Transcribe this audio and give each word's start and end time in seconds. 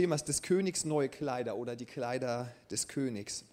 Thema 0.00 0.14
ist 0.14 0.28
des 0.28 0.40
Königs 0.40 0.86
neue 0.86 1.10
Kleider 1.10 1.56
oder 1.58 1.76
die 1.76 1.84
Kleider 1.84 2.50
des 2.70 2.88
Königs, 2.88 3.44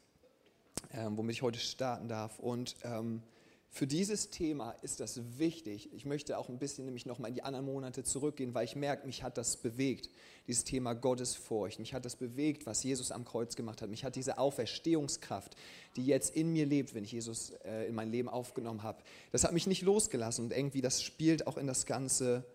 ähm, 0.94 1.18
womit 1.18 1.36
ich 1.36 1.42
heute 1.42 1.60
starten 1.60 2.08
darf. 2.08 2.40
Und 2.40 2.78
ähm, 2.84 3.22
für 3.70 3.86
dieses 3.86 4.30
Thema 4.30 4.72
ist 4.82 5.02
das 5.02 5.20
wichtig. 5.38 5.92
Ich 5.92 6.06
möchte 6.06 6.38
auch 6.38 6.48
ein 6.48 6.58
bisschen 6.58 6.86
nämlich 6.86 7.06
nochmal 7.06 7.32
in 7.32 7.36
die 7.36 7.44
anderen 7.44 7.66
Monate 7.66 8.06
zurückgehen, 8.06 8.54
weil 8.54 8.64
ich 8.64 8.78
merke, 8.78 9.06
mich 9.06 9.24
hat 9.24 9.38
das 9.38 9.58
bewegt, 9.58 10.10
dieses 10.48 10.64
Thema 10.64 10.94
Gottesfurcht. 10.94 11.80
Mich 11.80 11.94
hat 11.94 12.06
das 12.06 12.16
bewegt, 12.16 12.66
was 12.66 12.82
Jesus 12.82 13.12
am 13.12 13.26
Kreuz 13.26 13.58
gemacht 13.58 13.82
hat. 13.82 13.90
Mich 13.90 14.06
hat 14.06 14.16
diese 14.16 14.38
Auferstehungskraft, 14.38 15.58
die 15.98 16.06
jetzt 16.06 16.34
in 16.34 16.54
mir 16.54 16.66
lebt, 16.66 16.94
wenn 16.94 17.04
ich 17.04 17.12
Jesus 17.12 17.50
äh, 17.66 17.90
in 17.90 17.94
mein 17.94 18.10
Leben 18.10 18.30
aufgenommen 18.30 18.84
habe, 18.84 19.04
das 19.34 19.44
hat 19.44 19.52
mich 19.52 19.68
nicht 19.68 19.82
losgelassen 19.82 20.46
und 20.46 20.54
irgendwie 20.54 20.80
das 20.80 21.04
spielt 21.04 21.46
auch 21.46 21.58
in 21.58 21.68
das 21.68 21.86
Ganze 21.86 22.46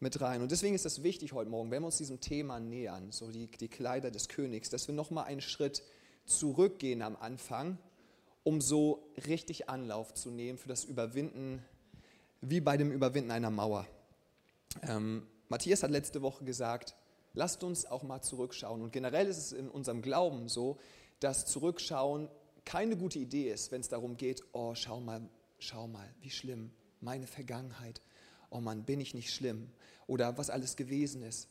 mit 0.00 0.20
rein. 0.20 0.42
Und 0.42 0.50
deswegen 0.50 0.74
ist 0.74 0.86
es 0.86 1.02
wichtig 1.02 1.32
heute 1.32 1.50
Morgen, 1.50 1.70
wenn 1.70 1.82
wir 1.82 1.86
uns 1.86 1.98
diesem 1.98 2.20
Thema 2.20 2.60
nähern, 2.60 3.10
so 3.12 3.30
die, 3.30 3.48
die 3.48 3.68
Kleider 3.68 4.10
des 4.10 4.28
Königs, 4.28 4.70
dass 4.70 4.86
wir 4.86 4.94
nochmal 4.94 5.24
einen 5.24 5.40
Schritt 5.40 5.82
zurückgehen 6.24 7.02
am 7.02 7.16
Anfang 7.16 7.78
um 8.48 8.62
so 8.62 9.12
richtig 9.26 9.68
Anlauf 9.68 10.14
zu 10.14 10.30
nehmen 10.30 10.56
für 10.56 10.70
das 10.70 10.84
Überwinden, 10.84 11.62
wie 12.40 12.62
bei 12.62 12.78
dem 12.78 12.90
Überwinden 12.90 13.30
einer 13.30 13.50
Mauer. 13.50 13.86
Ähm, 14.82 15.26
Matthias 15.50 15.82
hat 15.82 15.90
letzte 15.90 16.22
Woche 16.22 16.46
gesagt, 16.46 16.96
lasst 17.34 17.62
uns 17.62 17.84
auch 17.84 18.02
mal 18.02 18.22
zurückschauen. 18.22 18.80
Und 18.80 18.90
generell 18.90 19.26
ist 19.26 19.36
es 19.36 19.52
in 19.52 19.68
unserem 19.68 20.00
Glauben 20.00 20.48
so, 20.48 20.78
dass 21.20 21.44
Zurückschauen 21.44 22.30
keine 22.64 22.96
gute 22.96 23.18
Idee 23.18 23.50
ist, 23.50 23.70
wenn 23.70 23.82
es 23.82 23.88
darum 23.88 24.16
geht, 24.16 24.42
oh, 24.52 24.74
schau 24.74 24.98
mal, 24.98 25.28
schau 25.58 25.86
mal, 25.86 26.08
wie 26.22 26.30
schlimm, 26.30 26.70
meine 27.02 27.26
Vergangenheit. 27.26 28.00
Oh 28.50 28.60
Mann, 28.60 28.84
bin 28.84 29.00
ich 29.00 29.14
nicht 29.14 29.32
schlimm? 29.32 29.70
Oder 30.06 30.38
was 30.38 30.50
alles 30.50 30.76
gewesen 30.76 31.22
ist. 31.22 31.48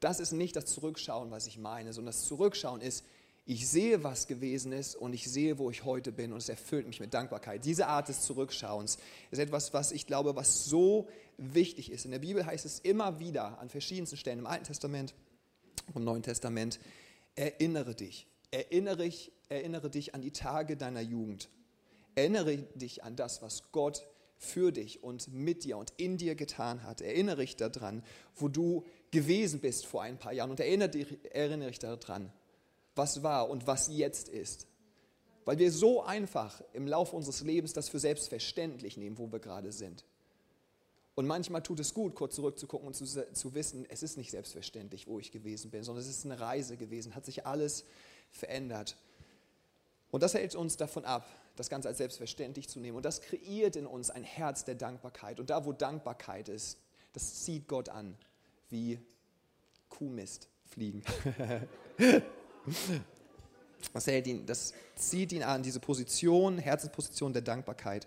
Das 0.00 0.20
ist 0.20 0.32
nicht 0.32 0.56
das 0.56 0.66
Zurückschauen, 0.66 1.30
was 1.30 1.46
ich 1.46 1.58
meine, 1.58 1.92
sondern 1.92 2.12
das 2.12 2.24
Zurückschauen 2.24 2.80
ist, 2.80 3.04
ich 3.44 3.68
sehe, 3.68 4.04
was 4.04 4.28
gewesen 4.28 4.72
ist 4.72 4.94
und 4.94 5.12
ich 5.14 5.28
sehe, 5.28 5.58
wo 5.58 5.70
ich 5.70 5.84
heute 5.84 6.12
bin 6.12 6.32
und 6.32 6.38
es 6.38 6.48
erfüllt 6.48 6.86
mich 6.86 7.00
mit 7.00 7.12
Dankbarkeit. 7.12 7.64
Diese 7.64 7.88
Art 7.88 8.08
des 8.08 8.22
Zurückschauens 8.22 8.98
ist 9.32 9.38
etwas, 9.38 9.74
was 9.74 9.90
ich 9.90 10.06
glaube, 10.06 10.36
was 10.36 10.64
so 10.64 11.08
wichtig 11.38 11.90
ist. 11.90 12.04
In 12.04 12.12
der 12.12 12.20
Bibel 12.20 12.46
heißt 12.46 12.64
es 12.64 12.78
immer 12.78 13.18
wieder 13.18 13.58
an 13.58 13.68
verschiedensten 13.68 14.16
Stellen 14.16 14.38
im 14.38 14.46
Alten 14.46 14.64
Testament 14.64 15.14
und 15.88 15.96
im 15.96 16.04
Neuen 16.04 16.22
Testament, 16.22 16.78
erinnere 17.34 17.96
dich, 17.96 18.28
erinnere, 18.52 19.10
erinnere 19.48 19.90
dich 19.90 20.14
an 20.14 20.20
die 20.20 20.30
Tage 20.30 20.76
deiner 20.76 21.00
Jugend. 21.00 21.48
Erinnere 22.14 22.58
dich 22.58 23.02
an 23.02 23.16
das, 23.16 23.42
was 23.42 23.72
Gott 23.72 24.06
für 24.42 24.72
dich 24.72 25.02
und 25.02 25.32
mit 25.32 25.64
dir 25.64 25.78
und 25.78 25.92
in 25.96 26.16
dir 26.16 26.34
getan 26.34 26.82
hat. 26.82 27.00
Erinnere 27.00 27.42
dich 27.42 27.56
daran, 27.56 28.02
wo 28.34 28.48
du 28.48 28.84
gewesen 29.10 29.60
bist 29.60 29.86
vor 29.86 30.02
ein 30.02 30.18
paar 30.18 30.32
Jahren 30.32 30.50
und 30.50 30.58
erinnere 30.58 30.88
dich, 30.88 31.06
erinnere 31.32 31.68
dich 31.68 31.78
daran, 31.78 32.32
was 32.96 33.22
war 33.22 33.48
und 33.48 33.66
was 33.66 33.88
jetzt 33.88 34.28
ist. 34.28 34.66
Weil 35.44 35.58
wir 35.58 35.70
so 35.70 36.02
einfach 36.02 36.60
im 36.72 36.86
Laufe 36.86 37.14
unseres 37.14 37.42
Lebens 37.42 37.72
das 37.72 37.88
für 37.88 37.98
selbstverständlich 37.98 38.96
nehmen, 38.96 39.18
wo 39.18 39.30
wir 39.30 39.38
gerade 39.38 39.72
sind. 39.72 40.04
Und 41.14 41.26
manchmal 41.26 41.62
tut 41.62 41.78
es 41.80 41.94
gut, 41.94 42.14
kurz 42.14 42.34
zurückzugucken 42.34 42.86
und 42.86 42.94
zu, 42.94 43.04
zu 43.04 43.54
wissen, 43.54 43.86
es 43.88 44.02
ist 44.02 44.16
nicht 44.16 44.30
selbstverständlich, 44.30 45.06
wo 45.06 45.18
ich 45.18 45.30
gewesen 45.30 45.70
bin, 45.70 45.84
sondern 45.84 46.02
es 46.02 46.10
ist 46.10 46.24
eine 46.24 46.40
Reise 46.40 46.76
gewesen, 46.76 47.14
hat 47.14 47.26
sich 47.26 47.46
alles 47.46 47.84
verändert. 48.30 48.96
Und 50.12 50.22
das 50.22 50.34
hält 50.34 50.54
uns 50.54 50.76
davon 50.76 51.06
ab, 51.06 51.26
das 51.56 51.70
Ganze 51.70 51.88
als 51.88 51.96
selbstverständlich 51.96 52.68
zu 52.68 52.78
nehmen. 52.78 52.98
Und 52.98 53.04
das 53.04 53.22
kreiert 53.22 53.76
in 53.76 53.86
uns 53.86 54.10
ein 54.10 54.22
Herz 54.22 54.64
der 54.64 54.74
Dankbarkeit. 54.74 55.40
Und 55.40 55.48
da, 55.48 55.64
wo 55.64 55.72
Dankbarkeit 55.72 56.50
ist, 56.50 56.78
das 57.14 57.42
zieht 57.42 57.66
Gott 57.66 57.88
an, 57.88 58.16
wie 58.68 59.00
Kuhmist 59.88 60.48
fliegen. 60.66 61.02
Das, 63.92 64.06
hält 64.06 64.28
ihn, 64.28 64.46
das 64.46 64.72
zieht 64.94 65.32
ihn 65.32 65.42
an, 65.42 65.64
diese 65.64 65.80
Position, 65.80 66.58
Herzensposition 66.58 67.32
der 67.32 67.42
Dankbarkeit. 67.42 68.06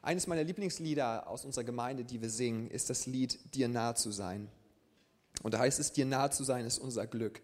Eines 0.00 0.28
meiner 0.28 0.44
Lieblingslieder 0.44 1.26
aus 1.26 1.44
unserer 1.44 1.64
Gemeinde, 1.64 2.04
die 2.04 2.22
wir 2.22 2.30
singen, 2.30 2.70
ist 2.70 2.88
das 2.88 3.06
Lied 3.06 3.36
Dir 3.56 3.66
nah 3.66 3.96
zu 3.96 4.12
sein. 4.12 4.48
Und 5.42 5.54
da 5.54 5.58
heißt 5.58 5.80
es, 5.80 5.90
dir 5.90 6.06
nah 6.06 6.30
zu 6.30 6.44
sein 6.44 6.64
ist 6.64 6.78
unser 6.78 7.08
Glück. 7.08 7.42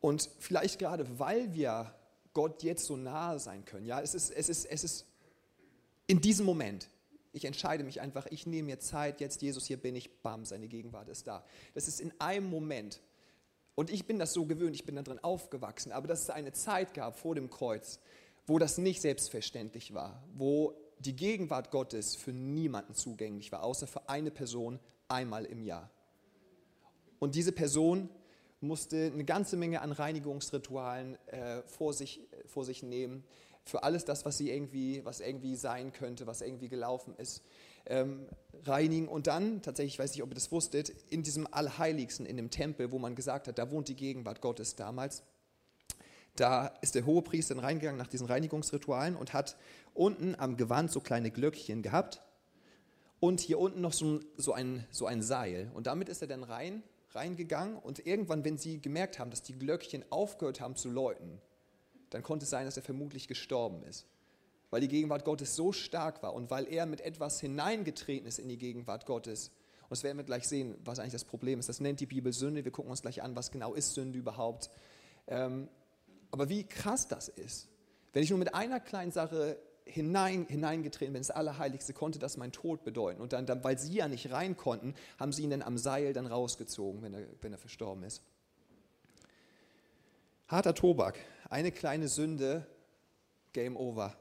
Und 0.00 0.30
vielleicht 0.38 0.78
gerade, 0.78 1.18
weil 1.18 1.52
wir 1.54 1.94
Gott 2.32 2.62
jetzt 2.62 2.86
so 2.86 2.96
nahe 2.96 3.38
sein 3.38 3.64
können, 3.64 3.86
ja, 3.86 4.00
es 4.00 4.14
ist, 4.14 4.30
es 4.30 4.48
ist, 4.48 4.64
es 4.66 4.84
ist 4.84 5.06
in 6.06 6.20
diesem 6.20 6.46
Moment, 6.46 6.88
ich 7.32 7.44
entscheide 7.44 7.84
mich 7.84 8.00
einfach, 8.00 8.26
ich 8.30 8.46
nehme 8.46 8.66
mir 8.66 8.80
Zeit, 8.80 9.20
jetzt 9.20 9.42
Jesus, 9.42 9.66
hier 9.66 9.76
bin 9.76 9.94
ich, 9.94 10.22
bam, 10.22 10.44
seine 10.44 10.68
Gegenwart 10.68 11.08
ist 11.08 11.26
da. 11.26 11.44
Das 11.74 11.86
ist 11.86 12.00
in 12.00 12.12
einem 12.18 12.50
Moment, 12.50 13.00
und 13.74 13.90
ich 13.90 14.06
bin 14.06 14.18
das 14.18 14.32
so 14.32 14.46
gewöhnt, 14.46 14.74
ich 14.74 14.84
bin 14.84 14.96
da 14.96 15.02
drin 15.02 15.20
aufgewachsen, 15.22 15.92
aber 15.92 16.08
dass 16.08 16.22
es 16.22 16.30
eine 16.30 16.52
Zeit 16.52 16.94
gab 16.94 17.18
vor 17.18 17.34
dem 17.34 17.50
Kreuz, 17.50 18.00
wo 18.46 18.58
das 18.58 18.78
nicht 18.78 19.00
selbstverständlich 19.00 19.94
war, 19.94 20.22
wo 20.34 20.74
die 20.98 21.14
Gegenwart 21.14 21.70
Gottes 21.70 22.16
für 22.16 22.32
niemanden 22.32 22.94
zugänglich 22.94 23.52
war, 23.52 23.62
außer 23.62 23.86
für 23.86 24.08
eine 24.08 24.30
Person 24.30 24.80
einmal 25.08 25.44
im 25.44 25.62
Jahr. 25.62 25.90
Und 27.18 27.34
diese 27.34 27.52
Person 27.52 28.08
musste 28.60 29.10
eine 29.12 29.24
ganze 29.24 29.56
Menge 29.56 29.80
an 29.80 29.92
Reinigungsritualen 29.92 31.16
äh, 31.26 31.62
vor, 31.62 31.92
sich, 31.92 32.20
vor 32.46 32.64
sich 32.64 32.82
nehmen, 32.82 33.24
für 33.64 33.82
alles 33.82 34.04
das, 34.04 34.24
was 34.24 34.38
sie 34.38 34.50
irgendwie, 34.50 35.04
was 35.04 35.20
irgendwie 35.20 35.54
sein 35.56 35.92
könnte, 35.92 36.26
was 36.26 36.40
irgendwie 36.40 36.68
gelaufen 36.68 37.14
ist 37.16 37.42
ähm, 37.86 38.26
reinigen 38.64 39.08
und 39.08 39.26
dann, 39.26 39.62
tatsächlich, 39.62 39.94
ich 39.94 39.98
weiß 39.98 40.12
nicht, 40.12 40.22
ob 40.22 40.30
ihr 40.30 40.34
das 40.34 40.52
wusstet, 40.52 40.90
in 41.08 41.22
diesem 41.22 41.46
Allerheiligsten, 41.50 42.26
in 42.26 42.36
dem 42.36 42.50
Tempel, 42.50 42.90
wo 42.92 42.98
man 42.98 43.14
gesagt 43.14 43.48
hat, 43.48 43.58
da 43.58 43.70
wohnt 43.70 43.88
die 43.88 43.96
Gegenwart 43.96 44.40
Gottes 44.40 44.76
damals, 44.76 45.22
da 46.36 46.66
ist 46.80 46.94
der 46.94 47.06
Hohepriester 47.06 47.56
reingegangen 47.60 47.98
nach 47.98 48.06
diesen 48.06 48.26
Reinigungsritualen 48.26 49.16
und 49.16 49.32
hat 49.32 49.56
unten 49.94 50.34
am 50.36 50.56
Gewand 50.56 50.90
so 50.90 51.00
kleine 51.00 51.30
Glöckchen 51.30 51.82
gehabt 51.82 52.22
und 53.18 53.40
hier 53.40 53.58
unten 53.58 53.80
noch 53.80 53.92
so, 53.92 54.20
so, 54.36 54.52
ein, 54.52 54.86
so 54.90 55.06
ein 55.06 55.22
Seil. 55.22 55.70
Und 55.74 55.86
damit 55.86 56.08
ist 56.08 56.22
er 56.22 56.28
dann 56.28 56.44
rein, 56.44 56.82
reingegangen 57.14 57.76
und 57.76 58.06
irgendwann, 58.06 58.44
wenn 58.44 58.58
sie 58.58 58.80
gemerkt 58.80 59.18
haben, 59.18 59.30
dass 59.30 59.42
die 59.42 59.58
Glöckchen 59.58 60.04
aufgehört 60.10 60.60
haben 60.60 60.76
zu 60.76 60.88
läuten, 60.88 61.40
dann 62.10 62.22
konnte 62.22 62.44
es 62.44 62.50
sein, 62.50 62.64
dass 62.64 62.76
er 62.76 62.82
vermutlich 62.82 63.28
gestorben 63.28 63.82
ist 63.84 64.06
weil 64.70 64.80
die 64.80 64.88
Gegenwart 64.88 65.24
Gottes 65.24 65.56
so 65.56 65.72
stark 65.72 66.22
war 66.22 66.32
und 66.34 66.50
weil 66.50 66.72
er 66.72 66.86
mit 66.86 67.00
etwas 67.00 67.40
hineingetreten 67.40 68.26
ist 68.26 68.38
in 68.38 68.48
die 68.48 68.56
Gegenwart 68.56 69.04
Gottes. 69.04 69.48
Und 69.82 69.90
das 69.90 70.04
werden 70.04 70.16
wir 70.16 70.24
gleich 70.24 70.46
sehen, 70.46 70.76
was 70.84 71.00
eigentlich 71.00 71.12
das 71.12 71.24
Problem 71.24 71.58
ist. 71.58 71.68
Das 71.68 71.80
nennt 71.80 71.98
die 71.98 72.06
Bibel 72.06 72.32
Sünde. 72.32 72.64
Wir 72.64 72.70
gucken 72.70 72.90
uns 72.90 73.02
gleich 73.02 73.22
an, 73.22 73.34
was 73.34 73.50
genau 73.50 73.74
ist 73.74 73.94
Sünde 73.94 74.18
überhaupt. 74.18 74.70
Ähm, 75.26 75.68
aber 76.30 76.48
wie 76.48 76.64
krass 76.64 77.08
das 77.08 77.28
ist. 77.28 77.68
Wenn 78.12 78.22
ich 78.22 78.30
nur 78.30 78.38
mit 78.38 78.54
einer 78.54 78.78
kleinen 78.78 79.10
Sache 79.10 79.58
hinein, 79.84 80.46
hineingetreten 80.46 81.12
bin, 81.12 81.20
das 81.20 81.30
Allerheiligste, 81.30 81.92
konnte 81.92 82.18
das 82.18 82.36
mein 82.36 82.52
Tod 82.52 82.84
bedeuten. 82.84 83.20
Und 83.20 83.32
dann, 83.32 83.46
dann, 83.46 83.62
weil 83.64 83.78
sie 83.78 83.94
ja 83.94 84.08
nicht 84.08 84.30
rein 84.30 84.56
konnten, 84.56 84.94
haben 85.18 85.32
sie 85.32 85.42
ihn 85.42 85.50
dann 85.50 85.62
am 85.62 85.78
Seil 85.78 86.12
dann 86.12 86.26
rausgezogen, 86.26 87.02
wenn 87.02 87.14
er, 87.14 87.26
wenn 87.40 87.52
er 87.52 87.58
verstorben 87.58 88.04
ist. 88.04 88.22
Harter 90.48 90.74
Tobak. 90.74 91.18
Eine 91.48 91.72
kleine 91.72 92.08
Sünde, 92.08 92.66
Game 93.52 93.76
over. 93.76 94.16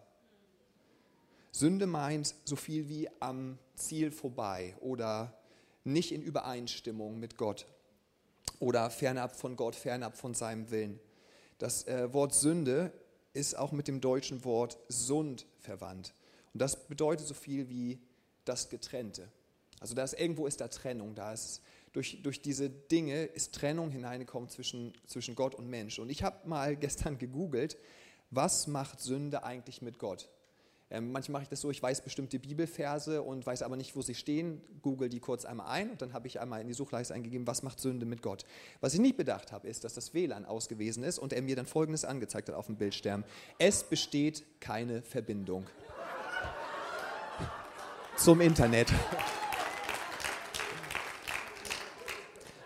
Sünde 1.51 1.87
meint 1.87 2.35
so 2.45 2.55
viel 2.55 2.89
wie 2.89 3.09
am 3.19 3.57
Ziel 3.75 4.11
vorbei 4.11 4.75
oder 4.79 5.33
nicht 5.83 6.11
in 6.11 6.21
Übereinstimmung 6.21 7.19
mit 7.19 7.37
Gott 7.37 7.65
oder 8.59 8.89
fernab 8.89 9.35
von 9.35 9.55
Gott, 9.55 9.75
fernab 9.75 10.17
von 10.17 10.33
seinem 10.33 10.69
Willen. 10.69 10.99
Das 11.57 11.87
äh, 11.87 12.13
Wort 12.13 12.33
Sünde 12.33 12.91
ist 13.39 13.57
auch 13.57 13.71
mit 13.71 13.87
dem 13.87 14.01
deutschen 14.01 14.43
Wort 14.43 14.77
Sund 14.89 15.45
verwandt. 15.59 16.13
Und 16.53 16.61
das 16.61 16.87
bedeutet 16.87 17.27
so 17.27 17.33
viel 17.33 17.69
wie 17.69 17.99
das 18.45 18.69
Getrennte. 18.69 19.29
Also 19.79 19.95
da 19.95 20.03
ist 20.03 20.13
irgendwo 20.13 20.45
ist 20.45 20.59
da 20.61 20.67
Trennung, 20.67 21.15
da 21.15 21.31
ist 21.31 21.61
durch, 21.93 22.21
durch 22.21 22.41
diese 22.41 22.69
Dinge 22.69 23.23
ist 23.23 23.55
Trennung 23.55 23.91
hineingekommen 23.91 24.49
zwischen, 24.49 24.93
zwischen 25.07 25.35
Gott 25.35 25.55
und 25.55 25.69
Mensch. 25.69 25.99
Und 25.99 26.09
ich 26.09 26.23
habe 26.23 26.47
mal 26.47 26.75
gestern 26.77 27.17
gegoogelt, 27.17 27.77
was 28.31 28.67
macht 28.67 28.99
Sünde 28.99 29.43
eigentlich 29.43 29.81
mit 29.81 29.97
Gott? 29.97 30.29
Ähm, 30.91 31.11
manchmal 31.11 31.33
mache 31.33 31.43
ich 31.43 31.49
das 31.49 31.61
so, 31.61 31.69
ich 31.69 31.83
weiß 31.83 32.01
bestimmte 32.01 32.39
Bibelverse 32.39 33.21
und 33.21 33.45
weiß 33.45 33.61
aber 33.61 33.75
nicht, 33.75 33.95
wo 33.95 34.01
sie 34.01 34.15
stehen, 34.15 34.59
google 34.81 35.07
die 35.07 35.19
kurz 35.19 35.45
einmal 35.45 35.67
ein 35.67 35.91
und 35.91 36.01
dann 36.01 36.13
habe 36.13 36.25
ich 36.25 36.39
einmal 36.39 36.61
in 36.61 36.67
die 36.67 36.73
Suchleiste 36.73 37.13
eingegeben, 37.13 37.45
was 37.45 37.61
macht 37.61 37.79
Sünde 37.79 38.07
mit 38.07 38.23
Gott. 38.23 38.43
Was 38.81 38.95
ich 38.95 38.99
nicht 38.99 39.15
bedacht 39.15 39.51
habe, 39.51 39.67
ist, 39.67 39.83
dass 39.83 39.93
das 39.93 40.15
WLAN 40.15 40.45
ausgewiesen 40.45 41.03
ist 41.03 41.19
und 41.19 41.31
er 41.31 41.43
mir 41.43 41.55
dann 41.55 41.67
Folgendes 41.67 42.05
angezeigt 42.05 42.49
hat 42.49 42.55
auf 42.55 42.65
dem 42.65 42.77
Bildschirm. 42.77 43.23
Es 43.59 43.83
besteht 43.83 44.43
keine 44.59 45.03
Verbindung 45.03 45.67
zum 48.17 48.41
Internet. 48.41 48.89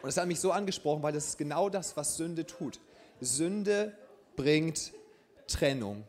Und 0.01 0.07
das 0.07 0.17
hat 0.17 0.27
mich 0.27 0.39
so 0.39 0.51
angesprochen, 0.51 1.03
weil 1.03 1.13
das 1.13 1.27
ist 1.27 1.37
genau 1.37 1.69
das, 1.69 1.97
was 1.97 2.15
Sünde 2.15 2.45
tut. 2.45 2.79
Sünde 3.19 3.97
bringt 4.37 4.93
Trennung 5.47 6.05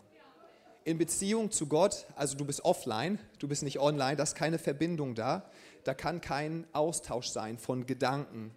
in 0.85 0.99
Beziehung 0.99 1.51
zu 1.51 1.67
Gott, 1.67 2.07
also 2.15 2.37
du 2.37 2.45
bist 2.45 2.65
offline, 2.65 3.19
du 3.39 3.49
bist 3.49 3.63
nicht 3.63 3.81
online, 3.81 4.17
da 4.17 4.23
ist 4.23 4.35
keine 4.35 4.59
Verbindung 4.59 5.15
da, 5.15 5.51
da 5.85 5.95
kann 5.95 6.21
kein 6.21 6.67
Austausch 6.73 7.29
sein 7.29 7.59
von 7.59 7.87
Gedanken, 7.87 8.53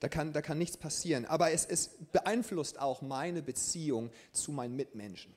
Da 0.00 0.08
kann, 0.08 0.34
da 0.34 0.42
kann 0.42 0.58
nichts 0.58 0.76
passieren. 0.76 1.24
Aber 1.24 1.52
es, 1.52 1.64
es 1.64 1.96
beeinflusst 2.12 2.78
auch 2.78 3.00
meine 3.00 3.42
Beziehung 3.42 4.10
zu 4.32 4.52
meinen 4.52 4.76
Mitmenschen. 4.76 5.34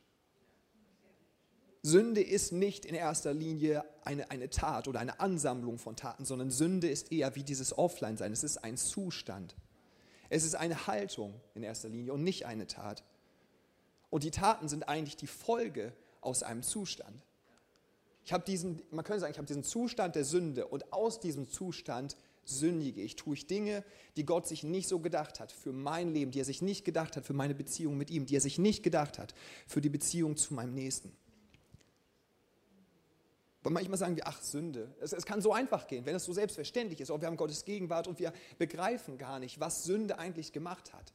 Sünde 1.84 2.22
ist 2.22 2.52
nicht 2.52 2.84
in 2.84 2.94
erster 2.94 3.34
Linie 3.34 3.86
eine, 4.04 4.30
eine 4.30 4.50
Tat 4.50 4.90
oder 4.90 5.00
eine 5.00 5.22
Ansammlung 5.22 5.78
von 5.78 5.96
Taten, 5.96 6.26
sondern 6.26 6.52
Sünde 6.52 6.90
ist 6.90 7.14
eher 7.14 7.36
wie 7.36 7.44
dieses 7.44 7.78
Offline-Sein. 7.78 8.34
Es 8.34 8.44
ist 8.44 8.58
ein 8.58 8.76
Zustand. 8.76 9.56
Es 10.28 10.44
ist 10.44 10.56
eine 10.56 10.88
Haltung 10.88 11.40
in 11.56 11.64
erster 11.64 11.88
Linie 11.88 12.12
und 12.12 12.24
nicht 12.24 12.46
eine 12.46 12.68
Tat. 12.68 13.06
Und 14.10 14.24
die 14.24 14.32
Taten 14.32 14.68
sind 14.68 14.90
eigentlich 14.90 15.16
die 15.16 15.28
Folge 15.28 15.94
aus 16.28 16.44
einem 16.44 16.62
Zustand. 16.62 17.26
Ich 18.26 18.34
habe 18.34 18.44
diesen, 18.44 18.82
man 18.92 19.06
könnte 19.06 19.22
sagen, 19.22 19.32
ich 19.32 19.38
habe 19.38 19.48
diesen 19.48 19.64
Zustand 19.64 20.16
der 20.16 20.26
Sünde 20.26 20.68
und 20.68 20.92
aus 20.92 21.22
diesem 21.22 21.50
Zustand 21.50 22.18
sündige 22.44 23.02
ich, 23.02 23.16
tue 23.16 23.36
ich 23.36 23.48
Dinge, 23.48 23.86
die 24.18 24.26
Gott 24.26 24.46
sich 24.46 24.64
nicht 24.64 24.90
so 24.90 25.00
gedacht 25.00 25.40
hat 25.40 25.54
für 25.54 25.72
mein 25.72 26.14
Leben, 26.14 26.32
die 26.32 26.42
er 26.42 26.46
sich 26.46 26.62
nicht 26.62 26.84
gedacht 26.84 27.16
hat 27.16 27.26
für 27.26 27.34
meine 27.34 27.56
Beziehung 27.56 27.98
mit 27.98 28.12
ihm, 28.12 28.26
die 28.26 28.36
er 28.36 28.42
sich 28.42 28.60
nicht 28.60 28.84
gedacht 28.84 29.18
hat 29.18 29.34
für 29.66 29.80
die 29.80 29.90
Beziehung 29.90 30.36
zu 30.36 30.54
meinem 30.54 30.74
Nächsten. 30.74 31.16
Und 33.64 33.74
manchmal 33.74 33.98
sagen 33.98 34.18
wir, 34.18 34.28
ach 34.28 34.42
Sünde, 34.42 34.94
es, 35.00 35.14
es 35.14 35.26
kann 35.26 35.42
so 35.42 35.54
einfach 35.54 35.88
gehen, 35.88 36.06
wenn 36.06 36.16
es 36.16 36.26
so 36.26 36.34
selbstverständlich 36.34 37.00
ist, 37.00 37.12
oh, 37.12 37.20
wir 37.20 37.28
haben 37.28 37.38
Gottes 37.38 37.64
Gegenwart 37.64 38.08
und 38.08 38.20
wir 38.20 38.34
begreifen 38.58 39.18
gar 39.18 39.40
nicht, 39.40 39.62
was 39.62 39.86
Sünde 39.86 40.20
eigentlich 40.20 40.52
gemacht 40.52 40.94
hat. 40.94 41.14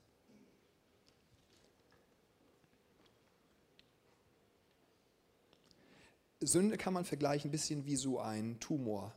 Sünde 6.47 6.77
kann 6.77 6.93
man 6.93 7.05
vergleichen 7.05 7.49
ein 7.49 7.53
bisschen 7.53 7.85
wie 7.85 7.97
so 7.97 8.19
ein 8.19 8.59
Tumor, 8.61 9.15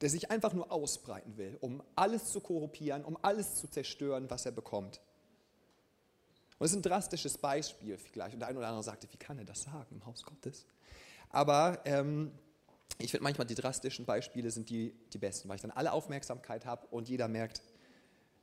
der 0.00 0.10
sich 0.10 0.30
einfach 0.30 0.52
nur 0.52 0.70
ausbreiten 0.70 1.36
will, 1.36 1.56
um 1.60 1.82
alles 1.96 2.26
zu 2.26 2.40
korruptieren, 2.40 3.04
um 3.04 3.18
alles 3.22 3.56
zu 3.56 3.68
zerstören, 3.68 4.28
was 4.30 4.46
er 4.46 4.52
bekommt. 4.52 5.00
Und 6.58 6.66
das 6.66 6.70
ist 6.70 6.76
ein 6.76 6.82
drastisches 6.82 7.38
Beispiel 7.38 7.98
vielleicht. 7.98 8.34
Und 8.34 8.40
der 8.40 8.48
eine 8.48 8.58
oder 8.58 8.68
andere 8.68 8.84
sagte, 8.84 9.08
wie 9.10 9.16
kann 9.16 9.38
er 9.38 9.44
das 9.44 9.62
sagen 9.62 9.96
im 9.96 10.06
Haus 10.06 10.22
Gottes? 10.22 10.66
Aber 11.30 11.80
ähm, 11.84 12.30
ich 12.98 13.10
finde 13.10 13.24
manchmal 13.24 13.46
die 13.46 13.56
drastischen 13.56 14.04
Beispiele 14.04 14.50
sind 14.50 14.70
die, 14.70 14.94
die 15.12 15.18
besten, 15.18 15.48
weil 15.48 15.56
ich 15.56 15.62
dann 15.62 15.72
alle 15.72 15.92
Aufmerksamkeit 15.92 16.64
habe 16.64 16.86
und 16.88 17.08
jeder 17.08 17.26
merkt, 17.26 17.62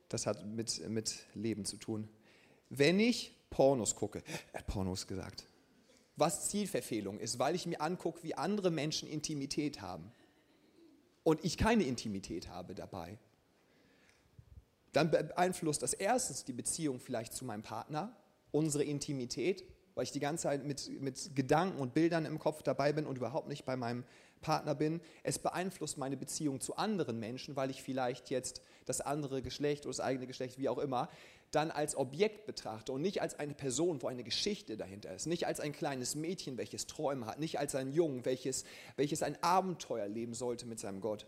das 0.09 0.25
hat 0.25 0.45
mit, 0.45 0.87
mit 0.89 1.25
Leben 1.33 1.63
zu 1.63 1.77
tun. 1.77 2.09
Wenn 2.69 2.99
ich 2.99 3.33
Pornos 3.49 3.95
gucke, 3.95 4.23
er 4.51 4.59
hat 4.59 4.67
Pornos 4.67 5.07
gesagt, 5.07 5.47
was 6.15 6.49
Zielverfehlung 6.49 7.19
ist, 7.19 7.39
weil 7.39 7.55
ich 7.55 7.65
mir 7.65 7.81
angucke, 7.81 8.23
wie 8.23 8.35
andere 8.35 8.71
Menschen 8.71 9.07
Intimität 9.07 9.81
haben 9.81 10.11
und 11.23 11.43
ich 11.43 11.57
keine 11.57 11.83
Intimität 11.83 12.49
habe 12.49 12.75
dabei, 12.75 13.17
dann 14.93 15.09
beeinflusst 15.09 15.81
das 15.81 15.93
erstens 15.93 16.43
die 16.43 16.53
Beziehung 16.53 16.99
vielleicht 16.99 17.33
zu 17.33 17.45
meinem 17.45 17.63
Partner, 17.63 18.15
unsere 18.51 18.83
Intimität, 18.83 19.63
weil 19.95 20.03
ich 20.03 20.11
die 20.11 20.19
ganze 20.19 20.43
Zeit 20.43 20.65
mit, 20.65 21.01
mit 21.01 21.35
Gedanken 21.35 21.79
und 21.79 21.93
Bildern 21.93 22.25
im 22.25 22.39
Kopf 22.39 22.63
dabei 22.63 22.91
bin 22.93 23.05
und 23.05 23.17
überhaupt 23.17 23.47
nicht 23.47 23.65
bei 23.65 23.75
meinem 23.75 24.03
Partner 24.41 24.75
bin. 24.75 25.01
Es 25.23 25.39
beeinflusst 25.39 25.97
meine 25.97 26.17
Beziehung 26.17 26.59
zu 26.59 26.75
anderen 26.75 27.19
Menschen, 27.19 27.55
weil 27.55 27.69
ich 27.69 27.83
vielleicht 27.83 28.29
jetzt 28.29 28.61
das 28.85 29.01
andere 29.01 29.41
Geschlecht 29.41 29.85
oder 29.85 29.91
das 29.91 29.99
eigene 29.99 30.27
Geschlecht, 30.27 30.57
wie 30.57 30.69
auch 30.69 30.79
immer, 30.79 31.09
dann 31.51 31.69
als 31.69 31.95
Objekt 31.95 32.45
betrachte 32.45 32.91
und 32.91 33.01
nicht 33.01 33.21
als 33.21 33.37
eine 33.37 33.53
Person, 33.53 34.01
wo 34.01 34.07
eine 34.07 34.23
Geschichte 34.23 34.77
dahinter 34.77 35.13
ist, 35.13 35.27
nicht 35.27 35.45
als 35.45 35.59
ein 35.59 35.73
kleines 35.73 36.15
Mädchen, 36.15 36.57
welches 36.57 36.87
Träume 36.87 37.25
hat, 37.25 37.39
nicht 37.39 37.59
als 37.59 37.75
ein 37.75 37.91
Jungen, 37.91 38.25
welches, 38.25 38.63
welches 38.95 39.21
ein 39.21 39.41
Abenteuer 39.43 40.07
leben 40.07 40.33
sollte 40.33 40.65
mit 40.65 40.79
seinem 40.79 41.01
Gott. 41.01 41.25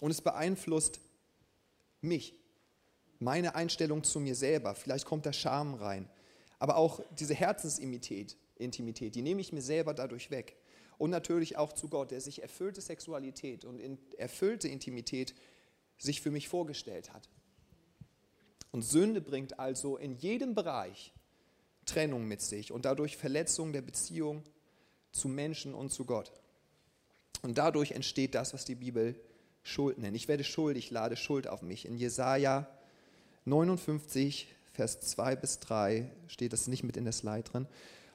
Und 0.00 0.10
es 0.10 0.22
beeinflusst 0.22 1.00
mich, 2.00 2.34
meine 3.18 3.54
Einstellung 3.54 4.02
zu 4.02 4.18
mir 4.18 4.34
selber. 4.34 4.74
Vielleicht 4.74 5.06
kommt 5.06 5.26
da 5.26 5.32
Scham 5.32 5.74
rein. 5.74 6.08
Aber 6.58 6.76
auch 6.76 7.00
diese 7.18 7.34
Herzensintimität, 7.34 8.36
Intimität, 8.56 9.14
die 9.14 9.22
nehme 9.22 9.40
ich 9.40 9.52
mir 9.52 9.62
selber 9.62 9.94
dadurch 9.94 10.30
weg 10.30 10.56
und 10.98 11.10
natürlich 11.10 11.56
auch 11.56 11.72
zu 11.72 11.88
Gott, 11.88 12.10
der 12.10 12.20
sich 12.20 12.42
erfüllte 12.42 12.80
Sexualität 12.80 13.64
und 13.64 13.80
erfüllte 14.16 14.68
Intimität 14.68 15.34
sich 15.98 16.20
für 16.20 16.30
mich 16.30 16.48
vorgestellt 16.48 17.12
hat. 17.12 17.28
Und 18.72 18.82
Sünde 18.82 19.20
bringt 19.20 19.58
also 19.58 19.96
in 19.96 20.16
jedem 20.16 20.54
Bereich 20.54 21.12
Trennung 21.86 22.26
mit 22.26 22.40
sich 22.40 22.72
und 22.72 22.84
dadurch 22.84 23.16
Verletzung 23.16 23.72
der 23.72 23.82
Beziehung 23.82 24.42
zu 25.12 25.28
Menschen 25.28 25.74
und 25.74 25.92
zu 25.92 26.04
Gott. 26.04 26.32
Und 27.42 27.58
dadurch 27.58 27.92
entsteht 27.92 28.34
das, 28.34 28.54
was 28.54 28.64
die 28.64 28.74
Bibel 28.74 29.14
Schuld 29.62 29.98
nennt. 29.98 30.16
Ich 30.16 30.26
werde 30.26 30.44
schuldig, 30.44 30.90
lade 30.90 31.16
Schuld 31.16 31.46
auf 31.46 31.62
mich. 31.62 31.86
In 31.86 31.96
Jesaja 31.96 32.68
59, 33.44 34.48
Vers 34.72 35.00
2 35.00 35.36
bis 35.36 35.60
3 35.60 36.10
steht 36.28 36.52
das 36.52 36.66
nicht 36.66 36.82
mit 36.82 36.96
in 36.96 37.04
der 37.04 37.12
Slide 37.12 37.42
drin. 37.42 37.68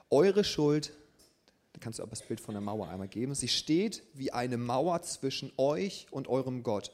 Eure 0.09 0.43
Schuld 0.43 0.93
da 1.77 1.83
kannst 1.83 1.99
du 1.99 2.03
aber 2.03 2.09
das 2.09 2.23
Bild 2.23 2.41
von 2.41 2.55
der 2.55 2.61
Mauer 2.61 2.89
einmal 2.89 3.07
geben. 3.07 3.35
Sie 3.35 3.47
steht 3.47 4.01
wie 4.15 4.33
eine 4.33 4.57
Mauer 4.57 5.03
zwischen 5.03 5.51
euch 5.57 6.07
und 6.09 6.27
eurem 6.27 6.63
Gott. 6.63 6.91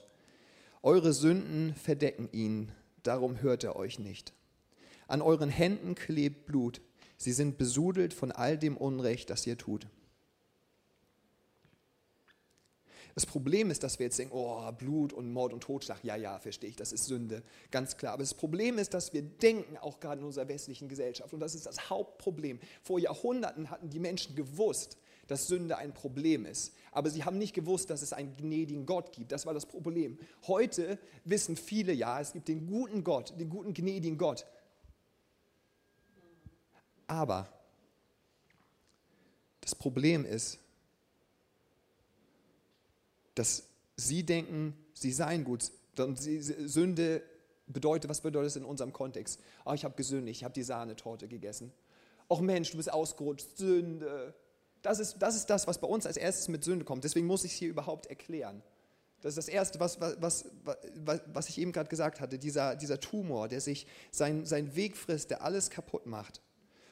Eure 0.82 1.14
Sünden 1.14 1.74
verdecken 1.74 2.28
ihn, 2.34 2.70
darum 3.04 3.42
hört 3.42 3.64
er 3.64 3.76
euch 3.76 4.00
nicht. 4.00 4.34
An 5.08 5.22
euren 5.22 5.50
Händen 5.50 5.96
klebt 5.96 6.46
Blut. 6.46 6.82
Sie 7.18 7.34
sind 7.34 7.58
besudelt 7.58 8.14
von 8.14 8.32
all 8.32 8.58
dem 8.58 8.78
Unrecht, 8.78 9.30
das 9.30 9.46
ihr 9.46 9.58
tut. 9.58 9.88
Das 13.16 13.28
Problem 13.28 13.70
ist, 13.70 13.84
dass 13.84 14.00
wir 14.00 14.08
jetzt 14.08 14.18
denken, 14.18 14.34
oh, 14.36 14.72
Blut 14.72 15.14
und 15.14 15.32
Mord 15.32 15.54
und 15.54 15.62
Totschlag, 15.62 16.04
ja, 16.04 16.16
ja, 16.16 16.40
verstehe 16.40 16.72
ich, 16.72 16.76
das 16.76 16.92
ist 16.92 17.06
Sünde, 17.06 17.44
ganz 17.70 17.96
klar. 17.98 18.14
Aber 18.14 18.24
das 18.24 18.34
Problem 18.34 18.80
ist, 18.80 18.94
dass 18.96 19.14
wir 19.14 19.22
denken, 19.22 19.78
auch 19.78 20.00
gerade 20.00 20.22
in 20.22 20.26
unserer 20.26 20.48
westlichen 20.48 20.90
Gesellschaft, 20.90 21.32
und 21.32 21.40
das 21.40 21.54
ist 21.54 21.68
das 21.68 21.92
Hauptproblem. 21.92 22.60
Vor 22.82 23.00
Jahrhunderten 23.00 23.70
hatten 23.70 23.90
die 23.90 24.00
Menschen 24.00 24.36
gewusst, 24.36 24.98
dass 25.34 25.48
Sünde 25.48 25.78
ein 25.78 25.96
Problem 25.96 26.46
ist. 26.46 26.76
Aber 26.92 27.10
sie 27.10 27.24
haben 27.24 27.40
nicht 27.40 27.56
gewusst, 27.56 27.90
dass 27.90 28.04
es 28.04 28.14
einen 28.14 28.38
gnädigen 28.38 28.86
Gott 28.86 29.12
gibt. 29.12 29.32
Das 29.32 29.48
war 29.48 29.54
das 29.56 29.66
Problem. 29.66 30.20
Heute 30.46 31.00
wissen 31.26 31.56
viele 31.56 31.92
ja, 31.92 32.22
es 32.22 32.34
gibt 32.34 32.48
den 32.48 32.68
guten 32.68 33.04
Gott, 33.04 33.34
den 33.40 33.50
guten 33.50 33.74
gnädigen 33.74 34.20
Gott. 34.20 34.46
Aber 37.08 37.52
das 39.62 39.74
Problem 39.74 40.24
ist, 40.24 40.60
dass 43.34 43.64
sie 43.98 44.24
denken, 44.24 44.78
sie 44.94 45.12
seien 45.12 45.44
gut. 45.44 45.72
Sünde 45.96 47.24
bedeutet, 47.66 48.08
was 48.08 48.22
bedeutet 48.22 48.50
es 48.50 48.56
in 48.56 48.66
unserem 48.66 48.94
Kontext? 48.94 49.40
Oh, 49.66 49.74
ich 49.74 49.84
habe 49.84 49.96
gesündigt, 49.96 50.42
ich 50.42 50.44
habe 50.44 50.54
die 50.54 50.62
Sahnetorte 50.62 51.28
gegessen. 51.28 51.74
Och 52.30 52.42
Mensch, 52.42 52.70
du 52.70 52.78
bist 52.78 52.94
ausgerutscht, 52.94 53.58
Sünde. 53.58 54.36
Das 54.84 55.00
ist, 55.00 55.18
das 55.20 55.36
ist 55.36 55.50
das, 55.50 55.66
was 55.66 55.80
bei 55.80 55.88
uns 55.88 56.06
als 56.06 56.18
erstes 56.18 56.48
mit 56.50 56.64
Sünde 56.64 56.86
kommt. 56.86 57.04
Deswegen 57.04 57.26
muss 57.26 57.44
ich 57.44 57.54
es 57.54 57.58
hier 57.58 57.70
überhaupt 57.70 58.06
erklären. 58.06 58.62
Das 59.22 59.32
ist 59.32 59.38
das 59.38 59.48
Erste, 59.48 59.80
was, 59.80 60.00
was, 60.02 60.46
was, 61.06 61.22
was 61.34 61.50
ich 61.50 61.58
eben 61.58 61.72
gerade 61.72 61.90
gesagt 61.90 62.20
hatte, 62.20 62.38
dieser, 62.38 62.76
dieser 62.76 63.00
Tumor, 63.00 63.48
der 63.48 63.62
sich 63.62 63.88
seinen 64.12 64.46
sein 64.46 64.76
Weg 64.76 64.98
frisst, 64.98 65.32
der 65.32 65.42
alles 65.42 65.70
kaputt 65.70 66.06
macht. 66.06 66.42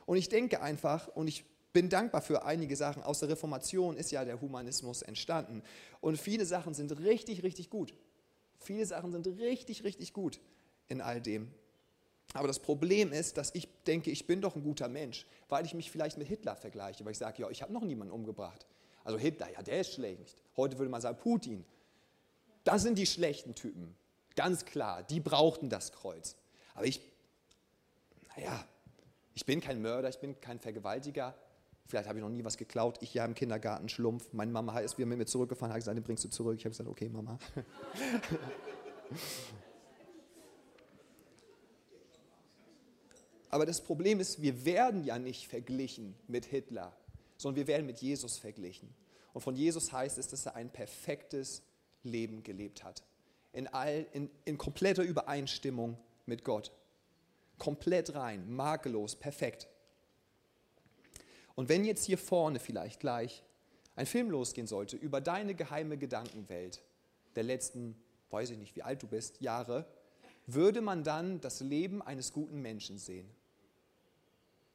Und 0.06 0.16
ich 0.16 0.30
denke 0.30 0.62
einfach, 0.62 1.10
und 1.10 1.28
ich 1.28 1.44
bin 1.74 1.90
dankbar 1.90 2.22
für 2.22 2.46
einige 2.46 2.76
Sachen. 2.78 3.04
Aus 3.04 3.20
der 3.20 3.30
Reformation 3.30 3.98
ist 3.98 4.12
ja 4.12 4.24
der 4.24 4.40
Humanismus 4.40 5.02
entstanden. 5.02 5.62
Und 6.00 6.18
viele 6.18 6.46
Sachen 6.46 6.74
sind 6.74 6.98
richtig, 7.00 7.44
richtig 7.44 7.70
gut. 7.70 7.94
Viele 8.60 8.86
Sachen 8.86 9.12
sind 9.12 9.28
richtig, 9.28 9.84
richtig 9.84 10.14
gut 10.14 10.40
in 10.88 11.02
all 11.02 11.20
dem. 11.20 11.52
Aber 12.34 12.48
das 12.48 12.60
Problem 12.60 13.12
ist, 13.12 13.38
dass 13.38 13.54
ich 13.54 13.68
denke, 13.86 14.10
ich 14.10 14.26
bin 14.26 14.42
doch 14.42 14.56
ein 14.56 14.64
guter 14.64 14.88
Mensch, 14.88 15.26
weil 15.50 15.66
ich 15.66 15.74
mich 15.74 15.92
vielleicht 15.92 16.18
mit 16.18 16.28
Hitler 16.28 16.56
vergleiche, 16.56 17.04
weil 17.04 17.12
ich 17.12 17.18
sage, 17.18 17.42
ja, 17.42 17.50
ich 17.50 17.62
habe 17.62 17.74
noch 17.74 17.84
niemanden 17.84 18.14
umgebracht. 18.14 18.66
Also 19.04 19.18
Hitler, 19.18 19.52
ja, 19.52 19.62
der 19.62 19.82
ist 19.82 19.94
schlecht. 19.94 20.38
Heute 20.56 20.78
würde 20.78 20.90
man 20.90 21.02
sagen, 21.02 21.18
Putin. 21.18 21.66
Das 22.64 22.84
sind 22.84 22.98
die 22.98 23.08
schlechten 23.08 23.56
Typen. 23.56 23.96
Ganz 24.36 24.66
klar, 24.66 25.04
die 25.04 25.20
brauchten 25.20 25.70
das 25.70 25.92
Kreuz. 25.92 26.36
Aber 26.76 26.86
ich, 26.86 27.02
naja, 28.36 28.64
ich 29.34 29.46
bin 29.46 29.60
kein 29.60 29.82
Mörder, 29.82 30.10
ich 30.10 30.20
bin 30.20 30.40
kein 30.40 30.60
Vergewaltiger, 30.60 31.36
Vielleicht 31.92 32.08
habe 32.08 32.20
ich 32.20 32.24
noch 32.24 32.30
nie 32.30 32.46
was 32.46 32.56
geklaut. 32.56 33.00
Ich 33.02 33.14
ja 33.14 33.26
im 33.26 33.36
Kindergarten 33.36 33.90
Schlumpf. 33.90 34.32
Meine 34.32 34.50
Mama 34.50 34.80
ist 34.80 34.98
wieder 34.98 35.08
mit 35.08 35.18
mir 35.18 35.26
zurückgefahren, 35.26 35.74
hat 35.74 35.82
gesagt, 35.82 35.98
den 35.98 36.06
bringst 36.06 36.24
du 36.24 36.30
zurück. 36.30 36.56
Ich 36.58 36.64
habe 36.64 36.70
gesagt, 36.70 36.90
okay, 36.90 37.10
Mama. 37.10 37.38
Aber 43.52 43.66
das 43.66 43.82
Problem 43.82 44.20
ist, 44.20 44.42
wir 44.42 44.66
werden 44.66 45.04
ja 45.04 45.20
nicht 45.20 45.48
verglichen 45.48 46.16
mit 46.28 46.46
Hitler, 46.46 46.96
sondern 47.38 47.58
wir 47.58 47.68
werden 47.68 47.86
mit 47.86 48.00
Jesus 48.00 48.38
verglichen. 48.38 48.94
Und 49.34 49.42
von 49.42 49.56
Jesus 49.56 49.92
heißt 49.92 50.18
es, 50.18 50.28
dass 50.28 50.46
er 50.46 50.56
ein 50.56 50.72
perfektes 50.72 51.64
Leben 52.04 52.44
gelebt 52.44 52.84
hat. 52.84 53.04
In, 53.54 53.68
all, 53.68 54.08
in, 54.14 54.30
in 54.46 54.58
kompletter 54.58 55.04
Übereinstimmung 55.04 55.98
mit 56.26 56.44
Gott. 56.44 56.72
Komplett 57.58 58.16
rein, 58.16 58.50
makellos, 58.52 59.16
perfekt. 59.16 59.68
Und 61.56 61.70
wenn 61.70 61.84
jetzt 61.84 62.06
hier 62.06 62.18
vorne 62.18 62.60
vielleicht 62.60 63.02
gleich 63.02 63.44
ein 63.96 64.06
Film 64.06 64.32
losgehen 64.32 64.68
sollte 64.68 64.96
über 64.96 65.22
deine 65.22 65.54
geheime 65.54 65.98
Gedankenwelt 65.98 66.82
der 67.36 67.44
letzten 67.44 67.96
weiß 68.32 68.52
ich 68.52 68.58
nicht, 68.58 68.76
wie 68.76 68.84
alt 68.84 69.04
du 69.04 69.08
bist, 69.08 69.42
Jahre, 69.42 69.86
würde 70.48 70.82
man 70.82 71.04
dann 71.04 71.42
das 71.42 71.60
Leben 71.60 72.02
eines 72.02 72.34
guten 72.34 72.62
Menschen 72.62 72.98
sehen. 72.98 73.30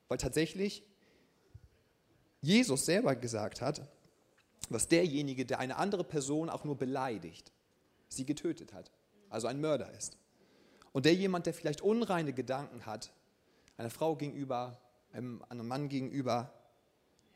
Weil 0.09 0.19
tatsächlich 0.19 0.85
Jesus 2.41 2.87
selber 2.87 3.17
gesagt 3.17 3.61
hat, 3.61 3.83
dass 4.71 4.89
derjenige, 4.89 5.45
der 5.45 5.59
eine 5.59 5.77
andere 5.77 6.05
Person 6.05 6.51
auch 6.51 6.65
nur 6.65 6.77
beleidigt, 6.77 7.53
sie 8.09 8.25
getötet 8.25 8.73
hat, 8.73 8.91
also 9.29 9.47
ein 9.47 9.61
Mörder 9.61 9.93
ist. 9.93 10.17
Und 10.93 11.05
der 11.05 11.15
jemand, 11.15 11.47
der 11.47 11.55
vielleicht 11.55 11.81
unreine 11.81 12.33
Gedanken 12.33 12.87
hat, 12.87 13.13
einer 13.77 13.91
Frau 13.91 14.17
gegenüber, 14.17 14.81
einem, 15.13 15.43
einem 15.49 15.69
Mann 15.69 15.89
gegenüber, 15.89 16.53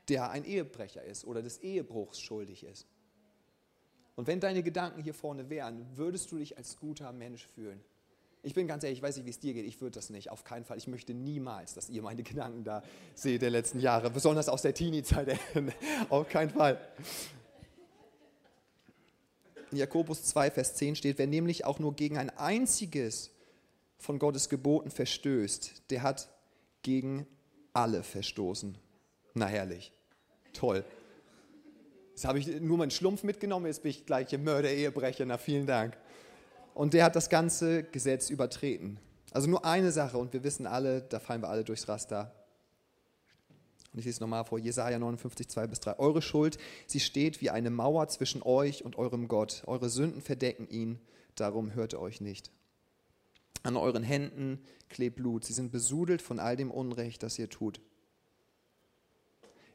der 0.09 0.31
ein 0.31 0.45
Ehebrecher 0.45 1.05
ist 1.05 1.25
oder 1.25 1.43
des 1.43 1.59
Ehebruchs 1.59 2.21
schuldig 2.21 2.65
ist. 2.65 2.87
Und 4.17 4.27
wenn 4.27 4.41
deine 4.41 4.63
Gedanken 4.63 5.03
hier 5.03 5.15
vorne 5.15 5.49
wären, 5.51 5.87
würdest 5.97 6.31
du 6.33 6.39
dich 6.39 6.57
als 6.57 6.77
guter 6.77 7.13
Mensch 7.13 7.47
fühlen. 7.47 7.81
Ich 8.43 8.55
bin 8.55 8.67
ganz 8.67 8.85
ehrlich, 8.85 9.01
ich 9.01 9.03
weiß 9.03 9.17
nicht, 9.17 9.27
wie 9.27 9.31
es 9.31 9.39
dir 9.39 9.53
geht. 9.53 9.67
Ich 9.67 9.81
würde 9.81 9.95
das 9.95 10.09
nicht, 10.09 10.31
auf 10.31 10.45
keinen 10.45 10.65
Fall. 10.65 10.79
Ich 10.79 10.87
möchte 10.87 11.13
niemals, 11.13 11.75
dass 11.75 11.91
ihr 11.91 12.03
meine 12.03 12.23
Gedanken 12.23 12.65
da 12.65 12.83
seht 13.15 13.43
der 13.43 13.51
letzten 13.51 13.81
Jahre, 13.81 14.11
besonders 14.11 14.49
aus 14.49 14.63
der 14.63 14.73
Teenie-Zeit. 14.73 15.39
auf 16.09 16.29
keinen 16.29 16.51
Fall. 16.51 16.81
In 19.71 19.79
Jakobus 19.79 20.25
2, 20.25 20.51
Vers 20.51 20.75
10 20.75 20.97
steht, 20.97 21.19
wer 21.19 21.27
nämlich 21.27 21.65
auch 21.65 21.79
nur 21.79 21.95
gegen 21.95 22.17
ein 22.17 22.31
einziges 22.31 23.31
von 23.99 24.19
Gottes 24.19 24.49
Geboten 24.49 24.91
verstößt, 24.91 25.91
der 25.91 26.03
hat 26.03 26.29
gegen 26.83 27.27
alle 27.75 28.03
verstoßen. 28.03 28.77
Na 29.35 29.47
herrlich, 29.47 29.93
toll. 30.55 30.85
Jetzt 32.11 32.25
habe 32.25 32.39
ich 32.39 32.61
nur 32.61 32.79
meinen 32.79 32.91
Schlumpf 32.91 33.23
mitgenommen, 33.23 33.67
jetzt 33.67 33.83
bin 33.83 33.91
ich 33.91 34.07
gleich 34.07 34.33
im 34.33 34.45
Mörder, 34.45 34.71
Ehebrecher. 34.71 35.25
Na 35.27 35.39
vielen 35.39 35.67
Dank. 35.67 35.97
Und 36.81 36.95
der 36.95 37.05
hat 37.05 37.15
das 37.15 37.29
ganze 37.29 37.83
Gesetz 37.83 38.31
übertreten. 38.31 38.99
Also 39.33 39.51
nur 39.51 39.67
eine 39.67 39.93
Sache 39.93 40.17
und 40.17 40.33
wir 40.33 40.45
wissen 40.45 40.67
alle, 40.67 41.03
da 41.03 41.21
fallen 41.21 41.43
wir 41.43 41.51
alle 41.51 41.63
durchs 41.63 41.89
Raster. 41.89 42.35
Und 43.93 43.99
ich 43.99 44.07
lese 44.07 44.17
es 44.17 44.21
nochmal 44.21 44.47
vor, 44.47 44.59
Jesaja 44.59 44.99
59, 44.99 45.47
2 45.47 45.67
bis 45.67 45.81
3. 45.81 45.99
Eure 45.99 46.23
Schuld, 46.23 46.57
sie 46.87 47.01
steht 47.01 47.43
wie 47.43 47.51
eine 47.51 47.69
Mauer 47.69 48.09
zwischen 48.09 48.43
euch 48.43 48.83
und 48.83 48.97
eurem 48.97 49.29
Gott. 49.29 49.63
Eure 49.67 49.91
Sünden 49.91 50.23
verdecken 50.23 50.67
ihn, 50.71 50.99
darum 51.35 51.75
hört 51.75 51.93
er 51.93 52.01
euch 52.01 52.23
nicht. 52.23 52.51
An 53.63 53.77
euren 53.77 54.03
Händen 54.03 54.59
klebt 54.89 55.17
Blut, 55.17 55.45
sie 55.45 55.53
sind 55.53 55.73
besudelt 55.73 56.23
von 56.23 56.39
all 56.39 56.57
dem 56.57 56.71
Unrecht, 56.71 57.23
das 57.23 57.39
ihr 57.39 57.51
tut. 57.51 57.83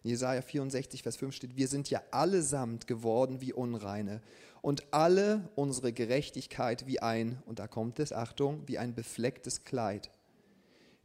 In 0.05 0.11
Jesaja 0.11 0.43
64, 0.43 1.01
Vers 1.01 1.17
5 1.17 1.33
steht: 1.35 1.55
Wir 1.55 1.67
sind 1.67 1.89
ja 1.89 1.99
allesamt 2.11 2.85
geworden 2.85 3.41
wie 3.41 3.53
Unreine 3.53 4.21
und 4.61 4.93
alle 4.93 5.49
unsere 5.55 5.93
Gerechtigkeit 5.93 6.85
wie 6.85 6.99
ein, 6.99 7.41
und 7.47 7.57
da 7.57 7.67
kommt 7.67 7.97
es, 7.97 8.13
Achtung, 8.13 8.61
wie 8.67 8.77
ein 8.77 8.93
beflecktes 8.93 9.63
Kleid. 9.63 10.11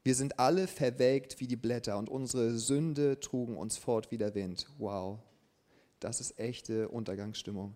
Wir 0.02 0.14
sind 0.14 0.38
alle 0.38 0.66
verwelkt 0.66 1.40
wie 1.40 1.46
die 1.46 1.56
Blätter 1.56 1.96
und 1.96 2.10
unsere 2.10 2.58
Sünde 2.58 3.18
trugen 3.20 3.56
uns 3.56 3.78
fort 3.78 4.10
wie 4.10 4.18
der 4.18 4.34
Wind. 4.34 4.66
Wow, 4.76 5.18
das 5.98 6.20
ist 6.20 6.38
echte 6.38 6.90
Untergangsstimmung. 6.90 7.74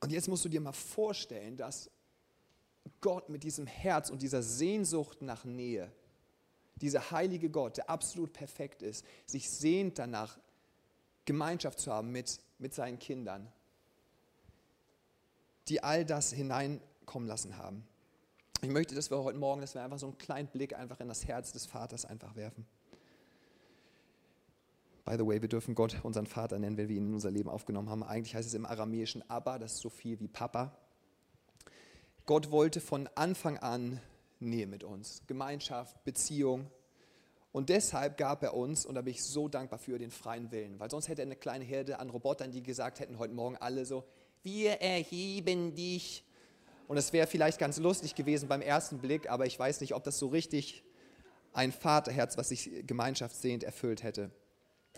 Und 0.00 0.12
jetzt 0.12 0.28
musst 0.28 0.44
du 0.44 0.50
dir 0.50 0.60
mal 0.60 0.72
vorstellen, 0.72 1.56
dass 1.56 1.90
Gott 3.00 3.30
mit 3.30 3.42
diesem 3.42 3.66
Herz 3.66 4.10
und 4.10 4.20
dieser 4.20 4.42
Sehnsucht 4.42 5.22
nach 5.22 5.46
Nähe, 5.46 5.90
dieser 6.76 7.10
heilige 7.10 7.50
Gott, 7.50 7.76
der 7.76 7.90
absolut 7.90 8.32
perfekt 8.32 8.82
ist, 8.82 9.04
sich 9.26 9.50
sehnt 9.50 9.98
danach, 9.98 10.38
Gemeinschaft 11.24 11.80
zu 11.80 11.92
haben 11.92 12.12
mit, 12.12 12.40
mit 12.58 12.74
seinen 12.74 12.98
Kindern, 12.98 13.50
die 15.68 15.82
all 15.82 16.04
das 16.04 16.32
hineinkommen 16.32 17.28
lassen 17.28 17.56
haben. 17.56 17.86
Ich 18.60 18.68
möchte, 18.68 18.94
dass 18.94 19.10
wir 19.10 19.22
heute 19.22 19.38
Morgen, 19.38 19.60
dass 19.60 19.74
wir 19.74 19.82
einfach 19.82 19.98
so 19.98 20.06
einen 20.06 20.18
kleinen 20.18 20.48
Blick 20.48 20.74
einfach 20.74 21.00
in 21.00 21.08
das 21.08 21.26
Herz 21.26 21.52
des 21.52 21.66
Vaters 21.66 22.04
einfach 22.04 22.34
werfen. 22.34 22.66
By 25.04 25.16
the 25.18 25.26
way, 25.26 25.40
wir 25.42 25.48
dürfen 25.48 25.74
Gott 25.74 25.98
unseren 26.02 26.26
Vater 26.26 26.58
nennen, 26.58 26.78
wenn 26.78 26.88
wir 26.88 26.96
ihn 26.96 27.08
in 27.08 27.14
unser 27.14 27.30
Leben 27.30 27.50
aufgenommen 27.50 27.90
haben. 27.90 28.02
Eigentlich 28.02 28.34
heißt 28.34 28.48
es 28.48 28.54
im 28.54 28.64
Aramäischen 28.64 29.28
Abba, 29.28 29.58
das 29.58 29.74
ist 29.74 29.80
so 29.80 29.90
viel 29.90 30.18
wie 30.20 30.28
Papa. 30.28 30.76
Gott 32.24 32.50
wollte 32.50 32.80
von 32.80 33.06
Anfang 33.14 33.58
an 33.58 34.00
Nähe 34.44 34.66
mit 34.66 34.84
uns, 34.84 35.22
Gemeinschaft, 35.26 36.02
Beziehung. 36.04 36.70
Und 37.52 37.68
deshalb 37.68 38.16
gab 38.16 38.42
er 38.42 38.54
uns, 38.54 38.84
und 38.84 38.96
da 38.96 39.02
bin 39.02 39.12
ich 39.12 39.22
so 39.22 39.48
dankbar 39.48 39.78
für, 39.78 39.98
den 39.98 40.10
freien 40.10 40.50
Willen. 40.50 40.80
Weil 40.80 40.90
sonst 40.90 41.08
hätte 41.08 41.22
er 41.22 41.26
eine 41.26 41.36
kleine 41.36 41.64
Herde 41.64 41.98
an 42.00 42.10
Robotern, 42.10 42.50
die 42.50 42.62
gesagt 42.62 43.00
hätten 43.00 43.18
heute 43.18 43.32
Morgen 43.32 43.56
alle 43.56 43.86
so, 43.86 44.04
wir 44.42 44.80
erheben 44.80 45.74
dich. 45.74 46.24
Und 46.88 46.96
es 46.96 47.12
wäre 47.12 47.26
vielleicht 47.26 47.58
ganz 47.58 47.78
lustig 47.78 48.14
gewesen 48.14 48.48
beim 48.48 48.60
ersten 48.60 48.98
Blick, 48.98 49.30
aber 49.30 49.46
ich 49.46 49.58
weiß 49.58 49.80
nicht, 49.80 49.94
ob 49.94 50.04
das 50.04 50.18
so 50.18 50.26
richtig 50.28 50.84
ein 51.52 51.72
Vaterherz, 51.72 52.36
was 52.36 52.50
sich 52.50 52.86
Gemeinschaft 52.86 53.36
sehend 53.36 53.62
erfüllt 53.62 54.02
hätte. 54.02 54.30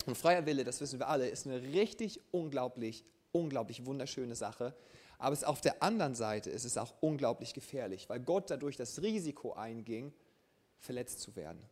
Und 0.07 0.17
freier 0.17 0.47
Wille, 0.47 0.65
das 0.65 0.81
wissen 0.81 0.99
wir 0.99 1.09
alle, 1.09 1.29
ist 1.29 1.47
eine 1.47 1.63
richtig 1.63 2.21
unglaublich, 2.31 3.05
unglaublich 3.33 3.87
wunderschöne 3.87 4.35
Sache. 4.35 4.75
Aber 5.19 5.33
es 5.33 5.45
auf 5.45 5.61
der 5.61 5.83
anderen 5.83 6.15
Seite 6.15 6.51
ist 6.51 6.65
es 6.65 6.77
auch 6.77 6.95
unglaublich 7.01 7.55
gefährlich, 7.55 8.09
weil 8.09 8.21
Gott 8.21 8.51
dadurch 8.51 8.77
das 8.77 9.01
Risiko 9.03 9.55
einging, 9.55 10.13
verletzt 10.79 11.21
zu 11.21 11.35
werden, 11.37 11.63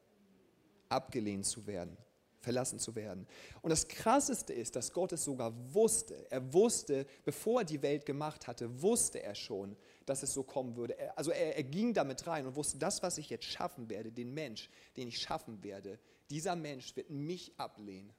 abgelehnt 0.88 1.46
zu 1.46 1.66
werden, 1.66 1.96
verlassen 2.40 2.78
zu 2.78 2.94
werden. 2.94 3.26
Und 3.62 3.70
das 3.70 3.86
Krasseste 3.88 4.52
ist, 4.52 4.76
dass 4.76 4.92
Gott 4.92 5.12
es 5.12 5.24
sogar 5.24 5.52
wusste. 5.74 6.30
Er 6.30 6.52
wusste, 6.52 7.06
bevor 7.24 7.60
er 7.60 7.64
die 7.64 7.82
Welt 7.82 8.06
gemacht 8.06 8.46
hatte, 8.46 8.82
wusste 8.82 9.22
er 9.22 9.34
schon, 9.34 9.76
dass 10.06 10.22
es 10.22 10.32
so 10.32 10.42
kommen 10.42 10.76
würde. 10.76 10.96
Also 11.16 11.30
er, 11.30 11.56
er 11.56 11.64
ging 11.64 11.94
damit 11.94 12.26
rein 12.26 12.46
und 12.46 12.56
wusste, 12.56 12.78
das, 12.78 13.02
was 13.02 13.18
ich 13.18 13.30
jetzt 13.30 13.44
schaffen 13.44 13.88
werde, 13.90 14.10
den 14.10 14.32
Mensch, 14.32 14.70
den 14.96 15.08
ich 15.08 15.18
schaffen 15.18 15.62
werde, 15.62 15.98
dieser 16.30 16.56
Mensch 16.56 16.96
wird 16.96 17.10
mich 17.10 17.52
ablehnen. 17.58 18.12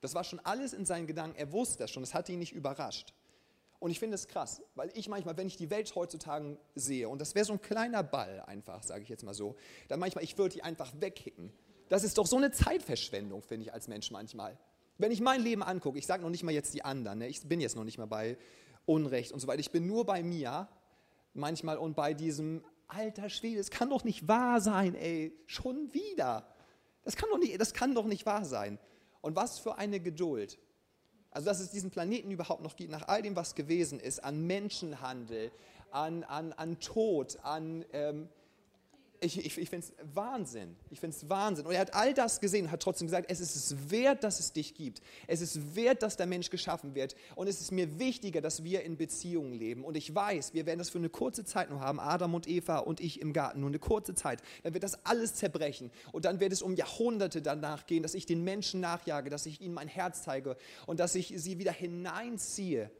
Das 0.00 0.14
war 0.14 0.24
schon 0.24 0.40
alles 0.40 0.72
in 0.72 0.84
seinen 0.84 1.06
Gedanken. 1.06 1.36
Er 1.36 1.50
wusste 1.52 1.78
das 1.78 1.90
schon. 1.90 2.02
Das 2.02 2.14
hat 2.14 2.28
ihn 2.28 2.38
nicht 2.38 2.52
überrascht. 2.52 3.12
Und 3.80 3.90
ich 3.90 4.00
finde 4.00 4.16
es 4.16 4.26
krass, 4.26 4.62
weil 4.74 4.90
ich 4.94 5.08
manchmal, 5.08 5.36
wenn 5.36 5.46
ich 5.46 5.56
die 5.56 5.70
Welt 5.70 5.94
heutzutage 5.94 6.58
sehe, 6.74 7.08
und 7.08 7.20
das 7.20 7.34
wäre 7.34 7.44
so 7.44 7.52
ein 7.52 7.60
kleiner 7.60 8.02
Ball 8.02 8.40
einfach, 8.46 8.82
sage 8.82 9.02
ich 9.02 9.08
jetzt 9.08 9.22
mal 9.22 9.34
so, 9.34 9.56
dann 9.86 10.00
manchmal, 10.00 10.24
ich 10.24 10.36
würde 10.36 10.54
die 10.54 10.62
einfach 10.62 10.92
wegkicken. 10.98 11.52
Das 11.88 12.02
ist 12.02 12.18
doch 12.18 12.26
so 12.26 12.36
eine 12.36 12.50
Zeitverschwendung, 12.50 13.40
finde 13.42 13.66
ich 13.66 13.72
als 13.72 13.86
Mensch 13.86 14.10
manchmal. 14.10 14.58
Wenn 14.98 15.12
ich 15.12 15.20
mein 15.20 15.40
Leben 15.40 15.62
angucke, 15.62 15.96
ich 15.96 16.06
sage 16.06 16.22
noch 16.22 16.30
nicht 16.30 16.42
mal 16.42 16.52
jetzt 16.52 16.74
die 16.74 16.84
anderen, 16.84 17.20
ne? 17.20 17.28
ich 17.28 17.40
bin 17.42 17.60
jetzt 17.60 17.76
noch 17.76 17.84
nicht 17.84 17.98
mal 17.98 18.06
bei 18.06 18.36
Unrecht 18.84 19.32
und 19.32 19.38
so 19.38 19.46
weiter, 19.46 19.60
ich 19.60 19.70
bin 19.70 19.86
nur 19.86 20.04
bei 20.04 20.22
mir 20.24 20.68
manchmal 21.34 21.78
und 21.78 21.94
bei 21.94 22.14
diesem, 22.14 22.64
alter 22.88 23.28
Schwede, 23.28 23.60
es 23.60 23.70
kann 23.70 23.90
doch 23.90 24.02
nicht 24.02 24.26
wahr 24.26 24.60
sein, 24.60 24.94
ey, 24.94 25.32
schon 25.46 25.92
wieder. 25.94 26.48
Das 27.04 27.16
kann 27.16 27.28
doch 27.30 27.38
nicht, 27.38 27.60
das 27.60 27.74
kann 27.74 27.94
doch 27.94 28.06
nicht 28.06 28.26
wahr 28.26 28.44
sein. 28.44 28.78
Und 29.20 29.36
was 29.36 29.58
für 29.58 29.78
eine 29.78 30.00
Geduld. 30.00 30.58
Also, 31.38 31.50
dass 31.50 31.60
es 31.60 31.70
diesen 31.70 31.92
Planeten 31.92 32.32
überhaupt 32.32 32.64
noch 32.64 32.74
gibt, 32.74 32.90
nach 32.90 33.06
all 33.06 33.22
dem, 33.22 33.36
was 33.36 33.54
gewesen 33.54 34.00
ist, 34.00 34.24
an 34.24 34.48
Menschenhandel, 34.48 35.52
an, 35.92 36.24
an, 36.24 36.52
an 36.54 36.80
Tod, 36.80 37.38
an 37.44 37.84
ähm, 37.92 38.28
ich, 39.20 39.38
ich, 39.38 39.58
ich 39.58 39.70
finde 39.70 39.86
es 39.86 40.14
Wahnsinn. 40.14 40.76
Ich 40.90 41.00
finde 41.00 41.16
es 41.16 41.28
Wahnsinn. 41.28 41.66
Und 41.66 41.72
er 41.72 41.80
hat 41.80 41.94
all 41.94 42.14
das 42.14 42.40
gesehen 42.40 42.66
und 42.66 42.70
hat 42.70 42.80
trotzdem 42.80 43.06
gesagt, 43.08 43.30
es 43.30 43.40
ist 43.40 43.56
es 43.56 43.90
wert, 43.90 44.22
dass 44.22 44.38
es 44.38 44.52
dich 44.52 44.74
gibt. 44.74 45.02
Es 45.26 45.40
ist 45.40 45.74
wert, 45.74 46.02
dass 46.02 46.16
der 46.16 46.26
Mensch 46.26 46.50
geschaffen 46.50 46.94
wird. 46.94 47.16
Und 47.34 47.48
es 47.48 47.60
ist 47.60 47.72
mir 47.72 47.98
wichtiger, 47.98 48.40
dass 48.40 48.62
wir 48.62 48.82
in 48.82 48.96
Beziehungen 48.96 49.54
leben. 49.54 49.84
Und 49.84 49.96
ich 49.96 50.14
weiß, 50.14 50.54
wir 50.54 50.66
werden 50.66 50.78
das 50.78 50.90
für 50.90 50.98
eine 50.98 51.08
kurze 51.08 51.44
Zeit 51.44 51.70
nur 51.70 51.80
haben, 51.80 51.98
Adam 51.98 52.34
und 52.34 52.46
Eva 52.46 52.78
und 52.78 53.00
ich 53.00 53.20
im 53.20 53.32
Garten, 53.32 53.60
nur 53.60 53.70
eine 53.70 53.78
kurze 53.78 54.14
Zeit. 54.14 54.40
Dann 54.62 54.74
wird 54.74 54.84
das 54.84 55.04
alles 55.04 55.34
zerbrechen. 55.34 55.90
Und 56.12 56.24
dann 56.24 56.38
wird 56.38 56.52
es 56.52 56.62
um 56.62 56.74
Jahrhunderte 56.74 57.42
danach 57.42 57.86
gehen, 57.86 58.02
dass 58.02 58.14
ich 58.14 58.26
den 58.26 58.44
Menschen 58.44 58.80
nachjage, 58.80 59.30
dass 59.30 59.46
ich 59.46 59.60
ihnen 59.60 59.74
mein 59.74 59.88
Herz 59.88 60.22
zeige 60.22 60.56
und 60.86 61.00
dass 61.00 61.14
ich 61.14 61.32
sie 61.36 61.58
wieder 61.58 61.72
hineinziehe 61.72 62.90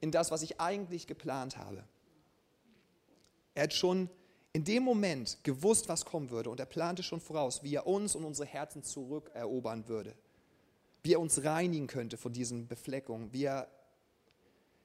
in 0.00 0.10
das, 0.10 0.30
was 0.30 0.42
ich 0.42 0.60
eigentlich 0.60 1.06
geplant 1.06 1.56
habe. 1.56 1.84
Er 3.54 3.64
hat 3.64 3.74
schon 3.74 4.08
in 4.52 4.64
dem 4.64 4.82
Moment 4.82 5.38
gewusst, 5.44 5.88
was 5.88 6.04
kommen 6.04 6.30
würde 6.30 6.50
und 6.50 6.60
er 6.60 6.66
plante 6.66 7.02
schon 7.02 7.20
voraus, 7.20 7.62
wie 7.62 7.74
er 7.74 7.86
uns 7.86 8.14
und 8.14 8.24
unsere 8.24 8.46
Herzen 8.46 8.82
zurückerobern 8.82 9.88
würde, 9.88 10.14
wie 11.02 11.14
er 11.14 11.20
uns 11.20 11.42
reinigen 11.42 11.86
könnte 11.86 12.16
von 12.16 12.32
diesen 12.32 12.68
Befleckungen, 12.68 13.32
wie 13.32 13.44
er, 13.44 13.68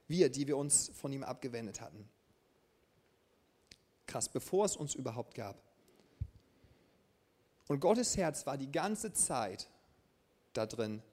wir, 0.07 0.29
die 0.29 0.47
wir 0.47 0.57
uns 0.57 0.89
von 0.93 1.11
ihm 1.11 1.23
abgewendet 1.23 1.81
hatten. 1.81 2.07
Krass, 4.05 4.29
bevor 4.29 4.65
es 4.65 4.77
uns 4.77 4.95
überhaupt 4.95 5.35
gab. 5.35 5.61
Und 7.67 7.81
Gottes 7.81 8.15
Herz 8.15 8.45
war 8.45 8.57
die 8.57 8.71
ganze 8.71 9.11
Zeit 9.11 9.69
da 10.53 10.65
drin, 10.65 11.03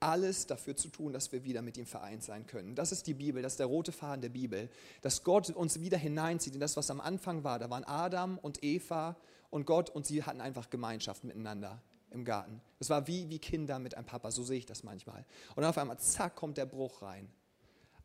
alles 0.00 0.46
dafür 0.46 0.76
zu 0.76 0.88
tun, 0.88 1.12
dass 1.12 1.32
wir 1.32 1.44
wieder 1.44 1.62
mit 1.62 1.76
ihm 1.76 1.86
vereint 1.86 2.22
sein 2.22 2.46
können. 2.46 2.74
Das 2.74 2.92
ist 2.92 3.06
die 3.06 3.14
Bibel, 3.14 3.42
das 3.42 3.54
ist 3.54 3.60
der 3.60 3.66
rote 3.66 3.92
Faden 3.92 4.22
der 4.22 4.28
Bibel, 4.28 4.68
dass 5.02 5.24
Gott 5.24 5.50
uns 5.50 5.80
wieder 5.80 5.98
hineinzieht 5.98 6.54
in 6.54 6.60
das, 6.60 6.76
was 6.76 6.90
am 6.90 7.00
Anfang 7.00 7.44
war. 7.44 7.58
Da 7.58 7.68
waren 7.70 7.84
Adam 7.84 8.38
und 8.38 8.62
Eva 8.62 9.16
und 9.50 9.66
Gott 9.66 9.90
und 9.90 10.06
sie 10.06 10.22
hatten 10.22 10.40
einfach 10.40 10.70
Gemeinschaft 10.70 11.24
miteinander. 11.24 11.82
im 12.10 12.24
Garten. 12.24 12.60
Das 12.78 12.88
war 12.88 13.06
wie, 13.06 13.28
wie 13.28 13.38
Kinder 13.38 13.78
mit 13.78 13.94
einem 13.94 14.06
Papa, 14.06 14.30
so 14.30 14.42
sehe 14.42 14.58
ich 14.58 14.66
das 14.66 14.82
manchmal. 14.82 15.24
Und 15.50 15.62
dann 15.62 15.66
auf 15.66 15.78
einmal, 15.78 15.98
zack, 15.98 16.36
kommt 16.36 16.56
der 16.56 16.66
Bruch 16.66 17.02
rein. 17.02 17.28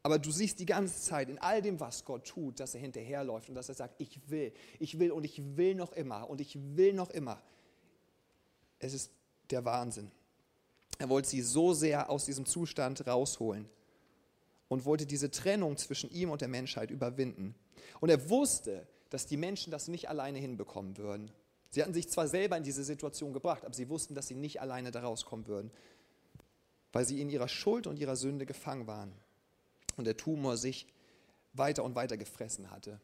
Aber 0.01 0.19
du 0.19 0.31
siehst 0.31 0.59
die 0.59 0.65
ganze 0.65 0.99
Zeit 0.99 1.29
in 1.29 1.39
all 1.39 1.61
dem, 1.61 1.79
was 1.79 2.03
Gott 2.03 2.27
tut, 2.27 2.59
dass 2.59 2.75
er 2.75 2.81
hinterherläuft 2.81 3.47
und 3.47 3.55
dass 3.55 3.69
er 3.69 3.75
sagt, 3.75 3.95
ich 3.99 4.29
will, 4.29 4.53
ich 4.79 4.99
will 4.99 5.11
und 5.11 5.23
ich 5.23 5.55
will 5.55 5.75
noch 5.75 5.93
immer 5.93 6.29
und 6.29 6.41
ich 6.41 6.57
will 6.75 6.93
noch 6.93 7.09
immer. 7.09 7.41
Es 8.79 8.93
ist 8.93 9.11
der 9.49 9.63
Wahnsinn. 9.63 10.11
Er 10.99 11.09
wollte 11.09 11.29
sie 11.29 11.41
so 11.41 11.73
sehr 11.73 12.09
aus 12.09 12.25
diesem 12.25 12.45
Zustand 12.45 13.05
rausholen 13.07 13.67
und 14.67 14.85
wollte 14.85 15.05
diese 15.05 15.31
Trennung 15.31 15.77
zwischen 15.77 16.09
ihm 16.11 16.29
und 16.29 16.41
der 16.41 16.47
Menschheit 16.47 16.91
überwinden. 16.91 17.55
Und 17.99 18.09
er 18.09 18.29
wusste, 18.29 18.87
dass 19.09 19.25
die 19.25 19.37
Menschen 19.37 19.71
das 19.71 19.87
nicht 19.87 20.09
alleine 20.09 20.39
hinbekommen 20.39 20.97
würden. 20.97 21.31
Sie 21.69 21.81
hatten 21.81 21.93
sich 21.93 22.09
zwar 22.09 22.27
selber 22.27 22.57
in 22.57 22.63
diese 22.63 22.83
Situation 22.83 23.33
gebracht, 23.33 23.65
aber 23.65 23.73
sie 23.73 23.89
wussten, 23.89 24.15
dass 24.15 24.27
sie 24.27 24.35
nicht 24.35 24.61
alleine 24.61 24.91
da 24.91 25.01
rauskommen 25.01 25.47
würden, 25.47 25.71
weil 26.91 27.05
sie 27.05 27.21
in 27.21 27.29
ihrer 27.29 27.47
Schuld 27.47 27.87
und 27.87 27.99
ihrer 27.99 28.15
Sünde 28.15 28.45
gefangen 28.45 28.87
waren 28.87 29.11
und 29.97 30.05
der 30.05 30.17
Tumor 30.17 30.57
sich 30.57 30.87
weiter 31.53 31.83
und 31.83 31.95
weiter 31.95 32.17
gefressen 32.17 32.71
hatte. 32.71 32.99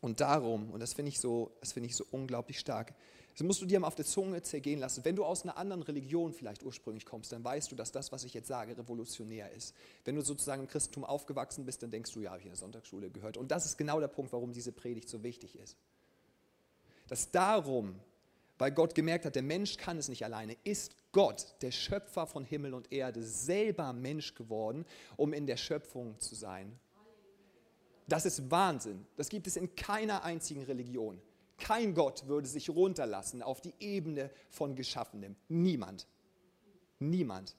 Und 0.00 0.20
darum, 0.20 0.70
und 0.70 0.80
das 0.80 0.92
finde 0.92 1.10
ich, 1.10 1.20
so, 1.20 1.52
find 1.62 1.86
ich 1.86 1.96
so 1.96 2.04
unglaublich 2.10 2.58
stark, 2.58 2.94
das 3.36 3.46
musst 3.46 3.60
du 3.60 3.66
dir 3.66 3.80
mal 3.80 3.86
auf 3.88 3.94
der 3.94 4.04
Zunge 4.04 4.42
zergehen 4.42 4.78
lassen. 4.78 5.04
Wenn 5.04 5.16
du 5.16 5.24
aus 5.24 5.42
einer 5.42 5.56
anderen 5.56 5.82
Religion 5.82 6.32
vielleicht 6.32 6.62
ursprünglich 6.62 7.04
kommst, 7.04 7.32
dann 7.32 7.42
weißt 7.42 7.70
du, 7.70 7.76
dass 7.76 7.92
das, 7.92 8.12
was 8.12 8.24
ich 8.24 8.34
jetzt 8.34 8.48
sage, 8.48 8.76
revolutionär 8.76 9.50
ist. 9.52 9.74
Wenn 10.04 10.14
du 10.14 10.22
sozusagen 10.22 10.62
im 10.62 10.68
Christentum 10.68 11.04
aufgewachsen 11.04 11.64
bist, 11.64 11.82
dann 11.82 11.90
denkst 11.90 12.12
du, 12.12 12.20
ja, 12.20 12.30
habe 12.30 12.40
ich 12.40 12.46
in 12.46 12.52
der 12.52 12.58
Sonntagsschule 12.58 13.10
gehört. 13.10 13.36
Und 13.36 13.50
das 13.50 13.66
ist 13.66 13.76
genau 13.76 14.00
der 14.00 14.08
Punkt, 14.08 14.32
warum 14.32 14.52
diese 14.52 14.72
Predigt 14.72 15.08
so 15.08 15.22
wichtig 15.22 15.58
ist. 15.58 15.76
Dass 17.08 17.30
darum, 17.30 17.98
weil 18.58 18.70
Gott 18.70 18.94
gemerkt 18.94 19.24
hat, 19.24 19.34
der 19.34 19.42
Mensch 19.42 19.76
kann 19.76 19.98
es 19.98 20.08
nicht 20.08 20.24
alleine, 20.24 20.56
ist 20.64 20.94
Gott, 21.12 21.54
der 21.60 21.72
Schöpfer 21.72 22.26
von 22.26 22.44
Himmel 22.44 22.72
und 22.72 22.92
Erde, 22.92 23.22
selber 23.22 23.92
Mensch 23.92 24.34
geworden, 24.34 24.84
um 25.16 25.32
in 25.32 25.46
der 25.46 25.56
Schöpfung 25.56 26.18
zu 26.20 26.34
sein 26.34 26.78
das 28.06 28.26
ist 28.26 28.50
Wahnsinn. 28.50 29.06
Das 29.16 29.28
gibt 29.28 29.46
es 29.46 29.56
in 29.56 29.74
keiner 29.74 30.24
einzigen 30.24 30.62
Religion. 30.62 31.20
Kein 31.58 31.94
Gott 31.94 32.26
würde 32.26 32.48
sich 32.48 32.70
runterlassen 32.70 33.42
auf 33.42 33.60
die 33.60 33.74
Ebene 33.80 34.30
von 34.50 34.74
Geschaffenem. 34.74 35.36
Niemand. 35.48 36.06
Niemand. 36.98 37.56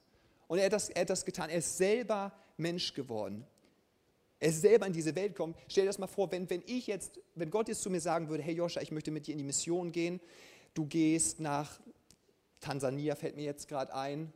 Und 0.48 0.58
er 0.58 0.66
hat, 0.66 0.72
das, 0.72 0.90
er 0.90 1.02
hat 1.02 1.10
das 1.10 1.24
getan. 1.24 1.50
Er 1.50 1.58
ist 1.58 1.76
selber 1.76 2.32
Mensch 2.56 2.94
geworden. 2.94 3.46
Er 4.38 4.50
ist 4.50 4.60
selber 4.60 4.86
in 4.86 4.92
diese 4.92 5.14
Welt 5.14 5.34
gekommen. 5.34 5.54
Stell 5.68 5.84
dir 5.84 5.88
das 5.88 5.98
mal 5.98 6.06
vor, 6.06 6.30
wenn, 6.30 6.48
wenn 6.50 6.62
ich 6.66 6.86
jetzt, 6.86 7.20
wenn 7.34 7.50
Gott 7.50 7.68
jetzt 7.68 7.82
zu 7.82 7.90
mir 7.90 8.00
sagen 8.00 8.28
würde, 8.28 8.42
hey 8.42 8.54
Joscha, 8.54 8.80
ich 8.80 8.92
möchte 8.92 9.10
mit 9.10 9.26
dir 9.26 9.32
in 9.32 9.38
die 9.38 9.44
Mission 9.44 9.92
gehen, 9.92 10.20
du 10.74 10.86
gehst 10.86 11.40
nach 11.40 11.80
Tansania, 12.60 13.14
fällt 13.14 13.36
mir 13.36 13.44
jetzt 13.44 13.66
gerade 13.66 13.94
ein, 13.94 14.32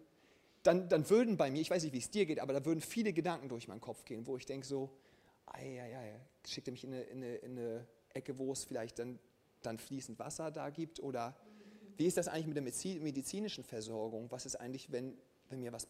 dann, 0.63 0.89
dann 0.89 1.09
würden 1.09 1.37
bei 1.37 1.51
mir, 1.51 1.61
ich 1.61 1.71
weiß 1.71 1.83
nicht, 1.85 1.93
wie 1.93 1.99
es 1.99 2.11
dir 2.11 2.27
geht, 2.27 2.41
aber 2.41 2.53
da 2.53 2.65
würden 2.65 2.81
viele 2.81 3.13
Gedanken 3.13 3.49
durch 3.49 3.69
meinen 3.69 3.81
Kopf 3.81 4.05
gehen, 4.05 4.27
wo 4.27 4.37
ich 4.37 4.47
denke 4.47 4.67
so, 4.67 4.91
ei, 5.47 5.81
ei, 5.83 5.97
ei, 5.97 6.21
schickt 6.47 6.69
er 6.69 6.73
mich 6.73 6.85
in 6.85 6.93
eine, 6.93 7.03
in, 7.03 7.23
eine, 7.23 7.35
in 7.37 7.59
eine, 7.59 7.87
Ecke, 8.13 8.37
wo 8.39 8.53
es 8.53 8.65
vielleicht 8.65 8.99
dann, 8.99 9.21
dann 9.63 9.79
fließend 9.79 10.19
Wasser 10.19 10.51
da 10.51 10.71
gibt? 10.71 11.01
Oder 11.01 11.37
wie 11.97 12.07
ist 12.07 12.17
das 12.17 12.29
eigentlich 12.29 12.47
mit 12.47 12.57
der 12.57 13.03
medizinischen 13.03 13.65
Versorgung? 13.65 14.31
Was 14.31 14.47
ist 14.47 14.57
eigentlich, 14.57 14.91
wenn, 14.93 15.17
wenn 15.49 15.61
mir 15.61 15.73
was 15.73 15.87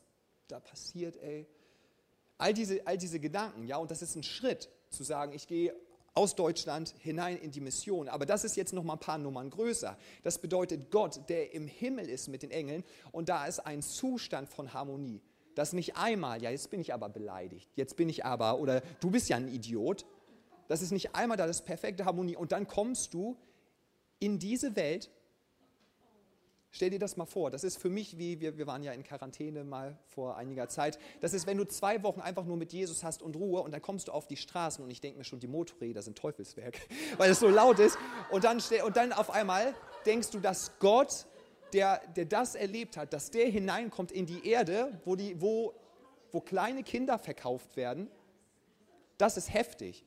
da 0.48 0.60
passiert, 0.60 1.16
ey? 1.18 1.46
All 2.38 2.54
diese, 2.54 2.86
all 2.86 2.96
diese 2.96 3.20
Gedanken, 3.20 3.66
ja, 3.66 3.76
und 3.76 3.90
das 3.90 4.02
ist 4.02 4.16
ein 4.16 4.22
Schritt, 4.22 4.70
zu 4.88 5.04
sagen, 5.04 5.32
ich 5.32 5.46
gehe 5.46 5.74
aus 6.14 6.34
Deutschland 6.34 6.94
hinein 6.98 7.36
in 7.36 7.52
die 7.52 7.60
Mission. 7.60 8.08
Aber 8.08 8.26
das 8.26 8.44
ist 8.44 8.56
jetzt 8.56 8.72
noch 8.72 8.82
mal 8.82 8.94
ein 8.94 8.98
paar 8.98 9.18
Nummern 9.18 9.50
größer. 9.50 9.96
Das 10.22 10.38
bedeutet 10.38 10.90
Gott, 10.90 11.28
der 11.28 11.54
im 11.54 11.68
Himmel 11.68 12.08
ist 12.08 12.28
mit 12.28 12.42
den 12.42 12.50
Engeln 12.50 12.82
und 13.12 13.28
da 13.28 13.46
ist 13.46 13.60
ein 13.60 13.82
Zustand 13.82 14.48
von 14.48 14.72
Harmonie 14.72 15.22
dass 15.54 15.72
nicht 15.72 15.96
einmal, 15.96 16.42
ja, 16.42 16.50
jetzt 16.50 16.70
bin 16.70 16.80
ich 16.80 16.94
aber 16.94 17.08
beleidigt, 17.08 17.70
jetzt 17.74 17.96
bin 17.96 18.08
ich 18.08 18.24
aber, 18.24 18.58
oder 18.60 18.80
du 19.00 19.10
bist 19.10 19.28
ja 19.28 19.36
ein 19.36 19.48
Idiot. 19.48 20.06
Das 20.68 20.82
ist 20.82 20.92
nicht 20.92 21.14
einmal 21.14 21.36
da, 21.36 21.46
das 21.46 21.60
ist 21.60 21.66
perfekte 21.66 22.04
Harmonie. 22.04 22.36
Und 22.36 22.52
dann 22.52 22.66
kommst 22.66 23.12
du 23.12 23.36
in 24.20 24.38
diese 24.38 24.76
Welt. 24.76 25.10
Stell 26.72 26.90
dir 26.90 27.00
das 27.00 27.16
mal 27.16 27.26
vor, 27.26 27.50
das 27.50 27.64
ist 27.64 27.78
für 27.78 27.88
mich 27.88 28.16
wie, 28.16 28.38
wir, 28.40 28.56
wir 28.56 28.68
waren 28.68 28.84
ja 28.84 28.92
in 28.92 29.02
Quarantäne 29.02 29.64
mal 29.64 29.98
vor 30.06 30.36
einiger 30.36 30.68
Zeit, 30.68 31.00
das 31.20 31.34
ist, 31.34 31.48
wenn 31.48 31.56
du 31.56 31.64
zwei 31.64 32.04
Wochen 32.04 32.20
einfach 32.20 32.44
nur 32.44 32.56
mit 32.56 32.72
Jesus 32.72 33.02
hast 33.02 33.22
und 33.22 33.34
Ruhe 33.34 33.60
und 33.62 33.72
dann 33.72 33.82
kommst 33.82 34.06
du 34.06 34.12
auf 34.12 34.28
die 34.28 34.36
Straßen 34.36 34.84
und 34.84 34.88
ich 34.88 35.00
denke 35.00 35.18
mir 35.18 35.24
schon, 35.24 35.40
die 35.40 35.48
Motorräder 35.48 36.00
sind 36.00 36.16
Teufelswerk, 36.16 36.78
weil 37.16 37.32
es 37.32 37.40
so 37.40 37.48
laut 37.48 37.80
ist 37.80 37.98
und 38.30 38.44
dann, 38.44 38.60
und 38.84 38.96
dann 38.96 39.12
auf 39.12 39.30
einmal 39.30 39.74
denkst 40.06 40.30
du, 40.30 40.38
dass 40.38 40.78
Gott 40.78 41.26
der, 41.72 42.00
der 42.14 42.26
das 42.26 42.54
erlebt 42.54 42.96
hat, 42.96 43.12
dass 43.12 43.32
der 43.32 43.46
hineinkommt 43.46 44.12
in 44.12 44.26
die 44.26 44.46
Erde, 44.46 45.00
wo, 45.04 45.16
die, 45.16 45.40
wo, 45.40 45.74
wo 46.30 46.40
kleine 46.40 46.84
Kinder 46.84 47.18
verkauft 47.18 47.76
werden, 47.76 48.08
das 49.18 49.36
ist 49.36 49.52
heftig. 49.52 50.04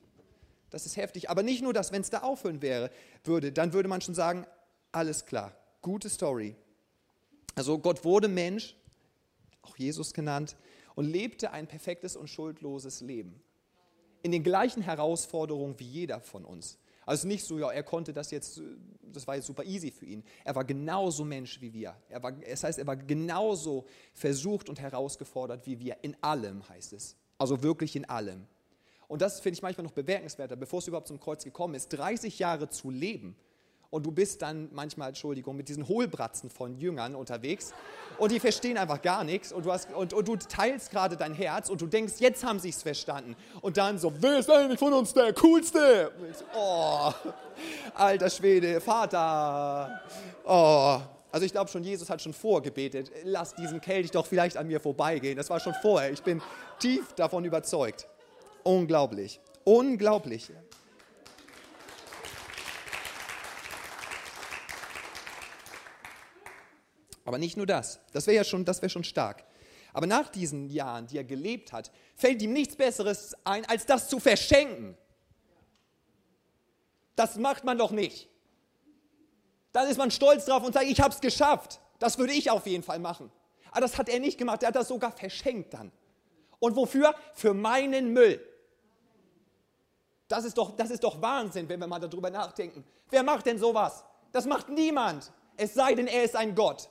Das 0.74 0.86
ist 0.86 0.96
heftig. 0.96 1.30
Aber 1.30 1.44
nicht 1.44 1.62
nur 1.62 1.72
das, 1.72 1.92
wenn 1.92 2.00
es 2.00 2.10
da 2.10 2.22
aufhören 2.22 2.60
wäre, 2.60 2.90
würde, 3.22 3.52
dann 3.52 3.72
würde 3.72 3.88
man 3.88 4.00
schon 4.00 4.16
sagen, 4.16 4.44
alles 4.90 5.24
klar, 5.24 5.54
gute 5.82 6.08
Story. 6.08 6.56
Also 7.54 7.78
Gott 7.78 8.04
wurde 8.04 8.26
Mensch, 8.26 8.74
auch 9.62 9.76
Jesus 9.76 10.12
genannt, 10.12 10.56
und 10.96 11.04
lebte 11.04 11.52
ein 11.52 11.68
perfektes 11.68 12.16
und 12.16 12.28
schuldloses 12.28 13.02
Leben. 13.02 13.40
In 14.24 14.32
den 14.32 14.42
gleichen 14.42 14.82
Herausforderungen 14.82 15.78
wie 15.78 15.86
jeder 15.86 16.20
von 16.20 16.44
uns. 16.44 16.76
Also 17.06 17.28
nicht 17.28 17.44
so, 17.44 17.56
ja, 17.60 17.70
er 17.70 17.84
konnte 17.84 18.12
das 18.12 18.32
jetzt, 18.32 18.60
das 19.00 19.28
war 19.28 19.36
jetzt 19.36 19.46
super 19.46 19.62
easy 19.62 19.92
für 19.92 20.06
ihn. 20.06 20.24
Er 20.42 20.56
war 20.56 20.64
genauso 20.64 21.24
Mensch 21.24 21.60
wie 21.60 21.72
wir. 21.72 21.94
Er 22.08 22.20
war, 22.20 22.32
das 22.32 22.64
heißt, 22.64 22.80
er 22.80 22.86
war 22.88 22.96
genauso 22.96 23.86
versucht 24.12 24.68
und 24.68 24.80
herausgefordert 24.80 25.68
wie 25.68 25.78
wir. 25.78 25.98
In 26.02 26.16
allem 26.20 26.68
heißt 26.68 26.94
es. 26.94 27.14
Also 27.38 27.62
wirklich 27.62 27.94
in 27.94 28.06
allem. 28.06 28.48
Und 29.08 29.22
das 29.22 29.40
finde 29.40 29.56
ich 29.56 29.62
manchmal 29.62 29.84
noch 29.84 29.92
bemerkenswerter, 29.92 30.56
bevor 30.56 30.78
es 30.78 30.88
überhaupt 30.88 31.08
zum 31.08 31.20
Kreuz 31.20 31.44
gekommen 31.44 31.74
ist, 31.74 31.88
30 31.88 32.38
Jahre 32.38 32.68
zu 32.68 32.90
leben 32.90 33.36
und 33.94 34.04
du 34.04 34.10
bist 34.10 34.42
dann 34.42 34.68
manchmal, 34.72 35.10
Entschuldigung, 35.10 35.54
mit 35.54 35.68
diesen 35.68 35.86
Hohlbratzen 35.86 36.50
von 36.50 36.76
Jüngern 36.80 37.14
unterwegs 37.14 37.72
und 38.18 38.32
die 38.32 38.40
verstehen 38.40 38.76
einfach 38.76 39.00
gar 39.00 39.22
nichts 39.22 39.52
und 39.52 39.66
du, 39.66 39.72
hast, 39.72 39.88
und, 39.94 40.12
und 40.12 40.26
du 40.26 40.34
teilst 40.34 40.90
gerade 40.90 41.16
dein 41.16 41.32
Herz 41.32 41.70
und 41.70 41.80
du 41.80 41.86
denkst, 41.86 42.14
jetzt 42.18 42.42
haben 42.42 42.58
sie 42.58 42.70
es 42.70 42.82
verstanden. 42.82 43.36
Und 43.60 43.76
dann 43.76 44.00
so, 44.00 44.12
wer 44.18 44.40
ist 44.40 44.50
eigentlich 44.50 44.80
von 44.80 44.92
uns 44.92 45.14
der 45.14 45.32
Coolste? 45.34 46.10
Oh, 46.56 47.12
alter 47.94 48.30
Schwede, 48.30 48.80
Vater. 48.80 50.00
Oh. 50.44 50.98
Also 51.30 51.46
ich 51.46 51.52
glaube 51.52 51.70
schon, 51.70 51.84
Jesus 51.84 52.10
hat 52.10 52.20
schon 52.20 52.32
vorgebetet, 52.32 53.12
lass 53.22 53.54
diesen 53.54 53.80
Kelch 53.80 54.10
doch 54.10 54.26
vielleicht 54.26 54.56
an 54.56 54.66
mir 54.66 54.80
vorbeigehen. 54.80 55.36
Das 55.36 55.50
war 55.50 55.60
schon 55.60 55.74
vorher. 55.82 56.10
Ich 56.10 56.22
bin 56.22 56.42
tief 56.80 57.12
davon 57.12 57.44
überzeugt. 57.44 58.08
Unglaublich. 58.64 59.40
Unglaublich. 59.64 60.50
Aber 67.24 67.38
nicht 67.38 67.56
nur 67.56 67.66
das. 67.66 68.00
Das 68.12 68.26
wäre 68.26 68.36
ja 68.36 68.44
schon, 68.44 68.64
das 68.64 68.82
wär 68.82 68.88
schon 68.88 69.04
stark. 69.04 69.44
Aber 69.92 70.06
nach 70.06 70.28
diesen 70.28 70.68
Jahren, 70.70 71.06
die 71.06 71.16
er 71.16 71.24
gelebt 71.24 71.72
hat, 71.72 71.90
fällt 72.16 72.42
ihm 72.42 72.52
nichts 72.52 72.76
Besseres 72.76 73.34
ein, 73.44 73.64
als 73.66 73.86
das 73.86 74.08
zu 74.08 74.18
verschenken. 74.18 74.96
Das 77.16 77.36
macht 77.36 77.64
man 77.64 77.78
doch 77.78 77.92
nicht. 77.92 78.28
Dann 79.72 79.88
ist 79.88 79.98
man 79.98 80.10
stolz 80.10 80.46
drauf 80.46 80.64
und 80.64 80.72
sagt, 80.72 80.86
ich 80.86 81.00
habe 81.00 81.14
es 81.14 81.20
geschafft. 81.20 81.80
Das 81.98 82.18
würde 82.18 82.32
ich 82.32 82.50
auf 82.50 82.66
jeden 82.66 82.82
Fall 82.82 82.98
machen. 82.98 83.30
Aber 83.70 83.80
das 83.80 83.98
hat 83.98 84.08
er 84.08 84.20
nicht 84.20 84.38
gemacht. 84.38 84.62
Er 84.62 84.68
hat 84.68 84.76
das 84.76 84.88
sogar 84.88 85.12
verschenkt 85.12 85.74
dann. 85.74 85.92
Und 86.58 86.76
wofür? 86.76 87.14
Für 87.34 87.54
meinen 87.54 88.12
Müll. 88.12 88.40
Das 90.34 90.44
ist 90.44 90.58
doch, 90.58 90.74
das 90.74 90.90
ist 90.90 91.04
doch 91.04 91.22
Wahnsinn, 91.22 91.68
wenn 91.68 91.78
wir 91.78 91.86
mal 91.86 92.00
darüber 92.00 92.28
nachdenken. 92.28 92.84
Wer 93.08 93.22
macht 93.22 93.46
denn 93.46 93.56
sowas? 93.56 94.04
Das 94.32 94.46
macht 94.46 94.68
niemand. 94.68 95.30
Es 95.56 95.74
sei 95.74 95.94
denn, 95.94 96.08
er 96.08 96.24
ist 96.24 96.34
ein 96.34 96.56
Gott. 96.56 96.90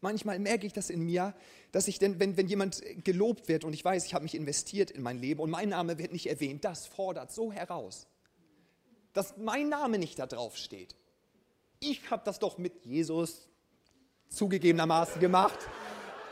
Manchmal 0.00 0.38
merke 0.38 0.68
ich 0.68 0.72
das 0.72 0.88
in 0.88 1.00
mir, 1.00 1.34
dass 1.72 1.88
ich 1.88 1.98
denn, 1.98 2.20
wenn, 2.20 2.36
wenn 2.36 2.46
jemand 2.46 2.80
gelobt 3.02 3.48
wird 3.48 3.64
und 3.64 3.72
ich 3.72 3.84
weiß, 3.84 4.06
ich 4.06 4.14
habe 4.14 4.22
mich 4.22 4.36
investiert 4.36 4.92
in 4.92 5.02
mein 5.02 5.18
Leben 5.18 5.40
und 5.40 5.50
mein 5.50 5.70
Name 5.70 5.98
wird 5.98 6.12
nicht 6.12 6.28
erwähnt, 6.28 6.64
das 6.64 6.86
fordert 6.86 7.32
so 7.32 7.50
heraus, 7.50 8.06
dass 9.14 9.36
mein 9.36 9.68
Name 9.68 9.98
nicht 9.98 10.20
da 10.20 10.26
drauf 10.26 10.56
steht. 10.56 10.94
Ich 11.80 12.08
habe 12.12 12.22
das 12.24 12.38
doch 12.38 12.56
mit 12.56 12.86
Jesus 12.86 13.48
zugegebenermaßen 14.28 15.20
gemacht. 15.20 15.58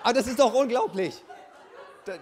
Aber 0.02 0.12
das 0.12 0.26
ist 0.26 0.38
doch 0.38 0.52
unglaublich. 0.54 1.22
Da, 2.04 2.18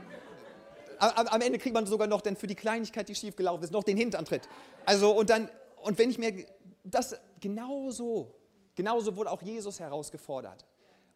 am 0.98 1.40
Ende 1.40 1.58
kriegt 1.58 1.74
man 1.74 1.85
sogar 1.87 2.06
noch 2.06 2.20
dann 2.20 2.37
für 2.37 2.46
die 2.46 2.54
Kleinigkeit, 2.54 3.08
die 3.08 3.14
schiefgelaufen 3.14 3.64
ist, 3.64 3.72
noch 3.72 3.82
den 3.82 3.96
Hintantritt. 3.96 4.48
Also 4.87 5.11
und 5.11 5.30
dann, 5.30 5.48
und 5.82 5.98
wenn 5.98 6.11
ich 6.11 6.18
mir, 6.18 6.46
das 6.85 7.16
genauso, 7.40 8.35
genauso 8.74 9.16
wurde 9.16 9.30
auch 9.30 9.42
Jesus 9.42 9.80
herausgefordert. 9.80 10.64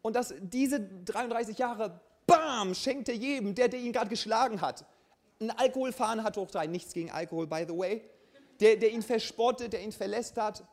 Und 0.01 0.15
dass 0.15 0.33
diese 0.39 0.79
33 0.79 1.57
Jahre, 1.57 2.01
bam, 2.25 2.75
schenkt 2.75 3.09
er 3.09 3.15
jedem, 3.15 3.55
der, 3.55 3.69
der 3.69 3.79
ihn 3.79 3.93
gerade 3.93 4.09
geschlagen 4.09 4.61
hat. 4.61 4.85
ein 5.39 5.51
Alkoholfahnen 5.51 6.23
hat 6.23 6.35
hoch 6.37 6.51
drei, 6.51 6.67
nichts 6.67 6.93
gegen 6.93 7.09
Alkohol, 7.11 7.47
by 7.47 7.65
the 7.67 7.77
way, 7.77 8.03
der, 8.59 8.75
der 8.75 8.91
ihn 8.91 9.01
verspottet, 9.01 9.73
der 9.73 9.81
ihn 9.81 9.91
verlästert, 9.91 10.63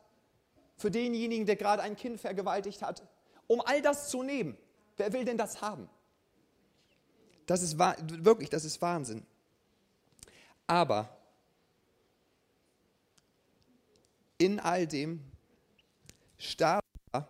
für 0.75 0.91
denjenigen, 0.91 1.45
der 1.45 1.55
gerade 1.55 1.81
ein 1.81 1.95
Kind 1.95 2.19
vergewaltigt 2.19 2.81
hat, 2.81 3.01
um 3.47 3.61
all 3.61 3.81
das 3.81 4.09
zu 4.09 4.23
nehmen. 4.23 4.57
Wer 4.97 5.13
will 5.13 5.25
denn 5.25 5.37
das 5.37 5.61
haben? 5.61 5.89
Das 7.45 7.61
ist 7.61 7.77
wirklich, 7.77 8.49
das 8.49 8.65
ist 8.65 8.81
Wahnsinn. 8.81 9.25
Aber 10.67 11.15
in 14.37 14.59
all 14.59 14.87
dem 14.87 15.21
starb 16.37 16.83
er 17.11 17.27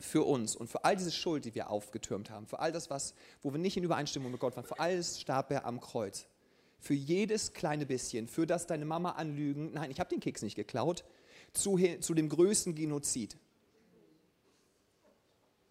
für 0.00 0.22
uns 0.24 0.56
und 0.56 0.68
für 0.68 0.84
all 0.84 0.96
diese 0.96 1.12
Schuld, 1.12 1.44
die 1.44 1.54
wir 1.54 1.70
aufgetürmt 1.70 2.30
haben, 2.30 2.46
für 2.46 2.58
all 2.58 2.72
das, 2.72 2.90
was, 2.90 3.14
wo 3.42 3.52
wir 3.52 3.58
nicht 3.58 3.76
in 3.76 3.84
Übereinstimmung 3.84 4.32
mit 4.32 4.40
Gott 4.40 4.56
waren, 4.56 4.64
für 4.64 4.78
alles 4.78 5.20
starb 5.20 5.50
er 5.50 5.66
am 5.66 5.80
Kreuz. 5.80 6.26
Für 6.80 6.94
jedes 6.94 7.52
kleine 7.52 7.86
bisschen, 7.86 8.26
für 8.26 8.44
das 8.44 8.66
deine 8.66 8.84
Mama 8.84 9.12
anlügen, 9.12 9.72
nein, 9.72 9.90
ich 9.90 10.00
habe 10.00 10.10
den 10.10 10.18
Keks 10.18 10.42
nicht 10.42 10.56
geklaut, 10.56 11.04
zu, 11.52 11.78
zu 12.00 12.14
dem 12.14 12.28
größten 12.28 12.74
Genozid. 12.74 13.36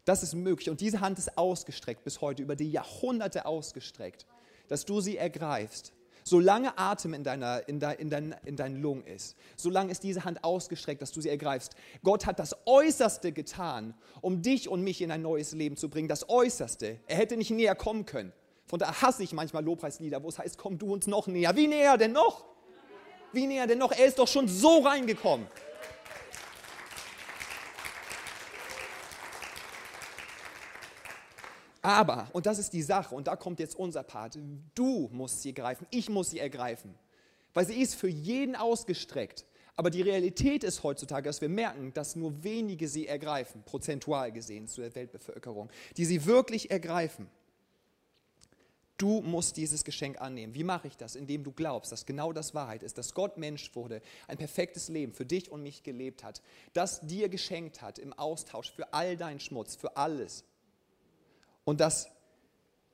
Das 0.06 0.24
ist 0.24 0.34
möglich 0.34 0.70
und 0.70 0.82
diese 0.82 1.00
Hand 1.00 1.20
ist 1.20 1.38
ausgestreckt 1.38 2.04
bis 2.04 2.22
heute, 2.22 2.42
über 2.42 2.56
die 2.56 2.72
Jahrhunderte 2.72 3.46
ausgestreckt, 3.46 4.26
dass 4.68 4.86
du 4.86 5.02
sie 5.02 5.18
ergreifst 5.18 5.94
Solange 6.24 6.78
Atem 6.78 7.14
in, 7.14 7.24
deiner, 7.24 7.68
in, 7.68 7.80
de, 7.80 7.96
in, 8.00 8.10
dein, 8.10 8.36
in 8.46 8.56
deinen 8.56 8.82
Lungen 8.82 9.06
ist, 9.06 9.36
solange 9.56 9.92
ist 9.92 10.04
diese 10.04 10.24
Hand 10.24 10.44
ausgestreckt, 10.44 11.02
dass 11.02 11.12
du 11.12 11.22
sie 11.22 11.30
ergreifst. 11.30 11.76
Gott 12.04 12.26
hat 12.26 12.40
das 12.40 12.56
Äußerste 12.66 13.32
getan, 13.32 13.94
um 14.22 14.42
dich 14.42 14.70
und 14.70 14.84
mich 14.84 15.02
in 15.02 15.12
ein 15.12 15.22
neues 15.22 15.54
Leben 15.54 15.78
zu 15.78 15.90
bringen. 15.90 16.08
Das 16.08 16.30
Äußerste. 16.30 17.00
Er 17.08 17.18
hätte 17.18 17.38
nicht 17.38 17.52
näher 17.52 17.76
kommen 17.76 18.06
können. 18.06 18.32
Von 18.68 18.80
daher 18.80 19.02
hasse 19.02 19.24
ich 19.24 19.34
manchmal 19.34 19.64
Lobpreislieder, 19.64 20.24
wo 20.24 20.30
es 20.30 20.38
heißt, 20.38 20.58
komm 20.58 20.78
du 20.78 20.94
uns 20.94 21.08
noch 21.08 21.28
näher. 21.28 21.56
Wie 21.56 21.68
näher 21.68 21.98
denn 21.98 22.14
noch? 22.14 22.46
Wie 23.34 23.48
näher 23.48 23.68
denn 23.68 23.80
noch? 23.80 23.92
Er 23.92 24.06
ist 24.06 24.20
doch 24.20 24.28
schon 24.28 24.48
so 24.48 24.80
reingekommen. 24.80 25.48
Aber, 31.82 32.30
und 32.34 32.46
das 32.46 32.60
ist 32.60 32.74
die 32.74 32.84
Sache, 32.84 33.16
und 33.16 33.28
da 33.28 33.36
kommt 33.36 33.60
jetzt 33.60 33.76
unser 33.76 34.04
Part, 34.04 34.38
du 34.76 35.10
musst 35.12 35.42
sie 35.42 35.50
ergreifen, 35.50 35.88
ich 35.90 36.10
muss 36.10 36.30
sie 36.30 36.40
ergreifen, 36.40 36.94
weil 37.54 37.66
sie 37.66 37.82
ist 37.82 37.96
für 37.96 38.08
jeden 38.08 38.56
ausgestreckt. 38.56 39.46
Aber 39.76 39.90
die 39.90 40.02
Realität 40.02 40.64
ist 40.64 40.84
heutzutage, 40.84 41.28
dass 41.28 41.42
wir 41.42 41.50
merken, 41.50 41.92
dass 41.94 42.16
nur 42.16 42.44
wenige 42.44 42.88
sie 42.88 43.08
ergreifen, 43.08 43.64
prozentual 43.64 44.32
gesehen 44.32 44.68
zu 44.68 44.82
der 44.82 44.94
Weltbevölkerung, 44.94 45.70
die 45.98 46.06
sie 46.06 46.26
wirklich 46.26 46.70
ergreifen. 46.70 47.28
Du 48.98 49.22
musst 49.22 49.58
dieses 49.58 49.84
Geschenk 49.84 50.22
annehmen. 50.22 50.54
Wie 50.54 50.64
mache 50.64 50.88
ich 50.88 50.98
das? 50.98 51.16
Indem 51.16 51.44
du 51.44 51.52
glaubst, 51.52 51.92
dass 51.92 52.06
genau 52.06 52.32
das 52.34 52.54
Wahrheit 52.54 52.84
ist, 52.84 53.00
dass 53.00 53.16
Gott 53.16 53.38
Mensch 53.38 53.76
wurde, 53.76 54.04
ein 54.28 54.38
perfektes 54.38 54.90
Leben 54.90 55.14
für 55.14 55.26
dich 55.26 55.50
und 55.52 55.64
mich 55.64 55.82
gelebt 55.82 56.24
hat, 56.24 56.44
das 56.74 57.00
dir 57.02 57.28
geschenkt 57.28 57.82
hat 57.82 57.98
im 57.98 58.14
Austausch 58.14 58.70
für 58.70 58.94
all 58.94 59.18
deinen 59.18 59.40
Schmutz, 59.40 59.76
für 59.76 59.98
alles 59.98 60.44
und 61.64 61.80
dass 61.80 62.10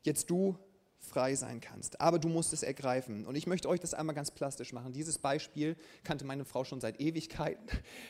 jetzt 0.04 0.30
du 0.30 0.58
frei 1.00 1.36
sein 1.36 1.62
kannst. 1.62 2.02
Aber 2.02 2.20
du 2.20 2.28
musst 2.28 2.54
es 2.54 2.64
ergreifen. 2.64 3.26
Und 3.26 3.36
ich 3.36 3.48
möchte 3.48 3.70
euch 3.70 3.80
das 3.80 3.94
einmal 3.94 4.16
ganz 4.16 4.32
plastisch 4.32 4.74
machen. 4.74 4.94
Dieses 4.94 5.18
Beispiel 5.18 5.76
kannte 6.04 6.26
meine 6.26 6.46
Frau 6.46 6.64
schon 6.64 6.82
seit 6.82 7.00
Ewigkeiten. 7.00 7.66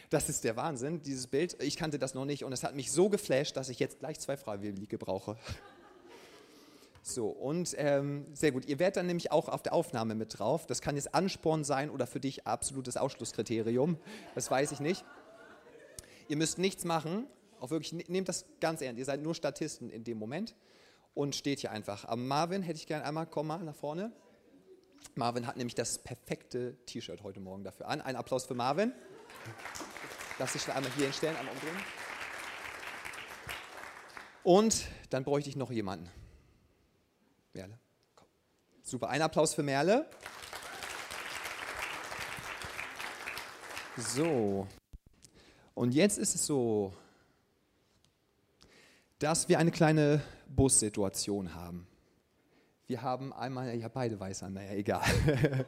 Das 0.09 0.29
ist 0.29 0.43
der 0.43 0.55
Wahnsinn, 0.55 1.01
dieses 1.01 1.27
Bild. 1.27 1.61
Ich 1.61 1.75
kannte 1.75 1.99
das 1.99 2.13
noch 2.13 2.25
nicht 2.25 2.43
und 2.43 2.53
es 2.53 2.63
hat 2.63 2.75
mich 2.75 2.91
so 2.91 3.09
geflasht, 3.09 3.57
dass 3.57 3.69
ich 3.69 3.79
jetzt 3.79 3.99
gleich 3.99 4.19
zwei 4.19 4.37
Freiwillige 4.37 4.97
brauche. 4.97 5.37
So, 7.03 7.27
und 7.27 7.73
ähm, 7.77 8.25
sehr 8.33 8.51
gut. 8.51 8.65
Ihr 8.65 8.79
werdet 8.79 8.97
dann 8.97 9.05
nämlich 9.05 9.31
auch 9.31 9.47
auf 9.47 9.63
der 9.63 9.73
Aufnahme 9.73 10.13
mit 10.13 10.39
drauf. 10.39 10.65
Das 10.65 10.81
kann 10.81 10.95
jetzt 10.95 11.15
Ansporn 11.15 11.63
sein 11.63 11.89
oder 11.89 12.05
für 12.05 12.19
dich 12.19 12.45
absolutes 12.45 12.97
Ausschlusskriterium. 12.97 13.97
Das 14.35 14.51
weiß 14.51 14.73
ich 14.73 14.81
nicht. 14.81 15.05
Ihr 16.27 16.35
müsst 16.35 16.57
nichts 16.57 16.83
machen, 16.83 17.25
auch 17.59 17.69
wirklich, 17.69 17.93
ne, 17.93 18.03
nehmt 18.07 18.29
das 18.29 18.45
ganz 18.59 18.81
ernst. 18.81 18.99
Ihr 18.99 19.05
seid 19.05 19.21
nur 19.21 19.35
Statisten 19.35 19.89
in 19.89 20.03
dem 20.03 20.17
Moment 20.17 20.55
und 21.13 21.35
steht 21.35 21.59
hier 21.59 21.71
einfach. 21.71 22.05
Aber 22.05 22.17
Marvin 22.17 22.61
hätte 22.61 22.77
ich 22.77 22.87
gerne 22.87 23.05
einmal, 23.05 23.25
komm 23.25 23.47
mal 23.47 23.63
nach 23.63 23.75
vorne. 23.75 24.11
Marvin 25.15 25.47
hat 25.47 25.57
nämlich 25.57 25.75
das 25.75 25.99
perfekte 25.99 26.77
T-Shirt 26.85 27.23
heute 27.23 27.39
Morgen 27.39 27.63
dafür 27.63 27.87
an. 27.87 28.01
Ein 28.01 28.15
Applaus 28.15 28.45
für 28.45 28.53
Marvin. 28.53 28.93
Lass 30.39 30.53
dich 30.53 30.61
schon 30.61 30.73
einmal 30.73 30.91
hier 30.93 31.05
hinstellen, 31.05 31.35
einmal 31.35 31.53
umdrehen. 31.53 31.77
Und 34.43 34.87
dann 35.09 35.23
bräuchte 35.23 35.49
ich 35.49 35.55
noch 35.55 35.71
jemanden. 35.71 36.09
Merle. 37.53 37.79
Komm. 38.15 38.27
Super, 38.83 39.09
ein 39.09 39.21
Applaus 39.21 39.55
für 39.55 39.63
Merle. 39.63 40.09
So. 43.97 44.67
Und 45.73 45.93
jetzt 45.93 46.17
ist 46.17 46.35
es 46.35 46.45
so, 46.45 46.93
dass 49.19 49.49
wir 49.49 49.59
eine 49.59 49.71
kleine 49.71 50.21
Bussituation 50.47 51.55
haben. 51.55 51.87
Wir 52.85 53.01
haben 53.01 53.33
einmal, 53.33 53.75
ja 53.75 53.87
beide 53.87 54.19
weiß 54.19 54.43
an, 54.43 54.53
naja, 54.53 54.71
egal. 54.73 55.03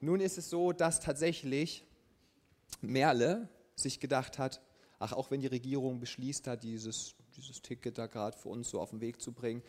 Nun 0.00 0.20
ist 0.20 0.38
es 0.38 0.48
so, 0.48 0.72
dass 0.72 1.00
tatsächlich 1.00 1.84
Merle 2.80 3.48
sich 3.74 4.00
gedacht 4.00 4.38
hat, 4.38 4.60
ach, 4.98 5.12
auch 5.12 5.30
wenn 5.30 5.40
die 5.40 5.46
Regierung 5.48 6.00
beschließt 6.00 6.46
hat, 6.46 6.62
dieses, 6.62 7.14
dieses 7.36 7.60
Ticket 7.60 7.98
da 7.98 8.06
gerade 8.06 8.36
für 8.36 8.48
uns 8.48 8.70
so 8.70 8.80
auf 8.80 8.90
den 8.90 9.00
Weg 9.00 9.20
zu 9.20 9.32
bringen, 9.32 9.62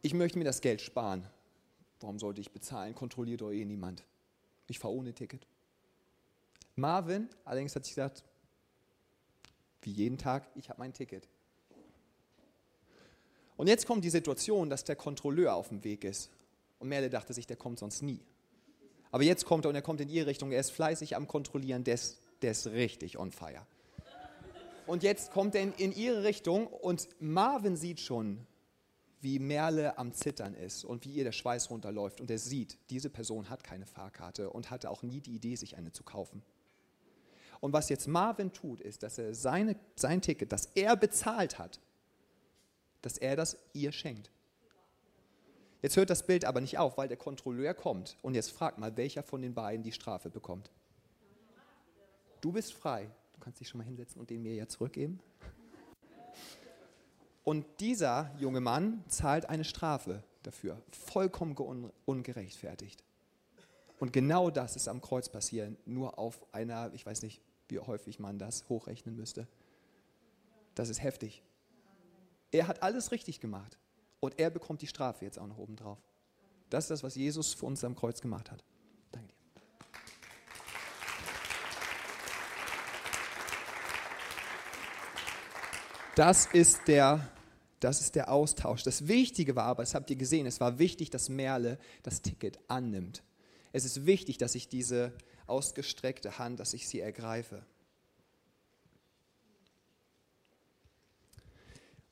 ich 0.00 0.14
möchte 0.14 0.38
mir 0.38 0.44
das 0.44 0.60
Geld 0.60 0.80
sparen. 0.80 1.28
Warum 2.00 2.18
sollte 2.18 2.40
ich 2.40 2.50
bezahlen? 2.50 2.94
Kontrolliert 2.94 3.42
doch 3.42 3.52
eh 3.52 3.64
niemand. 3.64 4.04
Ich 4.66 4.78
fahre 4.78 4.94
ohne 4.94 5.12
Ticket. 5.12 5.46
Marvin 6.74 7.28
allerdings 7.44 7.76
hat 7.76 7.84
sich 7.84 7.94
gesagt, 7.94 8.24
wie 9.82 9.92
jeden 9.92 10.18
Tag, 10.18 10.48
ich 10.54 10.68
habe 10.68 10.80
mein 10.80 10.92
Ticket. 10.92 11.28
Und 13.56 13.66
jetzt 13.68 13.86
kommt 13.86 14.04
die 14.04 14.10
Situation, 14.10 14.70
dass 14.70 14.84
der 14.84 14.96
Kontrolleur 14.96 15.54
auf 15.54 15.68
dem 15.68 15.84
Weg 15.84 16.04
ist. 16.04 16.30
Und 16.78 16.88
Merle 16.88 17.10
dachte 17.10 17.32
sich, 17.32 17.46
der 17.46 17.56
kommt 17.56 17.78
sonst 17.78 18.02
nie. 18.02 18.20
Aber 19.10 19.22
jetzt 19.22 19.44
kommt 19.44 19.66
er 19.66 19.68
und 19.68 19.74
er 19.74 19.82
kommt 19.82 20.00
in 20.00 20.08
ihre 20.08 20.26
Richtung. 20.26 20.52
Er 20.52 20.60
ist 20.60 20.70
fleißig 20.70 21.16
am 21.16 21.28
Kontrollieren, 21.28 21.84
der 21.84 21.94
ist, 21.94 22.18
der 22.40 22.52
ist 22.52 22.66
richtig 22.68 23.18
on 23.18 23.30
fire. 23.30 23.66
Und 24.86 25.02
jetzt 25.02 25.30
kommt 25.30 25.54
er 25.54 25.62
in, 25.62 25.72
in 25.74 25.92
ihre 25.92 26.24
Richtung 26.24 26.66
und 26.66 27.08
Marvin 27.20 27.76
sieht 27.76 28.00
schon, 28.00 28.46
wie 29.20 29.38
Merle 29.38 29.96
am 29.98 30.12
Zittern 30.12 30.54
ist 30.54 30.84
und 30.84 31.04
wie 31.04 31.12
ihr 31.12 31.24
der 31.24 31.32
Schweiß 31.32 31.70
runterläuft. 31.70 32.20
Und 32.20 32.30
er 32.30 32.38
sieht, 32.38 32.78
diese 32.90 33.08
Person 33.08 33.48
hat 33.48 33.62
keine 33.62 33.86
Fahrkarte 33.86 34.50
und 34.50 34.70
hatte 34.70 34.90
auch 34.90 35.02
nie 35.02 35.20
die 35.20 35.34
Idee, 35.34 35.54
sich 35.54 35.76
eine 35.76 35.92
zu 35.92 36.02
kaufen. 36.02 36.42
Und 37.60 37.72
was 37.72 37.88
jetzt 37.88 38.08
Marvin 38.08 38.52
tut, 38.52 38.80
ist, 38.80 39.04
dass 39.04 39.18
er 39.18 39.34
seine, 39.34 39.76
sein 39.94 40.20
Ticket, 40.20 40.50
das 40.50 40.66
er 40.74 40.96
bezahlt 40.96 41.60
hat, 41.60 41.78
dass 43.02 43.18
er 43.18 43.36
das 43.36 43.56
ihr 43.72 43.92
schenkt. 43.92 44.30
Jetzt 45.82 45.96
hört 45.96 46.10
das 46.10 46.24
Bild 46.24 46.44
aber 46.44 46.60
nicht 46.60 46.78
auf, 46.78 46.96
weil 46.96 47.08
der 47.08 47.16
Kontrolleur 47.16 47.74
kommt 47.74 48.16
und 48.22 48.34
jetzt 48.34 48.52
fragt 48.52 48.78
mal, 48.78 48.96
welcher 48.96 49.22
von 49.22 49.42
den 49.42 49.52
beiden 49.52 49.82
die 49.82 49.92
Strafe 49.92 50.30
bekommt. 50.30 50.70
Du 52.40 52.52
bist 52.52 52.72
frei. 52.72 53.10
Du 53.34 53.40
kannst 53.40 53.60
dich 53.60 53.68
schon 53.68 53.78
mal 53.78 53.84
hinsetzen 53.84 54.20
und 54.20 54.30
den 54.30 54.42
mir 54.42 54.54
ja 54.54 54.68
zurückgeben. 54.68 55.20
Und 57.44 57.66
dieser 57.80 58.30
junge 58.38 58.60
Mann 58.60 59.04
zahlt 59.08 59.48
eine 59.48 59.64
Strafe 59.64 60.22
dafür, 60.44 60.80
vollkommen 60.92 61.90
ungerechtfertigt. 62.04 63.02
Und 63.98 64.12
genau 64.12 64.50
das 64.50 64.76
ist 64.76 64.88
am 64.88 65.00
Kreuz 65.00 65.28
passieren, 65.28 65.76
nur 65.84 66.18
auf 66.18 66.44
einer, 66.52 66.92
ich 66.94 67.04
weiß 67.04 67.22
nicht, 67.22 67.40
wie 67.68 67.78
häufig 67.78 68.18
man 68.18 68.38
das 68.38 68.68
hochrechnen 68.68 69.16
müsste. 69.16 69.48
Das 70.74 70.88
ist 70.88 71.02
heftig. 71.02 71.42
Er 72.52 72.68
hat 72.68 72.82
alles 72.82 73.10
richtig 73.12 73.40
gemacht 73.40 73.78
und 74.20 74.38
er 74.38 74.50
bekommt 74.50 74.82
die 74.82 74.86
Strafe 74.86 75.24
jetzt 75.24 75.38
auch 75.38 75.46
noch 75.46 75.58
oben 75.58 75.74
drauf. 75.74 75.98
Das 76.68 76.84
ist 76.84 76.90
das, 76.90 77.02
was 77.02 77.14
Jesus 77.14 77.54
für 77.54 77.66
uns 77.66 77.82
am 77.82 77.96
Kreuz 77.96 78.20
gemacht 78.20 78.50
hat. 78.50 78.62
Danke 79.10 79.28
dir. 79.28 79.62
Das 86.14 86.46
ist 86.46 86.86
der 86.86 87.28
das 87.80 88.00
ist 88.00 88.14
der 88.14 88.30
Austausch. 88.30 88.84
Das 88.84 89.08
Wichtige 89.08 89.56
war 89.56 89.64
aber, 89.64 89.82
das 89.82 89.96
habt 89.96 90.08
ihr 90.08 90.14
gesehen, 90.14 90.46
es 90.46 90.60
war 90.60 90.78
wichtig, 90.78 91.10
dass 91.10 91.28
Merle 91.28 91.78
das 92.04 92.22
Ticket 92.22 92.60
annimmt. 92.68 93.24
Es 93.72 93.84
ist 93.84 94.06
wichtig, 94.06 94.38
dass 94.38 94.54
ich 94.54 94.68
diese 94.68 95.12
ausgestreckte 95.48 96.38
Hand, 96.38 96.60
dass 96.60 96.74
ich 96.74 96.86
sie 96.86 97.00
ergreife. 97.00 97.66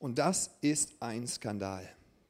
Und 0.01 0.17
das 0.17 0.49
ist 0.61 0.95
ein 0.99 1.27
Skandal. 1.27 1.87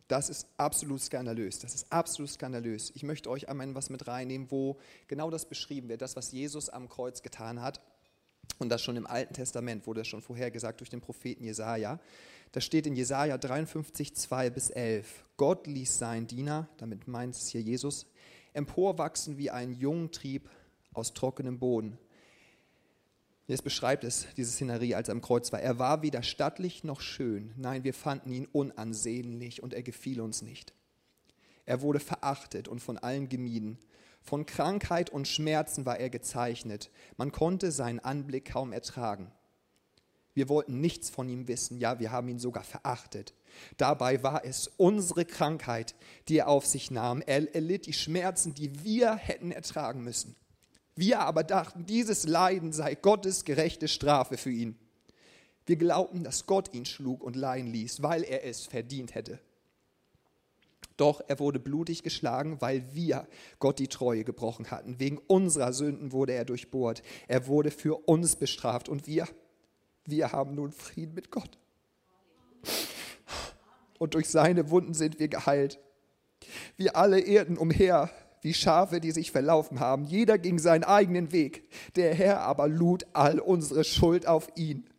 Das 0.09 0.29
ist 0.29 0.45
absolut 0.57 1.01
skandalös. 1.01 1.59
Das 1.59 1.73
ist 1.73 1.89
absolut 1.89 2.29
skandalös. 2.29 2.91
Ich 2.95 3.03
möchte 3.03 3.29
euch 3.29 3.47
einmal 3.47 3.73
was 3.73 3.89
mit 3.89 4.07
reinnehmen, 4.07 4.51
wo 4.51 4.77
genau 5.07 5.29
das 5.31 5.45
beschrieben 5.45 5.87
wird, 5.87 6.01
das, 6.01 6.17
was 6.17 6.33
Jesus 6.33 6.67
am 6.67 6.89
Kreuz 6.89 7.21
getan 7.21 7.61
hat. 7.61 7.79
Und 8.59 8.67
das 8.67 8.81
schon 8.81 8.97
im 8.97 9.07
Alten 9.07 9.33
Testament 9.33 9.87
wurde 9.87 10.01
das 10.01 10.09
schon 10.09 10.21
vorhergesagt 10.21 10.81
durch 10.81 10.89
den 10.89 10.99
Propheten 10.99 11.45
Jesaja. 11.45 12.01
Da 12.51 12.59
steht 12.59 12.87
in 12.87 12.95
Jesaja 12.97 13.37
53, 13.37 14.17
2 14.17 14.49
bis 14.49 14.69
11. 14.69 15.23
Gott 15.37 15.65
ließ 15.65 15.97
seinen 15.97 16.27
Diener, 16.27 16.67
damit 16.75 17.07
meint 17.07 17.35
es 17.35 17.47
hier 17.47 17.61
Jesus, 17.61 18.05
emporwachsen 18.51 19.37
wie 19.37 19.49
ein 19.49 19.71
Jungtrieb 19.71 20.49
aus 20.91 21.13
trockenem 21.13 21.57
Boden. 21.57 21.97
Jetzt 23.47 23.63
beschreibt 23.63 24.03
es 24.03 24.27
diese 24.37 24.51
Szenerie, 24.51 24.95
als 24.95 25.09
er 25.09 25.13
am 25.13 25.21
Kreuz 25.21 25.51
war. 25.51 25.61
Er 25.61 25.79
war 25.79 26.01
weder 26.01 26.23
stattlich 26.23 26.83
noch 26.83 27.01
schön. 27.01 27.53
Nein, 27.57 27.83
wir 27.83 27.93
fanden 27.93 28.31
ihn 28.31 28.47
unansehnlich 28.51 29.61
und 29.63 29.73
er 29.73 29.83
gefiel 29.83 30.21
uns 30.21 30.41
nicht. 30.41 30.73
Er 31.65 31.81
wurde 31.81 31.99
verachtet 31.99 32.67
und 32.67 32.79
von 32.79 32.97
allen 32.97 33.29
gemieden. 33.29 33.77
Von 34.21 34.45
Krankheit 34.45 35.09
und 35.09 35.27
Schmerzen 35.27 35.85
war 35.85 35.99
er 35.99 36.09
gezeichnet. 36.09 36.91
Man 37.17 37.31
konnte 37.31 37.71
seinen 37.71 37.99
Anblick 37.99 38.45
kaum 38.51 38.71
ertragen. 38.71 39.31
Wir 40.33 40.47
wollten 40.47 40.79
nichts 40.79 41.09
von 41.09 41.27
ihm 41.27 41.47
wissen, 41.47 41.77
ja, 41.77 41.99
wir 41.99 42.11
haben 42.11 42.29
ihn 42.29 42.39
sogar 42.39 42.63
verachtet. 42.63 43.33
Dabei 43.75 44.23
war 44.23 44.45
es 44.45 44.69
unsere 44.77 45.25
Krankheit, 45.25 45.93
die 46.29 46.37
er 46.37 46.47
auf 46.47 46.65
sich 46.65 46.89
nahm. 46.89 47.21
Er 47.21 47.53
erlitt 47.53 47.85
die 47.85 47.93
Schmerzen, 47.93 48.53
die 48.53 48.83
wir 48.83 49.15
hätten 49.15 49.51
ertragen 49.51 50.03
müssen. 50.03 50.37
Wir 50.95 51.21
aber 51.21 51.43
dachten, 51.43 51.85
dieses 51.85 52.25
Leiden 52.27 52.73
sei 52.73 52.95
Gottes 52.95 53.45
gerechte 53.45 53.87
Strafe 53.87 54.37
für 54.37 54.51
ihn. 54.51 54.77
Wir 55.65 55.75
glaubten, 55.75 56.23
dass 56.23 56.45
Gott 56.45 56.73
ihn 56.73 56.85
schlug 56.85 57.23
und 57.23 57.35
leiden 57.35 57.71
ließ, 57.71 58.01
weil 58.01 58.23
er 58.23 58.45
es 58.45 58.65
verdient 58.65 59.15
hätte. 59.15 59.39
Doch 60.97 61.21
er 61.27 61.39
wurde 61.39 61.59
blutig 61.59 62.03
geschlagen, 62.03 62.61
weil 62.61 62.93
wir 62.93 63.27
Gott 63.59 63.79
die 63.79 63.87
Treue 63.87 64.23
gebrochen 64.23 64.69
hatten. 64.69 64.99
Wegen 64.99 65.17
unserer 65.17 65.73
Sünden 65.73 66.11
wurde 66.11 66.33
er 66.33 66.45
durchbohrt. 66.45 67.01
Er 67.27 67.47
wurde 67.47 67.71
für 67.71 68.07
uns 68.07 68.35
bestraft 68.35 68.89
und 68.89 69.07
wir, 69.07 69.27
wir 70.05 70.31
haben 70.31 70.53
nun 70.55 70.71
Frieden 70.71 71.15
mit 71.15 71.31
Gott. 71.31 71.57
Und 73.97 74.13
durch 74.13 74.29
seine 74.29 74.69
Wunden 74.69 74.93
sind 74.93 75.19
wir 75.19 75.27
geheilt. 75.27 75.79
Wir 76.75 76.95
alle 76.95 77.19
irrten 77.19 77.57
umher 77.57 78.09
wie 78.41 78.53
Schafe, 78.53 78.99
die 78.99 79.11
sich 79.11 79.31
verlaufen 79.31 79.79
haben. 79.79 80.03
Jeder 80.05 80.37
ging 80.37 80.59
seinen 80.59 80.83
eigenen 80.83 81.31
Weg. 81.31 81.69
Der 81.95 82.13
Herr 82.13 82.41
aber 82.41 82.67
lud 82.67 83.05
all 83.13 83.39
unsere 83.39 83.83
Schuld 83.83 84.27
auf 84.27 84.49
ihn. 84.55 84.89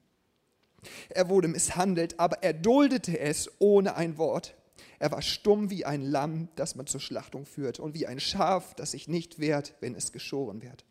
Er 1.10 1.28
wurde 1.28 1.48
misshandelt, 1.48 2.18
aber 2.18 2.42
er 2.42 2.52
duldete 2.52 3.18
es 3.18 3.50
ohne 3.58 3.96
ein 3.96 4.18
Wort. 4.18 4.54
Er 4.98 5.10
war 5.10 5.22
stumm 5.22 5.70
wie 5.70 5.84
ein 5.84 6.02
Lamm, 6.02 6.48
das 6.54 6.76
man 6.76 6.86
zur 6.86 7.00
Schlachtung 7.00 7.44
führt, 7.44 7.80
und 7.80 7.94
wie 7.94 8.06
ein 8.06 8.20
Schaf, 8.20 8.74
das 8.74 8.92
sich 8.92 9.08
nicht 9.08 9.38
wehrt, 9.38 9.74
wenn 9.80 9.94
es 9.94 10.12
geschoren 10.12 10.62
wird. 10.62 10.84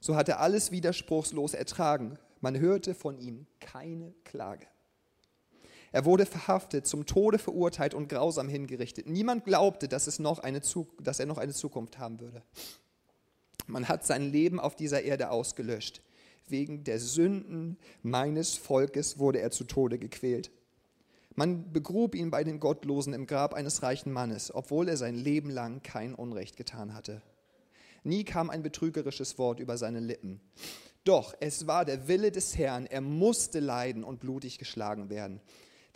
So 0.00 0.14
hat 0.14 0.28
er 0.28 0.40
alles 0.40 0.70
widerspruchslos 0.70 1.54
ertragen. 1.54 2.18
Man 2.40 2.58
hörte 2.58 2.94
von 2.94 3.18
ihm 3.18 3.46
keine 3.60 4.14
Klage. 4.24 4.66
Er 5.92 6.04
wurde 6.04 6.26
verhaftet, 6.26 6.86
zum 6.86 7.06
Tode 7.06 7.38
verurteilt 7.38 7.94
und 7.94 8.08
grausam 8.08 8.48
hingerichtet. 8.48 9.08
Niemand 9.08 9.44
glaubte, 9.44 9.88
dass, 9.88 10.06
es 10.06 10.18
noch 10.18 10.38
eine, 10.38 10.60
dass 11.00 11.20
er 11.20 11.26
noch 11.26 11.38
eine 11.38 11.52
Zukunft 11.52 11.98
haben 11.98 12.20
würde. 12.20 12.42
Man 13.66 13.88
hat 13.88 14.04
sein 14.06 14.30
Leben 14.30 14.60
auf 14.60 14.76
dieser 14.76 15.02
Erde 15.02 15.30
ausgelöscht. 15.30 16.02
Wegen 16.46 16.84
der 16.84 16.98
Sünden 16.98 17.78
meines 18.02 18.56
Volkes 18.56 19.18
wurde 19.18 19.40
er 19.40 19.50
zu 19.50 19.64
Tode 19.64 19.98
gequält. 19.98 20.50
Man 21.34 21.72
begrub 21.72 22.14
ihn 22.14 22.30
bei 22.30 22.42
den 22.42 22.58
Gottlosen 22.58 23.12
im 23.12 23.26
Grab 23.26 23.54
eines 23.54 23.82
reichen 23.82 24.12
Mannes, 24.12 24.52
obwohl 24.52 24.88
er 24.88 24.96
sein 24.96 25.14
Leben 25.14 25.50
lang 25.50 25.82
kein 25.82 26.14
Unrecht 26.14 26.56
getan 26.56 26.94
hatte. 26.94 27.22
Nie 28.02 28.24
kam 28.24 28.50
ein 28.50 28.62
betrügerisches 28.62 29.38
Wort 29.38 29.60
über 29.60 29.76
seine 29.76 30.00
Lippen. 30.00 30.40
Doch 31.04 31.34
es 31.40 31.66
war 31.66 31.84
der 31.84 32.08
Wille 32.08 32.32
des 32.32 32.58
Herrn, 32.58 32.86
er 32.86 33.00
musste 33.00 33.60
leiden 33.60 34.02
und 34.02 34.20
blutig 34.20 34.58
geschlagen 34.58 35.10
werden. 35.10 35.40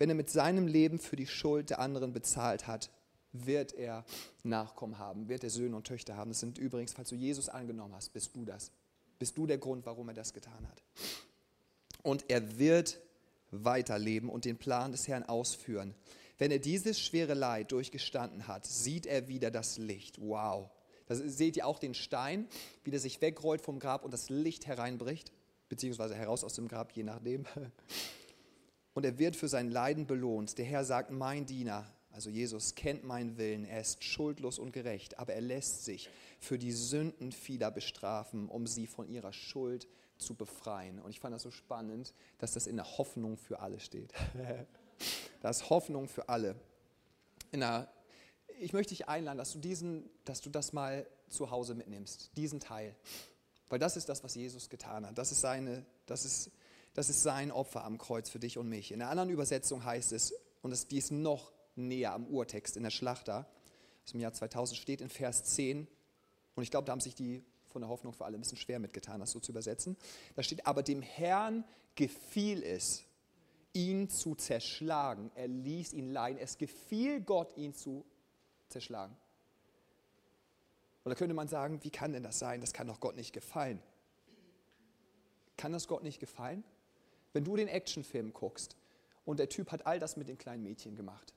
Wenn 0.03 0.09
er 0.09 0.17
mit 0.17 0.31
seinem 0.31 0.67
Leben 0.67 0.99
für 0.99 1.15
die 1.15 1.29
Schuld 1.29 1.71
der 1.71 1.79
anderen 1.79 2.13
bezahlt 2.13 2.67
hat, 2.67 2.91
wird 3.31 3.73
er 3.73 4.05
Nachkommen 4.43 4.99
haben, 4.99 5.29
wird 5.29 5.45
er 5.45 5.51
Söhne 5.51 5.77
und 5.77 5.87
Töchter 5.87 6.17
haben. 6.17 6.33
Das 6.33 6.41
sind 6.41 6.59
übrigens, 6.59 6.93
falls 6.93 7.11
du 7.11 7.15
Jesus 7.15 7.49
angenommen 7.49 7.95
hast, 7.95 8.13
bist 8.13 8.35
du 8.35 8.45
das. 8.45 8.73
Bist 9.21 9.39
du 9.39 9.47
der 9.47 9.59
Grund, 9.59 9.87
warum 9.87 10.09
er 10.09 10.15
das 10.15 10.33
getan 10.33 10.67
hat. 10.69 10.83
Und 12.03 12.25
er 12.29 12.59
wird 12.59 12.99
weiterleben 13.53 14.29
und 14.29 14.45
den 14.45 14.59
Plan 14.59 14.91
des 14.91 15.07
Herrn 15.07 15.23
ausführen. 15.23 15.95
Wenn 16.37 16.51
er 16.51 16.59
dieses 16.59 16.99
schwere 16.99 17.35
Leid 17.35 17.71
durchgestanden 17.71 18.49
hat, 18.49 18.67
sieht 18.67 19.07
er 19.07 19.29
wieder 19.29 19.53
das 19.53 19.79
Licht. 19.79 20.21
Wow. 20.21 20.69
Da 21.07 21.15
seht 21.15 21.57
ihr 21.57 21.65
auch 21.65 21.79
den 21.79 21.95
Stein, 21.95 22.49
wie 22.83 22.91
der 22.91 22.99
sich 22.99 23.21
wegrollt 23.21 23.61
vom 23.61 23.79
Grab 23.79 24.05
und 24.05 24.13
das 24.13 24.31
Licht 24.31 24.67
hereinbricht, 24.67 25.31
beziehungsweise 25.69 26.17
heraus 26.17 26.43
aus 26.43 26.55
dem 26.55 26.67
Grab, 26.67 26.91
je 26.91 27.05
nachdem. 27.05 27.45
Und 28.95 29.05
er 29.05 29.19
wird 29.19 29.37
für 29.37 29.49
sein 29.49 29.71
Leiden 29.71 30.07
belohnt. 30.07 30.59
Der 30.59 30.65
Herr 30.65 30.85
sagt, 30.85 31.11
mein 31.11 31.47
Diener, 31.47 31.87
also 32.11 32.29
Jesus, 32.29 32.75
kennt 32.75 33.05
meinen 33.05 33.39
Willen, 33.39 33.65
er 33.65 33.81
ist 33.81 34.05
schuldlos 34.05 34.59
und 34.59 34.73
gerecht, 34.73 35.19
aber 35.19 35.33
er 35.33 35.41
lässt 35.41 35.85
sich 35.85 36.11
für 36.39 36.59
die 36.59 36.73
Sünden 36.73 37.33
vieler 37.33 37.71
bestrafen, 37.71 38.49
um 38.49 38.67
sie 38.67 38.87
von 38.87 39.09
ihrer 39.09 39.33
Schuld 39.33 39.89
zu 40.19 40.35
befreien. 40.35 41.01
Und 41.01 41.11
ich 41.11 41.21
fand 41.21 41.35
das 41.35 41.43
so 41.43 41.51
spannend, 41.51 42.15
dass 42.39 42.53
das 42.53 42.67
in 42.67 42.77
der 42.77 42.99
Hoffnung 42.99 43.37
für 43.37 43.61
alle 43.61 43.81
steht. 43.81 44.13
das 45.41 45.71
Hoffnung 45.71 46.09
für 46.09 46.29
alle. 46.29 46.55
Der, 47.53 47.93
ich 48.61 48.73
möchte 48.73 48.95
dich 48.95 49.09
einladen, 49.09 49.39
dass 49.39 49.53
du, 49.53 49.59
diesen, 49.59 50.09
dass 50.25 50.41
du 50.41 50.51
das 50.51 50.73
mal 50.73 51.07
zu 51.29 51.51
Hause 51.51 51.75
mitnimmst, 51.75 52.31
diesen 52.37 52.61
Teil. 52.61 52.95
Weil 53.69 53.79
das 53.79 53.97
ist 53.97 54.09
das, 54.09 54.23
was 54.23 54.35
Jesus 54.35 54.69
getan 54.69 55.07
hat. 55.07 55.17
Das 55.17 55.33
ist, 55.33 55.41
seine, 55.41 55.85
das 56.07 56.25
ist, 56.25 56.51
das 56.95 57.09
ist 57.09 57.23
sein 57.23 57.51
Opfer 57.51 57.85
am 57.85 57.99
Kreuz 57.99 58.29
für 58.29 58.39
dich 58.39 58.59
und 58.59 58.69
mich. 58.69 58.93
In 58.93 58.99
der 58.99 59.09
anderen 59.09 59.31
Übersetzung 59.31 59.85
heißt 59.85 60.13
es, 60.13 60.35
und 60.63 60.71
das, 60.71 60.87
die 60.87 60.99
ist 60.99 61.11
noch 61.11 61.53
näher 61.75 62.13
am 62.13 62.27
Urtext 62.27 62.77
in 62.77 62.83
der 62.83 62.91
Schlachter, 62.91 63.49
aus 64.05 64.13
dem 64.13 64.21
Jahr 64.21 64.33
2000 64.33 64.79
steht 64.79 65.01
in 65.01 65.09
Vers 65.09 65.45
10, 65.45 65.87
und 66.55 66.63
ich 66.63 66.71
glaube, 66.71 66.87
da 66.87 66.93
haben 66.93 67.01
sich 67.01 67.15
die 67.15 67.45
von 67.69 67.83
der 67.83 67.89
Hoffnung 67.89 68.13
für 68.13 68.25
alle 68.25 68.37
ein 68.37 68.41
bisschen 68.41 68.59
schwer 68.59 68.79
mitgetan, 68.79 69.21
das 69.21 69.31
so 69.31 69.41
zu 69.41 69.53
übersetzen. 69.53 69.97
Da 70.37 70.43
steht, 70.43 70.67
aber 70.67 70.83
dem 70.83 71.03
Herrn 71.03 71.65
gefiel 71.95 72.63
es, 72.63 73.05
ihn 73.73 74.11
zu 74.11 74.35
zerschlagen. 74.35 75.31
Er 75.35 75.49
ließ 75.49 75.95
ihn 75.95 76.11
leiden. 76.13 76.39
Es 76.39 76.59
gefiel 76.59 77.23
Gott, 77.23 77.57
ihn 77.57 77.75
zu 77.75 78.05
zerschlagen. 78.69 79.17
Und 81.05 81.11
da 81.11 81.15
könnte 81.15 81.35
man 81.35 81.49
sagen, 81.49 81.83
wie 81.83 81.91
kann 81.91 82.13
denn 82.13 82.23
das 82.23 82.39
sein? 82.39 82.61
Das 82.61 82.73
kann 82.73 82.87
doch 82.87 83.01
Gott 83.01 83.17
nicht 83.17 83.33
gefallen. 83.33 83.83
Kann 85.57 85.73
das 85.73 85.89
Gott 85.89 86.03
nicht 86.03 86.21
gefallen? 86.21 86.65
Wenn 87.33 87.45
du 87.45 87.57
den 87.57 87.69
Actionfilm 87.69 88.33
guckst 88.33 88.77
und 89.25 89.39
der 89.39 89.49
Typ 89.49 89.73
hat 89.73 89.87
all 89.87 89.99
das 89.99 90.17
mit 90.17 90.29
den 90.29 90.39
kleinen 90.39 90.63
Mädchen 90.63 90.97
gemacht, 90.97 91.35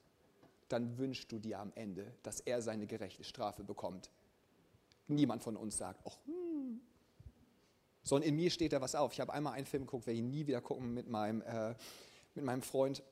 dann 0.68 0.98
wünschst 0.98 1.32
du 1.32 1.40
dir 1.40 1.60
am 1.60 1.72
Ende, 1.76 2.12
dass 2.24 2.40
er 2.40 2.62
seine 2.62 2.88
gerechte 2.88 3.24
Strafe 3.24 3.64
bekommt. 3.64 4.10
Niemand 5.08 5.44
von 5.44 5.56
uns 5.56 5.78
sagt, 5.78 6.02
ach, 6.06 6.18
hm. 6.26 6.82
Sondern 8.04 8.30
in 8.30 8.36
mir 8.36 8.50
steht 8.50 8.74
da 8.74 8.82
was 8.82 8.96
auf. 8.96 9.14
Ich 9.14 9.20
habe 9.20 9.34
einmal 9.34 9.54
einen 9.54 9.66
Film 9.66 9.86
geguckt, 9.86 10.06
werde 10.06 10.20
ich 10.20 10.26
nie 10.26 10.48
wieder 10.48 10.62
gucken, 10.62 10.94
mit 10.94 11.08
meinem, 11.08 11.42
äh, 11.42 11.76
mit 12.36 12.46
meinem 12.46 12.62
Freund. 12.62 13.04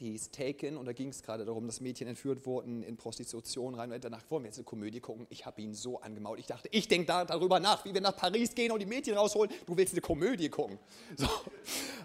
Die 0.00 0.14
ist 0.14 0.34
Taken 0.34 0.76
und 0.76 0.86
da 0.86 0.92
ging 0.92 1.10
es 1.10 1.22
gerade 1.22 1.44
darum, 1.44 1.66
dass 1.66 1.80
Mädchen 1.80 2.08
entführt 2.08 2.46
wurden, 2.46 2.82
in 2.82 2.96
Prostitution 2.96 3.76
rein. 3.76 3.92
Und 3.92 4.02
danach 4.02 4.28
wollen 4.28 4.42
wir 4.42 4.48
jetzt 4.48 4.58
eine 4.58 4.64
Komödie 4.64 5.00
gucken. 5.00 5.26
Ich 5.30 5.46
habe 5.46 5.62
ihn 5.62 5.72
so 5.72 6.00
angemault. 6.00 6.40
Ich 6.40 6.46
dachte, 6.46 6.68
ich 6.72 6.88
denke 6.88 7.06
da, 7.06 7.24
darüber 7.24 7.60
nach, 7.60 7.84
wie 7.84 7.94
wir 7.94 8.00
nach 8.00 8.16
Paris 8.16 8.54
gehen 8.54 8.72
und 8.72 8.80
die 8.80 8.86
Mädchen 8.86 9.16
rausholen. 9.16 9.52
Du 9.66 9.76
willst 9.76 9.94
eine 9.94 10.00
Komödie 10.00 10.48
gucken. 10.48 10.78
So. 11.16 11.28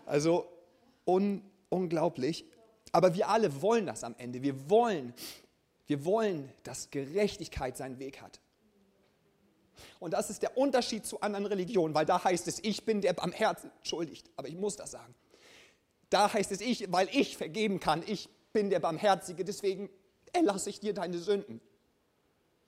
Also 0.05 0.47
un, 1.05 1.41
unglaublich. 1.69 2.45
Aber 2.91 3.15
wir 3.15 3.27
alle 3.27 3.61
wollen 3.61 3.87
das 3.87 4.03
am 4.03 4.15
Ende. 4.17 4.43
Wir 4.43 4.69
wollen, 4.69 5.13
wir 5.87 6.05
wollen, 6.05 6.51
dass 6.63 6.91
Gerechtigkeit 6.91 7.75
seinen 7.75 7.97
Weg 7.97 8.21
hat. 8.21 8.39
Und 9.99 10.13
das 10.13 10.29
ist 10.29 10.41
der 10.41 10.57
Unterschied 10.57 11.05
zu 11.05 11.21
anderen 11.21 11.45
Religionen, 11.45 11.93
weil 11.93 12.05
da 12.05 12.23
heißt 12.23 12.47
es, 12.47 12.59
ich 12.63 12.85
bin 12.85 13.01
der 13.01 13.21
am 13.21 13.31
Herzen 13.31 13.71
entschuldigt, 13.77 14.29
aber 14.35 14.47
ich 14.47 14.55
muss 14.55 14.75
das 14.75 14.91
sagen. 14.91 15.13
Da 16.09 16.33
heißt 16.33 16.51
es, 16.51 16.61
ich, 16.61 16.91
weil 16.91 17.07
ich 17.11 17.37
vergeben 17.37 17.79
kann, 17.79 18.03
ich 18.05 18.29
bin 18.51 18.69
der 18.69 18.79
Barmherzige, 18.79 19.45
deswegen 19.45 19.89
erlasse 20.33 20.69
ich 20.69 20.79
dir 20.79 20.93
deine 20.93 21.17
Sünden. 21.17 21.61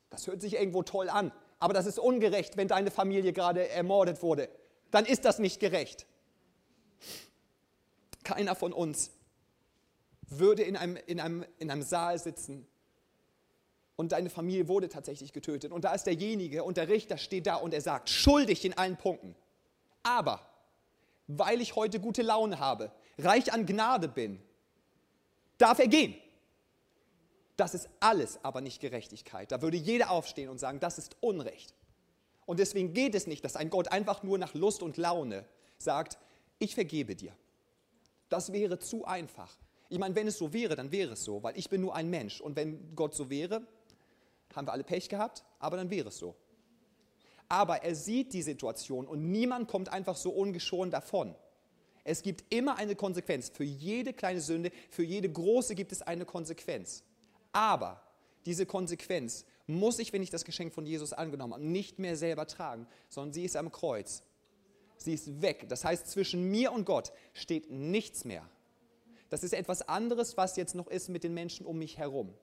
Das 0.09 0.27
hört 0.27 0.41
sich 0.41 0.55
irgendwo 0.55 0.83
toll 0.83 1.09
an, 1.09 1.31
aber 1.59 1.73
das 1.73 1.85
ist 1.85 1.99
ungerecht, 1.99 2.57
wenn 2.57 2.67
deine 2.67 2.91
Familie 2.91 3.33
gerade 3.33 3.67
ermordet 3.69 4.21
wurde. 4.21 4.49
Dann 4.91 5.05
ist 5.05 5.25
das 5.25 5.39
nicht 5.39 5.59
gerecht. 5.59 6.05
Keiner 8.23 8.55
von 8.55 8.73
uns 8.73 9.11
würde 10.27 10.63
in 10.63 10.77
einem, 10.77 10.97
in 11.07 11.19
einem, 11.19 11.45
in 11.57 11.71
einem 11.71 11.81
Saal 11.81 12.19
sitzen 12.19 12.67
und 13.95 14.11
deine 14.11 14.29
Familie 14.29 14.67
wurde 14.67 14.89
tatsächlich 14.89 15.33
getötet. 15.33 15.71
Und 15.71 15.83
da 15.83 15.93
ist 15.93 16.05
derjenige 16.05 16.63
und 16.63 16.77
der 16.77 16.87
Richter 16.87 17.17
steht 17.17 17.47
da 17.47 17.55
und 17.55 17.73
er 17.73 17.81
sagt, 17.81 18.09
schuldig 18.09 18.65
in 18.65 18.77
allen 18.77 18.97
Punkten. 18.97 19.35
Aber 20.03 20.41
weil 21.27 21.61
ich 21.61 21.75
heute 21.75 21.99
gute 21.99 22.21
Laune 22.21 22.59
habe, 22.59 22.91
reich 23.23 23.53
an 23.53 23.65
Gnade 23.65 24.07
bin, 24.07 24.41
darf 25.57 25.79
er 25.79 25.87
gehen. 25.87 26.15
Das 27.57 27.73
ist 27.73 27.89
alles 27.99 28.39
aber 28.43 28.61
nicht 28.61 28.81
Gerechtigkeit. 28.81 29.51
Da 29.51 29.61
würde 29.61 29.77
jeder 29.77 30.09
aufstehen 30.09 30.49
und 30.49 30.59
sagen, 30.59 30.79
das 30.79 30.97
ist 30.97 31.15
Unrecht. 31.19 31.75
Und 32.45 32.59
deswegen 32.59 32.93
geht 32.93 33.15
es 33.15 33.27
nicht, 33.27 33.45
dass 33.45 33.55
ein 33.55 33.69
Gott 33.69 33.89
einfach 33.89 34.23
nur 34.23 34.37
nach 34.37 34.53
Lust 34.53 34.81
und 34.81 34.97
Laune 34.97 35.45
sagt, 35.77 36.17
ich 36.59 36.73
vergebe 36.75 37.15
dir. 37.15 37.33
Das 38.29 38.51
wäre 38.51 38.79
zu 38.79 39.05
einfach. 39.05 39.55
Ich 39.89 39.99
meine, 39.99 40.15
wenn 40.15 40.27
es 40.27 40.37
so 40.37 40.53
wäre, 40.53 40.75
dann 40.75 40.91
wäre 40.91 41.13
es 41.13 41.23
so, 41.23 41.43
weil 41.43 41.57
ich 41.57 41.69
bin 41.69 41.81
nur 41.81 41.95
ein 41.95 42.09
Mensch. 42.09 42.41
Und 42.41 42.55
wenn 42.55 42.95
Gott 42.95 43.13
so 43.13 43.29
wäre, 43.29 43.61
haben 44.55 44.67
wir 44.67 44.71
alle 44.71 44.83
Pech 44.83 45.09
gehabt, 45.09 45.43
aber 45.59 45.77
dann 45.77 45.89
wäre 45.89 46.09
es 46.09 46.17
so. 46.17 46.35
Aber 47.49 47.83
er 47.83 47.93
sieht 47.93 48.33
die 48.33 48.41
Situation 48.41 49.05
und 49.05 49.29
niemand 49.29 49.67
kommt 49.67 49.89
einfach 49.89 50.15
so 50.15 50.31
ungeschoren 50.31 50.91
davon. 50.91 51.35
Es 52.03 52.23
gibt 52.23 52.53
immer 52.53 52.77
eine 52.77 52.95
Konsequenz. 52.95 53.49
Für 53.49 53.63
jede 53.63 54.13
kleine 54.13 54.41
Sünde, 54.41 54.71
für 54.89 55.03
jede 55.03 55.31
große 55.31 55.75
gibt 55.75 55.91
es 55.91 56.01
eine 56.01 56.25
Konsequenz. 56.25 57.03
Aber 57.51 58.01
diese 58.45 58.65
Konsequenz 58.65 59.45
muss 59.67 59.99
ich, 59.99 60.11
wenn 60.13 60.23
ich 60.23 60.29
das 60.29 60.45
Geschenk 60.45 60.73
von 60.73 60.85
Jesus 60.85 61.13
angenommen 61.13 61.53
habe, 61.53 61.63
nicht 61.63 61.99
mehr 61.99 62.17
selber 62.17 62.47
tragen, 62.47 62.87
sondern 63.09 63.33
sie 63.33 63.43
ist 63.43 63.55
am 63.55 63.71
Kreuz. 63.71 64.23
Sie 64.97 65.13
ist 65.13 65.41
weg. 65.41 65.67
Das 65.69 65.85
heißt, 65.85 66.07
zwischen 66.07 66.49
mir 66.49 66.71
und 66.71 66.85
Gott 66.85 67.11
steht 67.33 67.71
nichts 67.71 68.25
mehr. 68.25 68.47
Das 69.29 69.43
ist 69.43 69.53
etwas 69.53 69.87
anderes, 69.87 70.37
was 70.37 70.57
jetzt 70.57 70.75
noch 70.75 70.87
ist 70.87 71.09
mit 71.09 71.23
den 71.23 71.33
Menschen 71.33 71.65
um 71.65 71.77
mich 71.77 71.97
herum. 71.97 72.33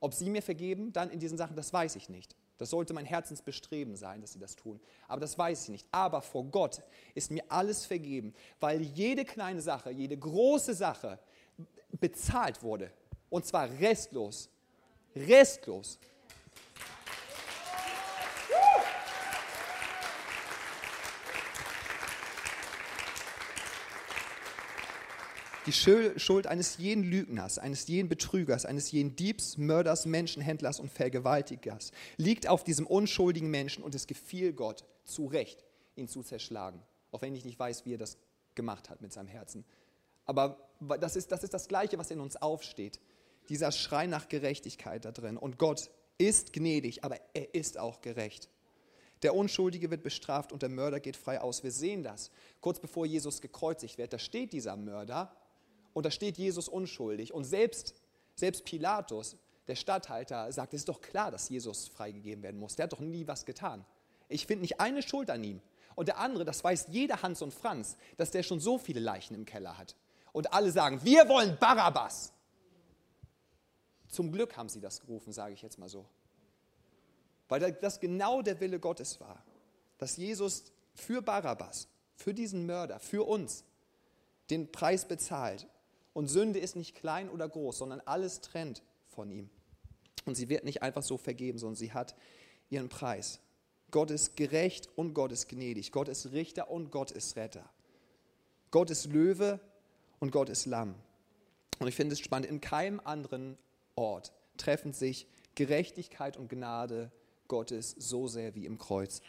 Ob 0.00 0.14
sie 0.14 0.28
mir 0.28 0.42
vergeben, 0.42 0.92
dann 0.92 1.10
in 1.10 1.20
diesen 1.20 1.38
Sachen, 1.38 1.54
das 1.56 1.72
weiß 1.72 1.96
ich 1.96 2.08
nicht. 2.08 2.34
Das 2.62 2.70
sollte 2.70 2.94
mein 2.94 3.06
Herzensbestreben 3.06 3.96
sein, 3.96 4.20
dass 4.20 4.34
sie 4.34 4.38
das 4.38 4.54
tun. 4.54 4.78
Aber 5.08 5.20
das 5.20 5.36
weiß 5.36 5.64
ich 5.64 5.68
nicht. 5.70 5.88
Aber 5.90 6.22
vor 6.22 6.44
Gott 6.44 6.80
ist 7.12 7.32
mir 7.32 7.42
alles 7.48 7.84
vergeben, 7.84 8.32
weil 8.60 8.82
jede 8.82 9.24
kleine 9.24 9.60
Sache, 9.60 9.90
jede 9.90 10.16
große 10.16 10.72
Sache 10.72 11.18
bezahlt 11.90 12.62
wurde. 12.62 12.92
Und 13.30 13.44
zwar 13.44 13.68
restlos. 13.68 14.48
Restlos. 15.16 15.98
Die 25.66 25.72
Schuld 25.72 26.48
eines 26.48 26.78
jeden 26.78 27.04
Lügners, 27.04 27.58
eines 27.60 27.86
jeden 27.86 28.08
Betrügers, 28.08 28.64
eines 28.64 28.90
jeden 28.90 29.14
Diebs, 29.14 29.56
Mörders, 29.58 30.06
Menschenhändlers 30.06 30.80
und 30.80 30.90
Vergewaltigers 30.90 31.92
liegt 32.16 32.48
auf 32.48 32.64
diesem 32.64 32.84
unschuldigen 32.84 33.48
Menschen 33.48 33.84
und 33.84 33.94
es 33.94 34.08
gefiel 34.08 34.54
Gott 34.54 34.84
zu 35.04 35.26
Recht, 35.26 35.64
ihn 35.94 36.08
zu 36.08 36.24
zerschlagen. 36.24 36.82
Auch 37.12 37.22
wenn 37.22 37.36
ich 37.36 37.44
nicht 37.44 37.60
weiß, 37.60 37.86
wie 37.86 37.94
er 37.94 37.98
das 37.98 38.18
gemacht 38.56 38.90
hat 38.90 39.02
mit 39.02 39.12
seinem 39.12 39.28
Herzen. 39.28 39.64
Aber 40.24 40.68
das 40.98 41.14
ist, 41.14 41.30
das 41.30 41.44
ist 41.44 41.54
das 41.54 41.68
Gleiche, 41.68 41.96
was 41.96 42.10
in 42.10 42.18
uns 42.18 42.34
aufsteht. 42.34 42.98
Dieser 43.48 43.70
Schrei 43.70 44.08
nach 44.08 44.28
Gerechtigkeit 44.28 45.04
da 45.04 45.12
drin. 45.12 45.36
Und 45.36 45.58
Gott 45.58 45.90
ist 46.18 46.52
gnädig, 46.52 47.04
aber 47.04 47.18
er 47.34 47.54
ist 47.54 47.78
auch 47.78 48.00
gerecht. 48.00 48.48
Der 49.22 49.36
Unschuldige 49.36 49.92
wird 49.92 50.02
bestraft 50.02 50.52
und 50.52 50.62
der 50.62 50.68
Mörder 50.68 50.98
geht 50.98 51.16
frei 51.16 51.40
aus. 51.40 51.62
Wir 51.62 51.70
sehen 51.70 52.02
das. 52.02 52.32
Kurz 52.60 52.80
bevor 52.80 53.06
Jesus 53.06 53.40
gekreuzigt 53.40 53.96
wird, 53.98 54.12
da 54.12 54.18
steht 54.18 54.52
dieser 54.52 54.76
Mörder 54.76 55.36
und 55.92 56.06
da 56.06 56.10
steht 56.10 56.38
Jesus 56.38 56.68
unschuldig. 56.68 57.32
Und 57.32 57.44
selbst, 57.44 57.94
selbst 58.34 58.64
Pilatus, 58.64 59.36
der 59.66 59.76
Statthalter, 59.76 60.50
sagt, 60.52 60.74
es 60.74 60.82
ist 60.82 60.88
doch 60.88 61.00
klar, 61.00 61.30
dass 61.30 61.48
Jesus 61.48 61.88
freigegeben 61.88 62.42
werden 62.42 62.58
muss. 62.58 62.76
Der 62.76 62.84
hat 62.84 62.92
doch 62.92 63.00
nie 63.00 63.26
was 63.26 63.44
getan. 63.44 63.84
Ich 64.28 64.46
finde 64.46 64.62
nicht 64.62 64.80
eine 64.80 65.02
Schuld 65.02 65.30
an 65.30 65.44
ihm. 65.44 65.60
Und 65.94 66.08
der 66.08 66.18
andere, 66.18 66.44
das 66.44 66.64
weiß 66.64 66.86
jeder 66.88 67.22
Hans 67.22 67.42
und 67.42 67.52
Franz, 67.52 67.96
dass 68.16 68.30
der 68.30 68.42
schon 68.42 68.60
so 68.60 68.78
viele 68.78 69.00
Leichen 69.00 69.34
im 69.34 69.44
Keller 69.44 69.76
hat. 69.76 69.94
Und 70.32 70.52
alle 70.54 70.70
sagen, 70.72 71.04
wir 71.04 71.28
wollen 71.28 71.58
Barabbas. 71.58 72.32
Zum 74.08 74.32
Glück 74.32 74.56
haben 74.56 74.70
sie 74.70 74.80
das 74.80 75.00
gerufen, 75.00 75.32
sage 75.32 75.54
ich 75.54 75.62
jetzt 75.62 75.78
mal 75.78 75.88
so. 75.88 76.06
Weil 77.48 77.72
das 77.72 78.00
genau 78.00 78.40
der 78.40 78.58
Wille 78.60 78.80
Gottes 78.80 79.20
war. 79.20 79.42
Dass 79.98 80.16
Jesus 80.16 80.72
für 80.94 81.20
Barabbas, 81.20 81.88
für 82.14 82.32
diesen 82.32 82.64
Mörder, 82.64 82.98
für 82.98 83.26
uns 83.26 83.64
den 84.48 84.72
Preis 84.72 85.06
bezahlt 85.06 85.66
und 86.12 86.28
Sünde 86.28 86.58
ist 86.58 86.76
nicht 86.76 86.94
klein 86.94 87.28
oder 87.30 87.48
groß, 87.48 87.78
sondern 87.78 88.00
alles 88.00 88.40
trennt 88.40 88.82
von 89.08 89.30
ihm. 89.30 89.50
Und 90.24 90.36
sie 90.36 90.48
wird 90.48 90.64
nicht 90.64 90.82
einfach 90.82 91.02
so 91.02 91.16
vergeben, 91.16 91.58
sondern 91.58 91.76
sie 91.76 91.92
hat 91.92 92.14
ihren 92.70 92.88
Preis. 92.88 93.40
Gott 93.90 94.10
ist 94.10 94.36
gerecht 94.36 94.88
und 94.96 95.14
Gott 95.14 95.32
ist 95.32 95.48
gnädig. 95.48 95.92
Gott 95.92 96.08
ist 96.08 96.32
Richter 96.32 96.70
und 96.70 96.90
Gott 96.90 97.10
ist 97.10 97.36
Retter. 97.36 97.68
Gott 98.70 98.90
ist 98.90 99.06
Löwe 99.06 99.60
und 100.18 100.32
Gott 100.32 100.48
ist 100.48 100.66
Lamm. 100.66 100.94
Und 101.78 101.88
ich 101.88 101.94
finde 101.94 102.14
es 102.14 102.20
spannend, 102.20 102.48
in 102.48 102.60
keinem 102.60 103.00
anderen 103.04 103.58
Ort 103.96 104.32
treffen 104.56 104.92
sich 104.92 105.26
Gerechtigkeit 105.54 106.36
und 106.36 106.48
Gnade 106.48 107.10
Gottes 107.48 107.94
so 107.98 108.28
sehr 108.28 108.54
wie 108.54 108.64
im 108.64 108.78
Kreuz. 108.78 109.20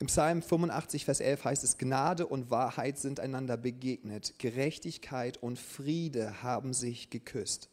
Im 0.00 0.08
Psalm 0.08 0.42
85, 0.42 1.04
Vers 1.04 1.20
11 1.20 1.44
heißt 1.44 1.64
es, 1.64 1.78
Gnade 1.78 2.26
und 2.26 2.50
Wahrheit 2.50 2.98
sind 2.98 3.20
einander 3.20 3.56
begegnet, 3.56 4.38
Gerechtigkeit 4.38 5.36
und 5.36 5.58
Friede 5.58 6.42
haben 6.42 6.74
sich 6.74 7.10
geküsst. 7.10 7.68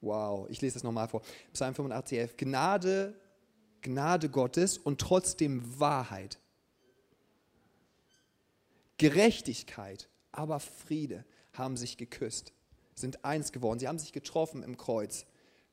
Wow, 0.00 0.48
ich 0.50 0.60
lese 0.60 0.74
das 0.74 0.82
nochmal 0.82 1.08
vor. 1.08 1.22
Psalm 1.52 1.74
85, 1.74 2.18
11, 2.18 2.36
Gnade, 2.36 3.14
Gnade 3.80 4.28
Gottes 4.28 4.76
und 4.76 5.00
trotzdem 5.00 5.78
Wahrheit. 5.78 6.38
Gerechtigkeit, 8.98 10.08
aber 10.32 10.58
Friede 10.58 11.24
haben 11.52 11.76
sich 11.76 11.96
geküsst, 11.96 12.52
sind 12.94 13.24
eins 13.24 13.52
geworden. 13.52 13.78
Sie 13.78 13.86
haben 13.86 13.98
sich 13.98 14.12
getroffen 14.12 14.62
im 14.62 14.76
Kreuz. 14.76 15.26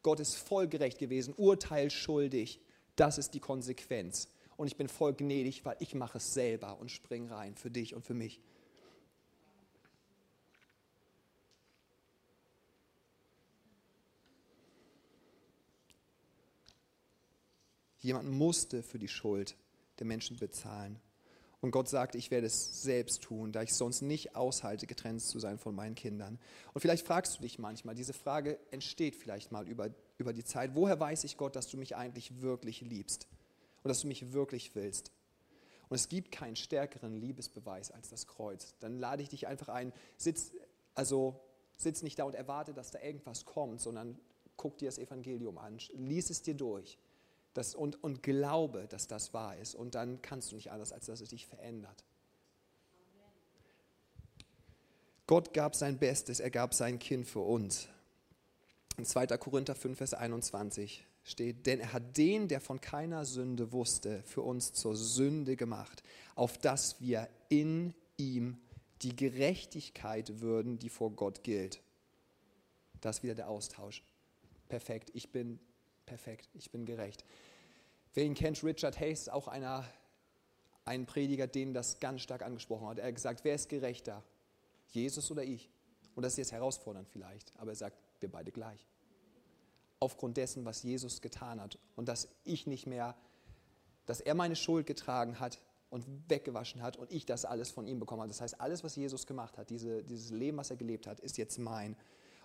Gott 0.04 0.20
ist 0.20 0.36
voll 0.36 0.68
gerecht 0.68 1.00
gewesen, 1.00 1.34
urteilsschuldig. 1.36 2.60
Das 2.96 3.18
ist 3.18 3.34
die 3.34 3.40
Konsequenz 3.40 4.28
und 4.58 4.68
ich 4.68 4.78
bin 4.78 4.88
voll 4.88 5.14
gnädig, 5.14 5.66
weil 5.66 5.78
ich 5.80 5.96
mache 5.96 6.18
es 6.18 6.34
selber 6.34 6.80
und 6.80 6.92
spring 6.92 7.28
rein 7.28 7.56
für 7.56 7.72
dich 7.72 7.96
und 7.96 8.06
für 8.06 8.14
mich. 8.14 8.42
Jemand 18.00 18.30
musste 18.30 18.84
für 18.84 19.00
die 19.00 19.08
Schuld 19.08 19.56
der 20.00 20.06
Menschen 20.06 20.38
bezahlen. 20.38 21.00
Und 21.62 21.72
Gott 21.72 21.88
sagt, 21.88 22.16
ich 22.16 22.30
werde 22.30 22.48
es 22.48 22.84
selbst 22.84 23.24
tun, 23.24 23.54
da 23.54 23.62
ich 23.62 23.74
sonst 23.74 24.02
nicht 24.02 24.36
aushalte, 24.36 24.86
getrennt 24.86 25.22
zu 25.22 25.40
sein 25.40 25.58
von 25.58 25.74
meinen 25.74 25.96
Kindern. 25.96 26.38
Und 26.74 26.82
vielleicht 26.82 27.08
fragst 27.08 27.38
du 27.38 27.42
dich 27.42 27.58
manchmal, 27.58 27.96
diese 27.96 28.12
Frage 28.12 28.60
entsteht 28.72 29.16
vielleicht 29.16 29.54
mal 29.54 29.66
über, 29.70 29.90
über 30.18 30.34
die 30.34 30.44
Zeit, 30.44 30.76
woher 30.76 31.00
weiß 31.00 31.24
ich 31.24 31.38
Gott, 31.38 31.56
dass 31.56 31.70
du 31.70 31.78
mich 31.78 31.96
eigentlich 31.96 32.42
wirklich 32.42 32.82
liebst? 32.82 33.30
Und 33.84 33.90
dass 33.90 34.02
du 34.02 34.08
mich 34.08 34.34
wirklich 34.34 34.76
willst. 34.76 35.12
Und 35.90 35.96
es 35.96 36.10
gibt 36.10 36.32
keinen 36.32 36.56
stärkeren 36.56 37.16
Liebesbeweis 37.16 37.92
als 37.92 38.10
das 38.10 38.26
Kreuz. 38.26 38.76
Dann 38.80 38.98
lade 38.98 39.22
ich 39.22 39.30
dich 39.30 39.48
einfach 39.48 39.70
ein, 39.70 39.94
sitz, 40.18 40.54
also 40.96 41.40
sitz 41.78 42.02
nicht 42.02 42.18
da 42.20 42.24
und 42.24 42.36
erwarte, 42.36 42.74
dass 42.74 42.92
da 42.92 43.00
irgendwas 43.00 43.46
kommt, 43.46 43.82
sondern 43.82 44.18
guck 44.58 44.78
dir 44.78 44.88
das 44.88 44.98
Evangelium 44.98 45.58
an, 45.58 45.78
lies 45.94 46.30
es 46.30 46.42
dir 46.42 46.56
durch 46.56 46.98
das, 47.54 47.76
und, 47.76 48.04
und 48.04 48.24
glaube, 48.24 48.88
dass 48.88 49.08
das 49.08 49.34
wahr 49.34 49.58
ist. 49.58 49.76
Und 49.76 49.96
dann 49.96 50.22
kannst 50.22 50.52
du 50.52 50.56
nicht 50.56 50.72
anders, 50.72 50.92
als 50.92 51.06
dass 51.06 51.22
es 51.22 51.30
dich 51.30 51.46
verändert. 51.46 52.04
Gott 55.28 55.54
gab 55.54 55.76
sein 55.76 55.98
Bestes, 56.00 56.40
er 56.40 56.50
gab 56.50 56.74
sein 56.74 57.00
Kind 57.00 57.26
für 57.26 57.40
uns. 57.40 57.88
In 58.98 59.06
2. 59.06 59.28
Korinther 59.38 59.76
5, 59.76 59.98
Vers 59.98 60.14
21 60.14 61.06
steht, 61.24 61.66
denn 61.66 61.80
er 61.80 61.94
hat 61.94 62.18
den, 62.18 62.48
der 62.48 62.60
von 62.60 62.82
keiner 62.82 63.26
Sünde 63.26 63.72
wusste, 63.72 64.22
für 64.24 64.42
uns 64.42 64.74
zur 64.74 64.96
Sünde 64.96 65.56
gemacht, 65.56 66.04
auf 66.36 66.58
dass 66.58 67.00
wir 67.00 67.30
in 67.50 67.94
ihm 68.18 68.58
die 69.02 69.16
Gerechtigkeit 69.16 70.42
würden, 70.42 70.80
die 70.80 70.90
vor 70.90 71.12
Gott 71.12 71.44
gilt. 71.44 71.82
Das 73.02 73.18
ist 73.18 73.24
wieder 73.24 73.36
der 73.36 73.50
Austausch. 73.50 74.04
Perfekt, 74.70 75.12
ich 75.14 75.32
bin 75.32 75.60
perfekt, 76.06 76.50
ich 76.54 76.72
bin 76.72 76.86
gerecht. 76.86 77.26
Wer 78.14 78.26
ihn 78.26 78.36
kennt, 78.36 78.64
Richard 78.64 79.00
Hayes 79.00 79.30
auch 79.30 79.48
einer, 79.48 79.86
ein 80.86 81.06
Prediger, 81.06 81.48
den 81.48 81.74
das 81.74 82.00
ganz 82.00 82.22
stark 82.22 82.44
angesprochen 82.44 82.88
hat. 82.88 83.00
Er 83.00 83.08
hat 83.08 83.16
gesagt, 83.16 83.44
wer 83.44 83.56
ist 83.56 83.70
gerechter? 83.70 84.24
Jesus 84.90 85.32
oder 85.32 85.44
ich? 85.44 85.70
Und 86.16 86.24
das 86.24 86.34
ist 86.34 86.38
jetzt 86.38 86.52
herausfordernd 86.52 87.08
vielleicht, 87.10 87.54
aber 87.58 87.72
er 87.72 87.76
sagt, 87.76 87.98
wir 88.20 88.30
beide 88.30 88.52
gleich 88.52 88.88
aufgrund 90.04 90.36
dessen, 90.36 90.66
was 90.66 90.84
Jesus 90.84 91.22
getan 91.22 91.62
hat 91.62 91.80
und 91.96 92.10
dass 92.10 92.28
ich 92.44 92.68
nicht 92.68 92.88
mehr, 92.88 93.16
dass 94.06 94.20
er 94.20 94.36
meine 94.36 94.58
Schuld 94.58 94.86
getragen 94.86 95.40
hat 95.40 95.62
und 95.90 96.06
weggewaschen 96.30 96.82
hat 96.82 96.98
und 96.98 97.10
ich 97.10 97.26
das 97.26 97.46
alles 97.46 97.72
von 97.72 97.88
ihm 97.88 98.00
bekommen 98.00 98.22
habe. 98.22 98.28
Das 98.28 98.42
heißt, 98.42 98.60
alles, 98.60 98.84
was 98.84 98.98
Jesus 98.98 99.26
gemacht 99.26 99.58
hat, 99.58 99.70
diese, 99.70 100.04
dieses 100.04 100.30
Leben, 100.30 100.58
was 100.58 100.72
er 100.72 100.76
gelebt 100.76 101.08
hat, 101.08 101.22
ist 101.22 101.38
jetzt 101.38 101.58
mein. 101.58 101.96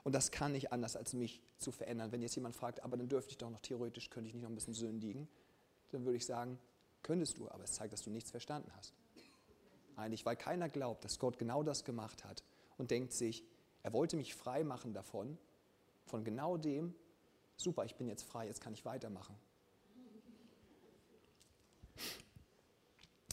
Und 0.04 0.14
das 0.14 0.30
kann 0.30 0.52
nicht 0.52 0.70
anders, 0.70 0.94
als 0.94 1.14
mich 1.14 1.42
zu 1.58 1.72
verändern. 1.72 2.12
Wenn 2.12 2.22
jetzt 2.22 2.36
jemand 2.36 2.54
fragt, 2.54 2.84
aber 2.84 2.96
dann 2.96 3.08
dürfte 3.08 3.32
ich 3.32 3.38
doch 3.38 3.50
noch 3.50 3.60
theoretisch, 3.60 4.08
könnte 4.08 4.28
ich 4.28 4.34
nicht 4.34 4.44
noch 4.44 4.50
ein 4.50 4.54
bisschen 4.54 4.74
sündigen, 4.74 5.28
dann 5.90 6.04
würde 6.04 6.16
ich 6.16 6.26
sagen, 6.26 6.60
könntest 7.02 7.38
du, 7.38 7.48
aber 7.50 7.64
es 7.64 7.72
zeigt, 7.72 7.92
dass 7.92 8.02
du 8.02 8.10
nichts 8.10 8.30
verstanden 8.30 8.70
hast. 8.76 8.94
Eigentlich, 9.96 10.24
weil 10.24 10.36
keiner 10.36 10.68
glaubt, 10.68 11.04
dass 11.04 11.18
Gott 11.18 11.38
genau 11.38 11.64
das 11.64 11.84
gemacht 11.84 12.24
hat 12.24 12.44
und 12.76 12.92
denkt 12.92 13.12
sich, 13.12 13.44
er 13.82 13.92
wollte 13.92 14.16
mich 14.16 14.34
frei 14.36 14.62
machen 14.62 14.92
davon, 14.92 15.36
von 16.04 16.22
genau 16.22 16.56
dem, 16.56 16.94
super, 17.58 17.84
ich 17.84 17.96
bin 17.96 18.08
jetzt 18.08 18.24
frei, 18.24 18.46
jetzt 18.46 18.60
kann 18.60 18.72
ich 18.72 18.84
weitermachen. 18.84 19.36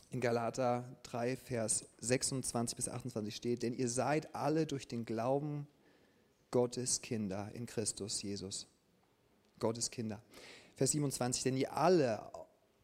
In 0.09 0.21
Galater 0.21 0.85
3, 1.03 1.35
Vers 1.35 1.85
26 1.99 2.75
bis 2.75 2.89
28 2.89 3.35
steht, 3.35 3.63
denn 3.63 3.73
ihr 3.73 3.89
seid 3.89 4.33
alle 4.33 4.65
durch 4.65 4.87
den 4.87 5.05
Glauben 5.05 5.67
Gottes 6.51 7.01
Kinder 7.01 7.51
in 7.53 7.65
Christus 7.65 8.21
Jesus. 8.21 8.67
Gottes 9.59 9.91
Kinder. 9.91 10.21
Vers 10.75 10.91
27, 10.91 11.43
denn 11.43 11.57
ihr 11.57 11.73
alle, 11.73 12.21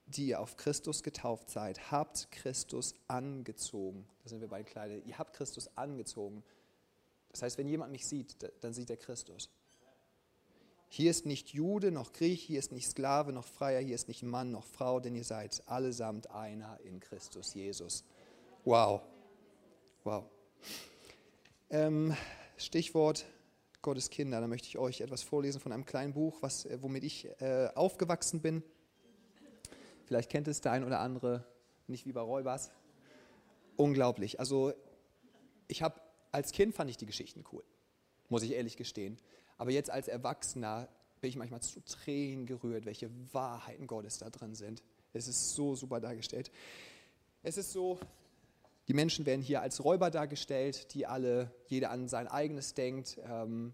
die 0.08 0.28
ihr 0.28 0.40
auf 0.40 0.58
Christus 0.58 1.04
getauft 1.04 1.50
seid, 1.50 1.92
habt 1.92 2.30
Christus 2.32 2.96
angezogen. 3.08 4.08
Da 4.24 4.30
sind 4.30 4.42
wir 4.42 4.50
bei 4.50 4.64
Kleider. 4.64 4.98
Ihr 5.06 5.18
habt 5.18 5.34
Christus 5.34 5.70
angezogen. 5.78 6.44
Das 7.30 7.42
heißt, 7.44 7.58
wenn 7.58 7.68
jemand 7.68 7.92
mich 7.92 8.06
sieht, 8.06 8.36
dann 8.62 8.74
sieht 8.74 8.90
er 8.90 8.98
Christus. 8.98 9.50
Hier 10.94 11.10
ist 11.10 11.26
nicht 11.26 11.54
Jude 11.54 11.90
noch 11.90 12.12
Griech, 12.12 12.44
hier 12.44 12.60
ist 12.60 12.74
nicht 12.74 12.86
Sklave 12.86 13.32
noch 13.32 13.46
Freier, 13.46 13.80
hier 13.80 13.96
ist 13.96 14.10
nicht 14.10 14.24
Mann 14.24 14.52
noch 14.52 14.66
Frau, 14.66 15.00
denn 15.00 15.16
ihr 15.16 15.24
seid 15.24 15.66
allesamt 15.66 16.30
einer 16.32 16.82
in 16.82 17.00
Christus 17.00 17.54
Jesus. 17.54 18.04
Wow. 18.66 19.02
Wow. 20.04 20.26
Ähm, 21.70 22.14
Stichwort 22.58 23.26
Gottes 23.82 24.10
Kinder. 24.10 24.42
Da 24.42 24.48
möchte 24.48 24.68
ich 24.68 24.78
euch 24.78 25.00
etwas 25.00 25.24
vorlesen 25.24 25.62
von 25.62 25.72
einem 25.72 25.86
kleinen 25.86 26.12
Buch, 26.12 26.40
was, 26.42 26.66
äh, 26.66 26.78
womit 26.82 27.06
ich 27.06 27.26
äh, 27.40 27.70
aufgewachsen 27.74 28.42
bin. 28.42 28.62
Vielleicht 30.04 30.30
kennt 30.30 30.50
es 30.50 30.60
der 30.60 30.74
ein 30.74 30.84
oder 30.84 31.00
andere, 31.00 31.46
nicht 31.88 32.06
wie 32.06 32.12
bei 32.12 32.20
Räubers. 32.20 32.70
Unglaublich. 33.78 34.42
Also 34.42 34.74
ich 35.70 35.84
habe 35.84 36.02
als 36.34 36.52
Kind 36.52 36.76
fand 36.76 36.90
ich 36.90 36.98
die 36.98 37.06
Geschichten 37.06 37.46
cool, 37.54 37.64
muss 38.28 38.44
ich 38.44 38.52
ehrlich 38.52 38.76
gestehen. 38.76 39.18
Aber 39.58 39.72
jetzt 39.72 39.90
als 39.90 40.08
Erwachsener 40.08 40.88
bin 41.20 41.30
ich 41.30 41.36
manchmal 41.36 41.62
zu 41.62 41.80
Tränen 41.82 42.46
gerührt, 42.46 42.86
welche 42.86 43.10
Wahrheiten 43.34 43.88
Gottes 43.88 44.18
da 44.18 44.30
drin 44.30 44.56
sind. 44.56 44.84
Es 45.14 45.28
ist 45.28 45.56
so 45.56 45.76
super 45.76 46.00
dargestellt. 46.00 46.52
Es 47.44 47.58
ist 47.58 47.72
so, 47.72 48.00
die 48.88 48.94
Menschen 48.94 49.26
werden 49.26 49.42
hier 49.42 49.62
als 49.62 49.84
Räuber 49.84 50.10
dargestellt, 50.10 50.94
die 50.94 51.06
alle, 51.06 51.52
jeder 51.68 51.92
an 51.92 52.08
sein 52.08 52.28
eigenes 52.28 52.74
denkt, 52.74 53.20
ähm, 53.24 53.74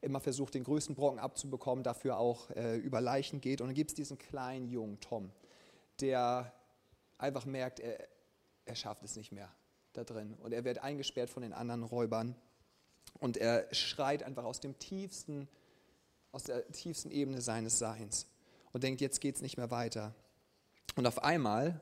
immer 0.00 0.20
versucht, 0.20 0.54
den 0.54 0.64
größten 0.64 0.94
Brocken 0.94 1.18
abzubekommen, 1.18 1.82
dafür 1.82 2.18
auch 2.18 2.50
äh, 2.50 2.76
über 2.76 3.00
Leichen 3.00 3.40
geht. 3.40 3.60
Und 3.60 3.68
dann 3.68 3.74
gibt 3.74 3.90
es 3.90 3.94
diesen 3.94 4.18
kleinen 4.18 4.68
Jungen, 4.68 5.00
Tom, 5.00 5.30
der 6.00 6.52
einfach 7.18 7.44
merkt, 7.44 7.80
er, 7.80 8.06
er 8.64 8.74
schafft 8.74 9.02
es 9.02 9.16
nicht 9.16 9.32
mehr 9.32 9.52
da 9.92 10.04
drin. 10.04 10.34
Und 10.42 10.52
er 10.52 10.64
wird 10.64 10.78
eingesperrt 10.78 11.30
von 11.30 11.42
den 11.42 11.52
anderen 11.52 11.82
Räubern. 11.82 12.36
Und 13.18 13.36
er 13.36 13.72
schreit 13.74 14.22
einfach 14.22 14.44
aus 14.44 14.60
dem 14.60 14.78
tiefsten, 14.78 15.48
aus 16.32 16.44
der 16.44 16.70
tiefsten 16.72 17.10
Ebene 17.10 17.40
seines 17.40 17.78
Seins 17.78 18.26
und 18.72 18.82
denkt, 18.82 19.00
jetzt 19.00 19.20
geht 19.20 19.36
es 19.36 19.42
nicht 19.42 19.56
mehr 19.56 19.70
weiter. 19.70 20.14
Und 20.96 21.06
auf 21.06 21.22
einmal 21.22 21.80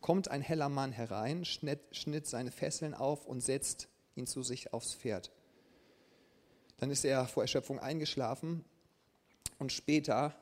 kommt 0.00 0.28
ein 0.28 0.42
heller 0.42 0.68
Mann 0.68 0.92
herein, 0.92 1.44
schnitt, 1.44 1.80
schnitt 1.92 2.26
seine 2.26 2.50
Fesseln 2.50 2.94
auf 2.94 3.26
und 3.26 3.40
setzt 3.40 3.88
ihn 4.16 4.26
zu 4.26 4.42
sich 4.42 4.72
aufs 4.72 4.94
Pferd. 4.94 5.30
Dann 6.78 6.90
ist 6.90 7.04
er 7.04 7.26
vor 7.26 7.42
Erschöpfung 7.42 7.78
eingeschlafen 7.78 8.64
und 9.58 9.72
später 9.72 10.34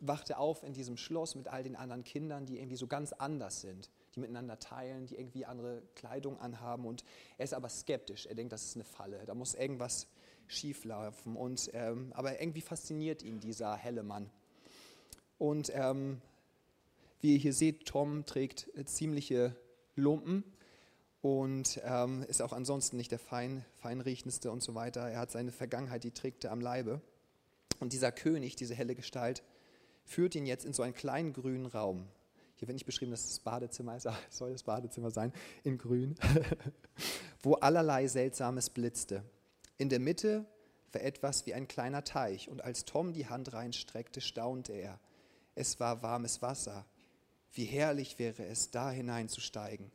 wacht 0.00 0.30
er 0.30 0.38
auf 0.38 0.62
in 0.62 0.74
diesem 0.74 0.96
Schloss 0.96 1.34
mit 1.34 1.48
all 1.48 1.62
den 1.62 1.76
anderen 1.76 2.04
Kindern, 2.04 2.46
die 2.46 2.58
irgendwie 2.58 2.76
so 2.76 2.86
ganz 2.86 3.12
anders 3.12 3.60
sind 3.60 3.90
die 4.14 4.20
miteinander 4.20 4.58
teilen, 4.58 5.06
die 5.06 5.16
irgendwie 5.16 5.44
andere 5.44 5.82
Kleidung 5.94 6.38
anhaben. 6.38 6.86
Und 6.86 7.04
er 7.36 7.44
ist 7.44 7.54
aber 7.54 7.68
skeptisch. 7.68 8.26
Er 8.26 8.34
denkt, 8.34 8.52
das 8.52 8.64
ist 8.64 8.76
eine 8.76 8.84
Falle. 8.84 9.24
Da 9.26 9.34
muss 9.34 9.54
irgendwas 9.54 10.06
schieflaufen. 10.46 11.36
Und, 11.36 11.70
ähm, 11.74 12.12
aber 12.14 12.40
irgendwie 12.40 12.60
fasziniert 12.60 13.22
ihn 13.22 13.40
dieser 13.40 13.76
helle 13.76 14.02
Mann. 14.02 14.30
Und 15.38 15.70
ähm, 15.74 16.20
wie 17.20 17.34
ihr 17.34 17.38
hier 17.38 17.52
seht, 17.52 17.86
Tom 17.86 18.24
trägt 18.26 18.68
ziemliche 18.86 19.54
Lumpen 19.94 20.44
und 21.20 21.80
ähm, 21.84 22.24
ist 22.28 22.42
auch 22.42 22.52
ansonsten 22.52 22.96
nicht 22.96 23.10
der 23.10 23.18
fein, 23.18 23.64
feinriechendste 23.74 24.50
und 24.50 24.62
so 24.62 24.74
weiter. 24.74 25.08
Er 25.08 25.18
hat 25.18 25.30
seine 25.30 25.52
Vergangenheit, 25.52 26.04
die 26.04 26.12
trägt 26.12 26.44
er 26.44 26.52
am 26.52 26.60
Leibe. 26.60 27.00
Und 27.80 27.92
dieser 27.92 28.12
König, 28.12 28.56
diese 28.56 28.74
helle 28.74 28.94
Gestalt, 28.94 29.42
führt 30.04 30.34
ihn 30.34 30.46
jetzt 30.46 30.64
in 30.64 30.72
so 30.72 30.82
einen 30.82 30.94
kleinen 30.94 31.32
grünen 31.32 31.66
Raum. 31.66 32.06
Hier 32.58 32.66
wird 32.66 32.74
nicht 32.74 32.86
beschrieben, 32.86 33.12
dass 33.12 33.22
das 33.22 33.38
Badezimmer 33.38 33.96
ist, 33.96 34.06
aber 34.08 34.18
es 34.28 34.36
soll 34.36 34.52
das 34.52 34.64
Badezimmer 34.64 35.10
sein, 35.10 35.32
in 35.62 35.78
grün, 35.78 36.16
wo 37.42 37.54
allerlei 37.54 38.06
Seltsames 38.06 38.70
blitzte. 38.70 39.22
In 39.76 39.88
der 39.88 40.00
Mitte 40.00 40.44
war 40.92 41.02
etwas 41.02 41.46
wie 41.46 41.54
ein 41.54 41.68
kleiner 41.68 42.02
Teich 42.02 42.48
und 42.48 42.64
als 42.64 42.84
Tom 42.84 43.12
die 43.12 43.26
Hand 43.26 43.52
reinstreckte, 43.52 44.20
staunte 44.20 44.72
er. 44.72 44.98
Es 45.54 45.78
war 45.80 46.02
warmes 46.02 46.42
Wasser. 46.42 46.84
Wie 47.52 47.64
herrlich 47.64 48.18
wäre 48.18 48.44
es, 48.44 48.70
da 48.70 48.90
hineinzusteigen. 48.90 49.90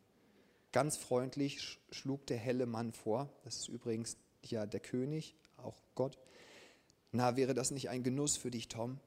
Ganz 0.72 0.98
freundlich 0.98 1.80
schlug 1.92 2.26
der 2.28 2.38
helle 2.38 2.66
Mann 2.66 2.94
vor, 2.94 3.30
das 3.44 3.58
ist 3.58 3.68
übrigens 3.68 4.18
ja 4.42 4.66
der 4.66 4.80
König, 4.80 5.36
auch 5.58 5.78
Gott. 5.96 6.18
Na, 7.12 7.36
wäre 7.36 7.54
das 7.54 7.72
nicht 7.72 7.90
ein 7.90 8.04
Genuss 8.04 8.38
für 8.38 8.50
dich, 8.50 8.70
Tom? 8.70 9.00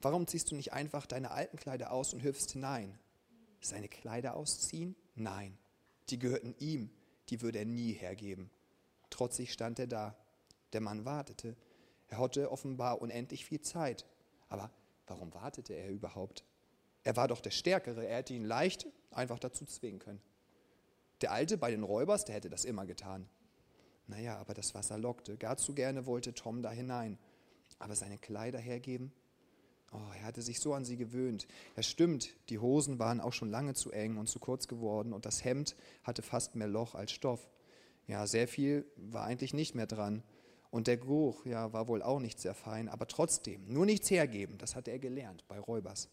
Warum 0.00 0.26
ziehst 0.26 0.50
du 0.50 0.56
nicht 0.56 0.72
einfach 0.72 1.06
deine 1.06 1.30
alten 1.30 1.56
Kleider 1.56 1.92
aus 1.92 2.12
und 2.12 2.24
hüpfst 2.24 2.50
hinein? 2.52 2.98
Seine 3.62 3.88
Kleider 3.88 4.34
ausziehen? 4.36 4.96
Nein, 5.14 5.56
die 6.10 6.18
gehörten 6.18 6.54
ihm, 6.58 6.90
die 7.28 7.40
würde 7.40 7.60
er 7.60 7.64
nie 7.64 7.92
hergeben. 7.92 8.50
Trotzig 9.08 9.52
stand 9.52 9.78
er 9.78 9.86
da. 9.86 10.16
Der 10.72 10.80
Mann 10.80 11.04
wartete. 11.04 11.56
Er 12.08 12.18
hatte 12.18 12.50
offenbar 12.50 13.00
unendlich 13.00 13.44
viel 13.46 13.60
Zeit. 13.60 14.04
Aber 14.48 14.70
warum 15.06 15.32
wartete 15.32 15.74
er 15.74 15.90
überhaupt? 15.90 16.44
Er 17.04 17.16
war 17.16 17.28
doch 17.28 17.40
der 17.40 17.50
Stärkere, 17.50 18.06
er 18.06 18.18
hätte 18.18 18.34
ihn 18.34 18.44
leicht 18.44 18.86
einfach 19.10 19.38
dazu 19.38 19.64
zwingen 19.64 19.98
können. 19.98 20.22
Der 21.20 21.32
Alte 21.32 21.56
bei 21.56 21.70
den 21.70 21.84
Räubers, 21.84 22.24
der 22.24 22.34
hätte 22.34 22.50
das 22.50 22.64
immer 22.64 22.84
getan. 22.84 23.28
Naja, 24.08 24.38
aber 24.38 24.54
das 24.54 24.74
Wasser 24.74 24.98
lockte. 24.98 25.36
Gar 25.36 25.56
zu 25.56 25.74
gerne 25.74 26.06
wollte 26.06 26.34
Tom 26.34 26.62
da 26.62 26.70
hinein. 26.70 27.18
Aber 27.78 27.94
seine 27.94 28.18
Kleider 28.18 28.58
hergeben? 28.58 29.12
Oh, 29.92 29.98
er 30.18 30.24
hatte 30.24 30.40
sich 30.40 30.58
so 30.58 30.72
an 30.72 30.86
sie 30.86 30.96
gewöhnt. 30.96 31.46
Ja, 31.76 31.82
stimmt, 31.82 32.30
die 32.48 32.58
Hosen 32.58 32.98
waren 32.98 33.20
auch 33.20 33.34
schon 33.34 33.50
lange 33.50 33.74
zu 33.74 33.90
eng 33.90 34.16
und 34.16 34.26
zu 34.26 34.38
kurz 34.38 34.66
geworden 34.66 35.12
und 35.12 35.26
das 35.26 35.44
Hemd 35.44 35.76
hatte 36.02 36.22
fast 36.22 36.56
mehr 36.56 36.68
Loch 36.68 36.94
als 36.94 37.12
Stoff. 37.12 37.50
Ja, 38.06 38.26
sehr 38.26 38.48
viel 38.48 38.86
war 38.96 39.24
eigentlich 39.24 39.52
nicht 39.52 39.74
mehr 39.74 39.86
dran. 39.86 40.22
Und 40.70 40.86
der 40.86 40.96
Geruch, 40.96 41.44
ja, 41.44 41.74
war 41.74 41.88
wohl 41.88 42.02
auch 42.02 42.18
nicht 42.18 42.40
sehr 42.40 42.54
fein, 42.54 42.88
aber 42.88 43.06
trotzdem, 43.06 43.70
nur 43.70 43.84
nichts 43.84 44.10
hergeben, 44.10 44.56
das 44.56 44.74
hatte 44.74 44.90
er 44.90 44.98
gelernt 44.98 45.44
bei 45.46 45.58
Räubers. 45.58 46.08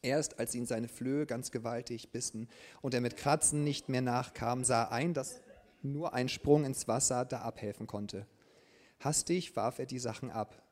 Erst 0.00 0.38
als 0.38 0.54
ihn 0.54 0.64
seine 0.64 0.88
Flöhe 0.88 1.26
ganz 1.26 1.50
gewaltig 1.50 2.10
bissen 2.10 2.48
und 2.80 2.94
er 2.94 3.02
mit 3.02 3.18
Kratzen 3.18 3.62
nicht 3.62 3.90
mehr 3.90 4.00
nachkam, 4.00 4.64
sah 4.64 4.84
ein, 4.84 5.12
dass 5.12 5.42
nur 5.82 6.14
ein 6.14 6.30
Sprung 6.30 6.64
ins 6.64 6.88
Wasser 6.88 7.26
da 7.26 7.42
abhelfen 7.42 7.86
konnte. 7.86 8.26
Hastig 8.98 9.54
warf 9.56 9.78
er 9.78 9.86
die 9.86 9.98
Sachen 9.98 10.30
ab, 10.30 10.62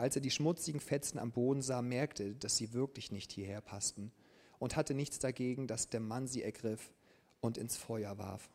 als 0.00 0.16
er 0.16 0.22
die 0.22 0.30
schmutzigen 0.30 0.80
Fetzen 0.80 1.18
am 1.18 1.30
Boden 1.30 1.62
sah, 1.62 1.82
merkte, 1.82 2.34
dass 2.34 2.56
sie 2.56 2.72
wirklich 2.72 3.12
nicht 3.12 3.32
hierher 3.32 3.60
passten 3.60 4.12
und 4.58 4.74
hatte 4.74 4.94
nichts 4.94 5.18
dagegen, 5.18 5.66
dass 5.66 5.88
der 5.88 6.00
Mann 6.00 6.26
sie 6.26 6.42
ergriff 6.42 6.92
und 7.40 7.58
ins 7.58 7.76
Feuer 7.76 8.18
warf. 8.18 8.50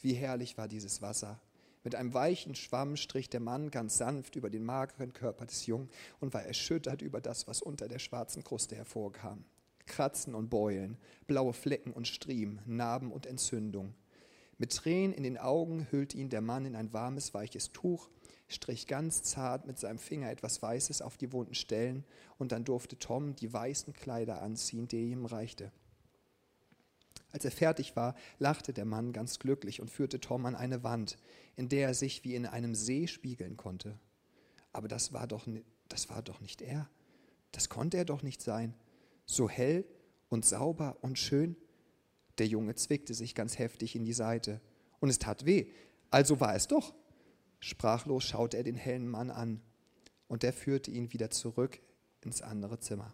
Wie 0.00 0.12
herrlich 0.12 0.58
war 0.58 0.68
dieses 0.68 1.02
Wasser. 1.02 1.40
Mit 1.82 1.94
einem 1.94 2.12
weichen 2.12 2.54
Schwamm 2.54 2.96
strich 2.96 3.30
der 3.30 3.40
Mann 3.40 3.70
ganz 3.70 3.96
sanft 3.96 4.36
über 4.36 4.50
den 4.50 4.64
mageren 4.64 5.12
Körper 5.12 5.46
des 5.46 5.66
Jungen 5.66 5.88
und 6.20 6.34
war 6.34 6.42
erschüttert 6.42 7.00
über 7.00 7.20
das, 7.20 7.48
was 7.48 7.62
unter 7.62 7.88
der 7.88 7.98
schwarzen 7.98 8.44
Kruste 8.44 8.76
hervorkam. 8.76 9.44
Kratzen 9.86 10.34
und 10.34 10.50
Beulen, 10.50 10.98
blaue 11.26 11.54
Flecken 11.54 11.92
und 11.92 12.06
Striemen, 12.06 12.60
Narben 12.66 13.10
und 13.10 13.24
Entzündung. 13.24 13.94
Mit 14.58 14.72
Tränen 14.72 15.14
in 15.14 15.22
den 15.22 15.38
Augen 15.38 15.86
hüllte 15.90 16.18
ihn 16.18 16.28
der 16.28 16.42
Mann 16.42 16.66
in 16.66 16.76
ein 16.76 16.92
warmes, 16.92 17.32
weiches 17.32 17.72
Tuch 17.72 18.10
strich 18.48 18.86
ganz 18.86 19.22
zart 19.22 19.66
mit 19.66 19.78
seinem 19.78 19.98
Finger 19.98 20.30
etwas 20.30 20.60
Weißes 20.62 21.02
auf 21.02 21.16
die 21.16 21.32
wunden 21.32 21.54
Stellen 21.54 22.04
und 22.38 22.52
dann 22.52 22.64
durfte 22.64 22.98
Tom 22.98 23.36
die 23.36 23.52
weißen 23.52 23.92
Kleider 23.92 24.42
anziehen, 24.42 24.88
die 24.88 25.10
ihm 25.10 25.26
reichte. 25.26 25.70
Als 27.30 27.44
er 27.44 27.50
fertig 27.50 27.94
war, 27.94 28.14
lachte 28.38 28.72
der 28.72 28.86
Mann 28.86 29.12
ganz 29.12 29.38
glücklich 29.38 29.80
und 29.80 29.90
führte 29.90 30.18
Tom 30.18 30.46
an 30.46 30.56
eine 30.56 30.82
Wand, 30.82 31.18
in 31.56 31.68
der 31.68 31.88
er 31.88 31.94
sich 31.94 32.24
wie 32.24 32.34
in 32.34 32.46
einem 32.46 32.74
See 32.74 33.06
spiegeln 33.06 33.56
konnte. 33.56 33.98
Aber 34.72 34.88
das 34.88 35.12
war 35.12 35.26
doch, 35.26 35.46
das 35.88 36.08
war 36.08 36.22
doch 36.22 36.40
nicht 36.40 36.62
er. 36.62 36.88
Das 37.52 37.68
konnte 37.68 37.98
er 37.98 38.04
doch 38.04 38.22
nicht 38.22 38.40
sein. 38.40 38.74
So 39.26 39.48
hell 39.48 39.84
und 40.28 40.46
sauber 40.46 40.96
und 41.02 41.18
schön. 41.18 41.56
Der 42.38 42.46
Junge 42.46 42.74
zwickte 42.76 43.12
sich 43.12 43.34
ganz 43.34 43.58
heftig 43.58 43.94
in 43.94 44.04
die 44.04 44.12
Seite. 44.12 44.60
Und 45.00 45.10
es 45.10 45.18
tat 45.18 45.44
weh. 45.44 45.70
Also 46.10 46.40
war 46.40 46.54
es 46.54 46.66
doch. 46.66 46.94
Sprachlos 47.60 48.24
schaute 48.24 48.56
er 48.56 48.62
den 48.62 48.76
hellen 48.76 49.08
Mann 49.08 49.30
an 49.30 49.60
und 50.28 50.42
der 50.42 50.52
führte 50.52 50.90
ihn 50.90 51.12
wieder 51.12 51.30
zurück 51.30 51.80
ins 52.20 52.42
andere 52.42 52.78
Zimmer. 52.78 53.12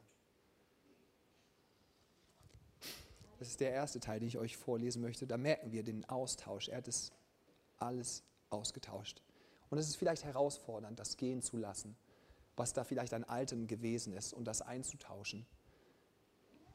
Das 3.39 3.49
ist 3.49 3.61
der 3.61 3.73
erste 3.73 4.01
Teil, 4.01 4.21
den 4.21 4.29
ich 4.29 4.39
euch 4.39 4.57
vorlesen 4.57 5.03
möchte. 5.03 5.27
Da 5.27 5.37
merken 5.37 5.73
wir 5.73 5.83
den 5.83 6.05
Austausch. 6.09 6.69
Er 6.69 6.79
hat 6.79 6.89
es 6.89 7.13
alles 7.79 8.23
ausgetauscht. 8.51 9.23
Und 9.71 9.79
es 9.79 9.89
ist 9.89 9.97
vielleicht 9.97 10.25
herausfordernd, 10.25 10.99
das 10.99 11.17
gehen 11.17 11.43
zu 11.43 11.57
lassen, 11.57 11.97
was 12.57 12.73
da 12.73 12.85
vielleicht 12.85 13.13
an 13.13 13.25
Altem 13.25 13.67
gewesen 13.67 14.13
ist 14.13 14.33
und 14.33 14.45
das 14.45 14.63
einzutauschen. 14.63 15.47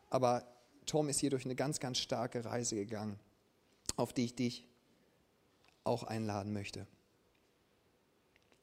Aber 0.09 0.45
Tom 0.85 1.07
ist 1.07 1.19
hier 1.19 1.29
durch 1.29 1.45
eine 1.45 1.55
ganz, 1.55 1.79
ganz 1.79 1.97
starke 1.99 2.45
Reise 2.45 2.75
gegangen, 2.75 3.19
auf 3.95 4.11
die 4.11 4.25
ich 4.25 4.35
dich 4.35 4.67
auch 5.83 6.03
einladen 6.03 6.51
möchte. 6.51 6.87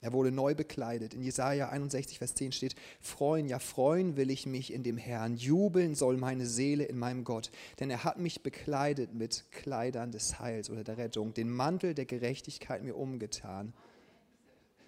Er 0.06 0.12
wurde 0.12 0.30
neu 0.30 0.54
bekleidet. 0.54 1.14
In 1.14 1.22
Jesaja 1.22 1.70
61, 1.70 2.18
Vers 2.18 2.36
10 2.36 2.52
steht: 2.52 2.76
Freuen, 3.00 3.48
ja, 3.48 3.58
freuen 3.58 4.16
will 4.16 4.30
ich 4.30 4.46
mich 4.46 4.72
in 4.72 4.84
dem 4.84 4.98
Herrn. 4.98 5.34
Jubeln 5.34 5.96
soll 5.96 6.16
meine 6.16 6.46
Seele 6.46 6.84
in 6.84 6.96
meinem 6.96 7.24
Gott. 7.24 7.50
Denn 7.80 7.90
er 7.90 8.04
hat 8.04 8.16
mich 8.16 8.44
bekleidet 8.44 9.14
mit 9.14 9.50
Kleidern 9.50 10.12
des 10.12 10.38
Heils 10.38 10.70
oder 10.70 10.84
der 10.84 10.96
Rettung, 10.96 11.34
den 11.34 11.50
Mantel 11.50 11.92
der 11.92 12.04
Gerechtigkeit 12.04 12.84
mir 12.84 12.96
umgetan. 12.96 13.72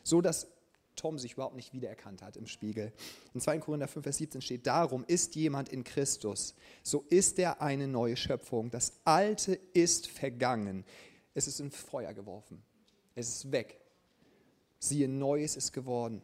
So 0.05 0.21
dass 0.21 0.47
Tom 0.95 1.19
sich 1.19 1.33
überhaupt 1.33 1.57
nicht 1.57 1.73
wiedererkannt 1.73 2.23
hat 2.23 2.37
im 2.37 2.47
Spiegel. 2.47 2.93
In 3.35 3.41
2. 3.41 3.59
Korinther 3.59 3.89
5, 3.89 4.05
Vers 4.05 4.19
17 4.19 4.41
steht: 4.41 4.69
Darum 4.69 5.05
ist 5.09 5.35
jemand 5.35 5.69
in 5.69 5.83
Christus, 5.83 6.55
so 6.85 7.05
ist 7.11 7.41
er 7.41 7.61
eine 7.61 7.89
neue 7.89 8.16
Schöpfung. 8.16 8.71
Das 8.71 8.93
Alte 9.03 9.59
ist 9.73 10.07
vergangen. 10.07 10.85
Es 11.35 11.49
ist 11.49 11.59
in 11.59 11.73
Feuer 11.73 12.14
geworfen. 12.14 12.62
Es 13.16 13.29
ist 13.29 13.51
weg. 13.51 13.81
Siehe, 14.79 15.09
Neues 15.09 15.57
ist 15.57 15.72
geworden. 15.72 16.22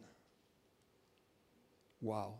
Wow. 1.99 2.35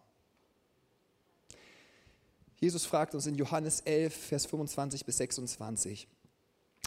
Jesus 2.60 2.86
fragt 2.86 3.14
uns 3.16 3.26
in 3.28 3.36
Johannes 3.36 3.82
11, 3.82 4.16
Vers 4.16 4.46
25 4.46 5.06
bis 5.06 5.18
26. 5.18 6.08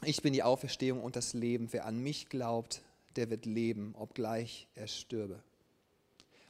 Ich 0.05 0.23
bin 0.23 0.33
die 0.33 0.43
Auferstehung 0.43 1.03
und 1.03 1.17
das 1.17 1.35
Leben. 1.35 1.73
Wer 1.73 1.85
an 1.85 1.99
mich 1.99 2.29
glaubt, 2.29 2.83
der 3.17 3.31
wird 3.31 3.47
leben, 3.47 3.95
obgleich 3.97 4.69
er 4.75 4.87
stürbe. 4.87 5.43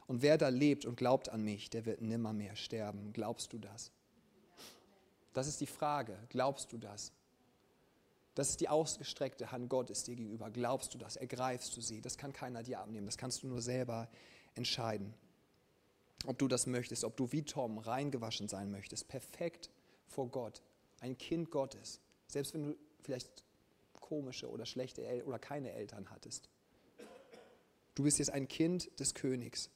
Und 0.07 0.21
wer 0.21 0.37
da 0.37 0.49
lebt 0.49 0.85
und 0.85 0.95
glaubt 0.95 1.29
an 1.29 1.43
mich, 1.43 1.69
der 1.69 1.85
wird 1.85 2.01
nimmermehr 2.01 2.55
sterben. 2.55 3.11
Glaubst 3.13 3.53
du 3.53 3.57
das? 3.57 3.91
Das 5.33 5.47
ist 5.47 5.61
die 5.61 5.67
Frage. 5.67 6.17
Glaubst 6.29 6.71
du 6.71 6.77
das? 6.77 7.11
Das 8.39 8.51
ist 8.51 8.61
die 8.61 8.69
ausgestreckte 8.69 9.51
Hand 9.51 9.69
Gottes 9.69 10.05
dir 10.05 10.15
gegenüber. 10.15 10.49
Glaubst 10.49 10.93
du 10.93 10.97
das? 10.97 11.17
Ergreifst 11.17 11.75
du 11.75 11.81
sie? 11.81 11.99
Das 11.99 12.17
kann 12.17 12.31
keiner 12.31 12.63
dir 12.63 12.79
abnehmen. 12.79 13.05
Das 13.05 13.17
kannst 13.17 13.43
du 13.43 13.47
nur 13.47 13.61
selber 13.61 14.07
entscheiden. 14.55 15.13
Ob 16.25 16.39
du 16.39 16.47
das 16.47 16.65
möchtest, 16.65 17.03
ob 17.03 17.17
du 17.17 17.33
wie 17.33 17.43
Tom 17.43 17.79
reingewaschen 17.79 18.47
sein 18.47 18.71
möchtest, 18.71 19.09
perfekt 19.09 19.69
vor 20.07 20.29
Gott, 20.29 20.61
ein 21.01 21.17
Kind 21.17 21.51
Gottes, 21.51 21.99
selbst 22.27 22.53
wenn 22.53 22.63
du 22.63 22.77
vielleicht 23.01 23.43
komische 23.99 24.49
oder 24.49 24.65
schlechte 24.65 25.05
El 25.05 25.23
oder 25.23 25.37
keine 25.37 25.73
Eltern 25.73 26.09
hattest. 26.09 26.47
Du 27.93 28.03
bist 28.03 28.19
jetzt 28.19 28.31
ein 28.31 28.47
Kind 28.47 28.89
des 29.01 29.15
Königs. 29.15 29.69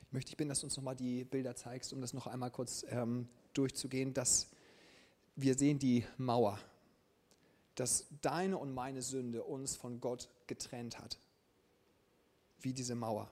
Ich 0.00 0.12
möchte 0.12 0.30
dich 0.30 0.36
bitten, 0.36 0.48
dass 0.48 0.58
du 0.58 0.66
uns 0.66 0.76
nochmal 0.76 0.96
die 0.96 1.22
Bilder 1.24 1.54
zeigst, 1.54 1.92
um 1.92 2.00
das 2.00 2.14
noch 2.14 2.26
einmal 2.26 2.50
kurz 2.50 2.84
ähm, 2.88 3.28
durchzugehen, 3.56 4.14
dass 4.14 4.48
wir 5.36 5.56
sehen 5.56 5.78
die 5.78 6.04
Mauer, 6.16 6.58
dass 7.74 8.06
deine 8.22 8.58
und 8.58 8.72
meine 8.72 9.02
Sünde 9.02 9.44
uns 9.44 9.76
von 9.76 10.00
Gott 10.00 10.28
getrennt 10.46 10.98
hat. 10.98 11.18
Wie 12.60 12.72
diese 12.72 12.94
Mauer, 12.94 13.30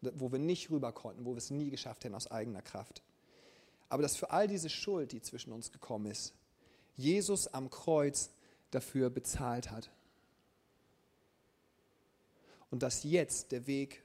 wo 0.00 0.30
wir 0.30 0.38
nicht 0.38 0.70
rüber 0.70 0.92
konnten, 0.92 1.24
wo 1.24 1.32
wir 1.32 1.38
es 1.38 1.50
nie 1.50 1.70
geschafft 1.70 2.04
hätten 2.04 2.14
aus 2.14 2.30
eigener 2.30 2.62
Kraft. 2.62 3.02
Aber 3.88 4.02
dass 4.02 4.16
für 4.16 4.30
all 4.30 4.46
diese 4.48 4.70
Schuld, 4.70 5.12
die 5.12 5.20
zwischen 5.20 5.52
uns 5.52 5.72
gekommen 5.72 6.06
ist, 6.06 6.32
Jesus 6.96 7.48
am 7.48 7.70
Kreuz 7.70 8.30
dafür 8.70 9.10
bezahlt 9.10 9.70
hat. 9.70 9.90
Und 12.70 12.82
dass 12.82 13.02
jetzt 13.02 13.52
der 13.52 13.66
Weg 13.66 14.02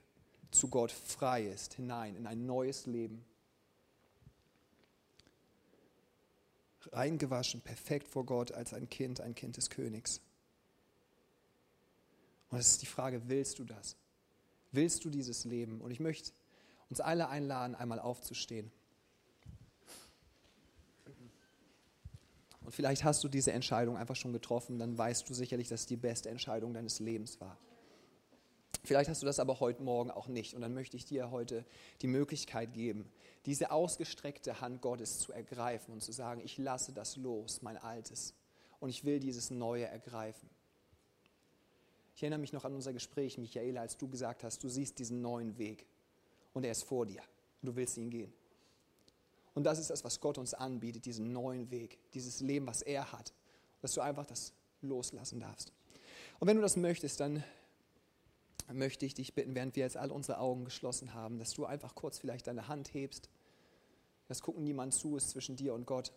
zu 0.50 0.68
Gott 0.68 0.90
frei 0.90 1.46
ist, 1.46 1.74
hinein 1.74 2.16
in 2.16 2.26
ein 2.26 2.46
neues 2.46 2.86
Leben. 2.86 3.24
Reingewaschen, 6.92 7.60
perfekt 7.60 8.08
vor 8.08 8.24
Gott 8.24 8.52
als 8.52 8.72
ein 8.72 8.88
Kind, 8.88 9.20
ein 9.20 9.34
Kind 9.34 9.56
des 9.56 9.70
Königs. 9.70 10.20
Und 12.50 12.58
es 12.58 12.68
ist 12.68 12.82
die 12.82 12.86
Frage, 12.86 13.28
willst 13.28 13.58
du 13.58 13.64
das? 13.64 13.96
Willst 14.72 15.04
du 15.04 15.10
dieses 15.10 15.44
Leben? 15.44 15.80
Und 15.80 15.90
ich 15.90 16.00
möchte 16.00 16.32
uns 16.88 17.00
alle 17.00 17.28
einladen, 17.28 17.74
einmal 17.74 17.98
aufzustehen. 17.98 18.70
Und 22.62 22.72
vielleicht 22.72 23.04
hast 23.04 23.24
du 23.24 23.28
diese 23.28 23.52
Entscheidung 23.52 23.96
einfach 23.96 24.16
schon 24.16 24.32
getroffen, 24.32 24.78
dann 24.78 24.96
weißt 24.96 25.28
du 25.28 25.32
sicherlich, 25.32 25.68
dass 25.68 25.80
es 25.80 25.86
die 25.86 25.96
beste 25.96 26.28
Entscheidung 26.28 26.74
deines 26.74 27.00
Lebens 27.00 27.40
war. 27.40 27.56
Vielleicht 28.88 29.10
hast 29.10 29.20
du 29.20 29.26
das 29.26 29.38
aber 29.38 29.60
heute 29.60 29.82
Morgen 29.82 30.10
auch 30.10 30.28
nicht. 30.28 30.54
Und 30.54 30.62
dann 30.62 30.72
möchte 30.72 30.96
ich 30.96 31.04
dir 31.04 31.30
heute 31.30 31.66
die 32.00 32.06
Möglichkeit 32.06 32.72
geben, 32.72 33.12
diese 33.44 33.70
ausgestreckte 33.70 34.62
Hand 34.62 34.80
Gottes 34.80 35.18
zu 35.18 35.30
ergreifen 35.30 35.92
und 35.92 36.02
zu 36.02 36.10
sagen, 36.10 36.40
ich 36.42 36.56
lasse 36.56 36.94
das 36.94 37.16
los, 37.18 37.60
mein 37.60 37.76
Altes. 37.76 38.32
Und 38.80 38.88
ich 38.88 39.04
will 39.04 39.20
dieses 39.20 39.50
Neue 39.50 39.84
ergreifen. 39.84 40.48
Ich 42.16 42.22
erinnere 42.22 42.40
mich 42.40 42.54
noch 42.54 42.64
an 42.64 42.74
unser 42.74 42.94
Gespräch, 42.94 43.36
Michaela, 43.36 43.82
als 43.82 43.98
du 43.98 44.08
gesagt 44.08 44.42
hast, 44.42 44.64
du 44.64 44.70
siehst 44.70 44.98
diesen 44.98 45.20
neuen 45.20 45.58
Weg 45.58 45.84
und 46.54 46.64
er 46.64 46.72
ist 46.72 46.84
vor 46.84 47.04
dir 47.04 47.20
und 47.60 47.66
du 47.66 47.76
willst 47.76 47.98
ihn 47.98 48.08
gehen. 48.08 48.32
Und 49.52 49.64
das 49.64 49.78
ist 49.78 49.90
das, 49.90 50.02
was 50.02 50.18
Gott 50.18 50.38
uns 50.38 50.54
anbietet, 50.54 51.04
diesen 51.04 51.34
neuen 51.34 51.70
Weg, 51.70 51.98
dieses 52.14 52.40
Leben, 52.40 52.66
was 52.66 52.80
er 52.80 53.12
hat, 53.12 53.34
dass 53.82 53.92
du 53.92 54.00
einfach 54.00 54.24
das 54.24 54.54
loslassen 54.80 55.40
darfst. 55.40 55.74
Und 56.40 56.48
wenn 56.48 56.56
du 56.56 56.62
das 56.62 56.78
möchtest, 56.78 57.20
dann 57.20 57.44
möchte 58.76 59.06
ich 59.06 59.14
dich 59.14 59.34
bitten, 59.34 59.54
während 59.54 59.76
wir 59.76 59.84
jetzt 59.84 59.96
all 59.96 60.10
unsere 60.10 60.38
Augen 60.38 60.64
geschlossen 60.64 61.14
haben, 61.14 61.38
dass 61.38 61.52
du 61.54 61.64
einfach 61.64 61.94
kurz 61.94 62.18
vielleicht 62.18 62.46
deine 62.46 62.68
Hand 62.68 62.92
hebst. 62.92 63.30
Das 64.26 64.42
gucken 64.42 64.62
niemand 64.62 64.92
zu, 64.92 65.16
ist 65.16 65.30
zwischen 65.30 65.56
dir 65.56 65.72
und 65.72 65.86
Gott. 65.86 66.12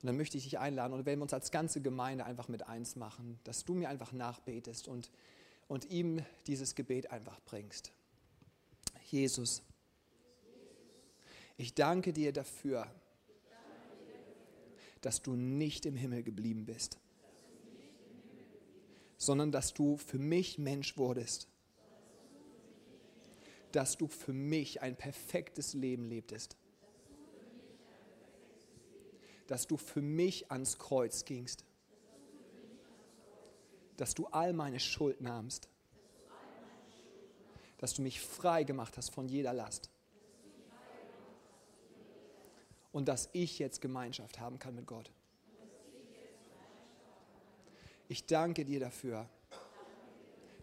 Und 0.00 0.06
dann 0.08 0.16
möchte 0.16 0.36
ich 0.36 0.42
dich 0.42 0.58
einladen 0.58 0.92
und 0.92 1.06
wenn 1.06 1.20
wir 1.20 1.22
uns 1.22 1.32
als 1.32 1.52
ganze 1.52 1.80
Gemeinde 1.80 2.24
einfach 2.24 2.48
mit 2.48 2.66
eins 2.66 2.96
machen, 2.96 3.38
dass 3.44 3.64
du 3.64 3.74
mir 3.74 3.88
einfach 3.88 4.10
nachbetest 4.10 4.88
und, 4.88 5.12
und 5.68 5.84
ihm 5.84 6.24
dieses 6.48 6.74
Gebet 6.74 7.12
einfach 7.12 7.38
bringst. 7.42 7.92
Jesus, 9.08 9.62
ich 11.56 11.74
danke 11.74 12.12
dir 12.12 12.32
dafür, 12.32 12.92
dass 15.02 15.22
du 15.22 15.36
nicht 15.36 15.86
im 15.86 15.94
Himmel 15.94 16.24
geblieben 16.24 16.66
bist 16.66 16.98
sondern 19.22 19.52
dass 19.52 19.72
du 19.72 19.98
für 19.98 20.18
mich 20.18 20.58
Mensch 20.58 20.96
wurdest. 20.96 21.46
Dass 23.70 23.96
du 23.96 24.08
für 24.08 24.32
mich 24.32 24.82
ein 24.82 24.96
perfektes 24.96 25.74
Leben 25.74 26.08
lebtest. 26.08 26.56
Dass 29.46 29.68
du 29.68 29.76
für 29.76 30.02
mich 30.02 30.50
ans 30.50 30.76
Kreuz 30.76 31.24
gingst. 31.24 31.64
Dass 33.96 34.12
du 34.14 34.26
all 34.26 34.52
meine 34.52 34.80
Schuld 34.80 35.20
nahmst. 35.20 35.68
Dass 37.78 37.94
du 37.94 38.02
mich 38.02 38.20
frei 38.20 38.64
gemacht 38.64 38.96
hast 38.96 39.10
von 39.10 39.28
jeder 39.28 39.52
Last. 39.52 39.88
Und 42.90 43.06
dass 43.06 43.28
ich 43.32 43.60
jetzt 43.60 43.80
Gemeinschaft 43.80 44.40
haben 44.40 44.58
kann 44.58 44.74
mit 44.74 44.86
Gott. 44.86 45.12
Ich 48.12 48.26
danke 48.26 48.62
dir 48.66 48.78
dafür, 48.78 49.26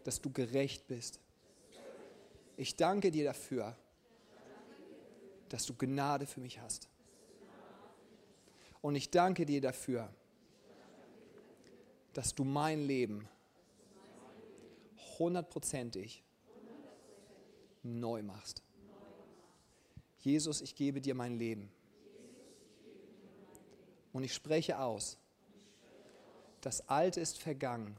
dass 0.04 0.22
du 0.22 0.32
gerecht 0.32 0.86
bist. 0.86 1.20
Ich 2.58 2.76
danke 2.76 3.10
dir 3.10 3.24
dafür, 3.24 3.76
dass 5.48 5.66
du 5.66 5.74
Gnade 5.74 6.28
für 6.28 6.42
mich 6.42 6.60
hast. 6.60 6.88
Und 8.84 8.94
ich 8.94 9.10
danke 9.10 9.48
dir 9.48 9.62
dafür, 9.62 10.14
dass 12.14 12.36
du 12.36 12.44
mein 12.44 12.86
Leben 12.86 13.28
hundertprozentig 15.18 16.24
neu 17.82 18.22
machst. 18.22 18.62
Jesus, 20.20 20.62
ich 20.62 20.76
gebe 20.76 21.02
dir 21.02 21.16
mein 21.16 21.40
Leben. 21.40 21.72
Und 24.14 24.24
ich 24.24 24.36
spreche 24.36 24.78
aus, 24.78 25.18
das 26.62 26.88
Alte 26.90 27.20
ist 27.20 27.38
vergangen 27.38 27.96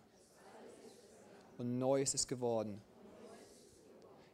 und 1.58 1.78
Neues 1.78 2.14
ist 2.14 2.28
geworden. 2.28 2.80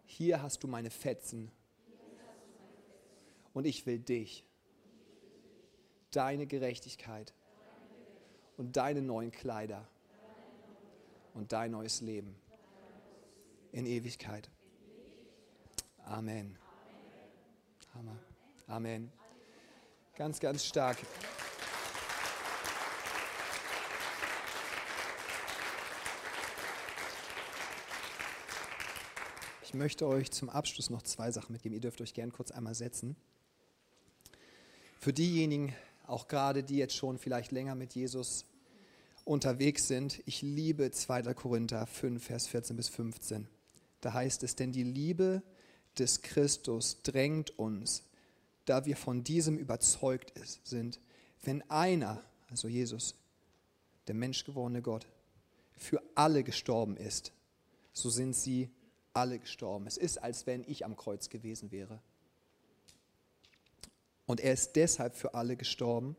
Hier 0.06 0.42
hast 0.42 0.62
du 0.62 0.68
meine 0.68 0.90
Fetzen 0.90 1.50
und 3.52 3.66
ich 3.66 3.86
will 3.86 3.98
dich, 3.98 4.44
deine 6.10 6.46
Gerechtigkeit 6.46 7.34
und 8.56 8.76
deine 8.76 9.02
neuen 9.02 9.30
Kleider 9.30 9.86
und 11.34 11.52
dein 11.52 11.72
neues 11.72 12.00
Leben 12.00 12.34
in 13.72 13.86
Ewigkeit. 13.86 14.48
Amen. 16.04 16.56
Hammer. 17.94 18.16
Amen. 18.68 19.12
Ganz, 20.16 20.40
ganz 20.40 20.64
stark. 20.64 20.96
Möchte 29.76 30.06
euch 30.06 30.30
zum 30.30 30.48
Abschluss 30.48 30.90
noch 30.90 31.02
zwei 31.02 31.30
Sachen 31.30 31.52
mitgeben. 31.52 31.74
Ihr 31.74 31.80
dürft 31.80 32.00
euch 32.00 32.14
gern 32.14 32.32
kurz 32.32 32.50
einmal 32.50 32.74
setzen. 32.74 33.16
Für 34.98 35.12
diejenigen 35.12 35.74
auch 36.06 36.28
gerade 36.28 36.62
die 36.62 36.76
jetzt 36.76 36.94
schon 36.94 37.18
vielleicht 37.18 37.52
länger 37.52 37.74
mit 37.74 37.94
Jesus 37.94 38.44
unterwegs 39.24 39.88
sind. 39.88 40.22
Ich 40.26 40.42
liebe 40.42 40.90
2. 40.90 41.34
Korinther 41.34 41.86
5, 41.86 42.24
Vers 42.24 42.46
14 42.46 42.76
bis 42.76 42.88
15. 42.88 43.48
Da 44.00 44.12
heißt 44.12 44.42
es, 44.44 44.54
denn 44.54 44.72
die 44.72 44.84
Liebe 44.84 45.42
des 45.98 46.22
Christus 46.22 47.02
drängt 47.02 47.58
uns, 47.58 48.04
da 48.66 48.86
wir 48.86 48.96
von 48.96 49.24
diesem 49.24 49.58
überzeugt 49.58 50.32
sind, 50.64 51.00
wenn 51.42 51.68
einer, 51.70 52.22
also 52.48 52.68
Jesus, 52.68 53.14
der 54.06 54.14
menschgewordene 54.14 54.82
Gott, 54.82 55.06
für 55.76 56.02
alle 56.14 56.44
gestorben 56.44 56.96
ist, 56.96 57.32
so 57.92 58.10
sind 58.10 58.34
sie 58.36 58.70
alle 59.16 59.38
gestorben. 59.38 59.86
Es 59.86 59.96
ist, 59.96 60.18
als 60.18 60.46
wenn 60.46 60.64
ich 60.66 60.84
am 60.84 60.96
Kreuz 60.96 61.28
gewesen 61.28 61.72
wäre. 61.72 62.00
Und 64.26 64.40
er 64.40 64.52
ist 64.52 64.76
deshalb 64.76 65.14
für 65.14 65.34
alle 65.34 65.56
gestorben, 65.56 66.16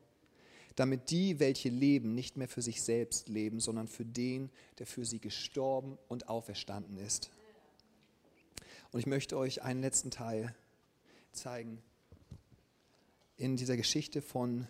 damit 0.76 1.10
die, 1.10 1.40
welche 1.40 1.70
leben, 1.70 2.14
nicht 2.14 2.38
mehr 2.38 2.48
für 2.48 2.62
sich 2.62 2.82
selbst 2.82 3.30
leben, 3.30 3.60
sondern 3.60 3.88
für 3.88 4.06
den, 4.06 4.50
der 4.80 4.88
für 4.88 5.06
sie 5.06 5.20
gestorben 5.20 5.98
und 6.08 6.30
auferstanden 6.30 6.98
ist. 6.98 7.30
Und 8.92 9.00
ich 9.00 9.06
möchte 9.06 9.38
euch 9.38 9.64
einen 9.64 9.82
letzten 9.82 10.12
Teil 10.12 10.56
zeigen 11.34 11.82
in 13.38 13.58
dieser 13.58 13.78
Geschichte 13.78 14.22
von 14.22 14.68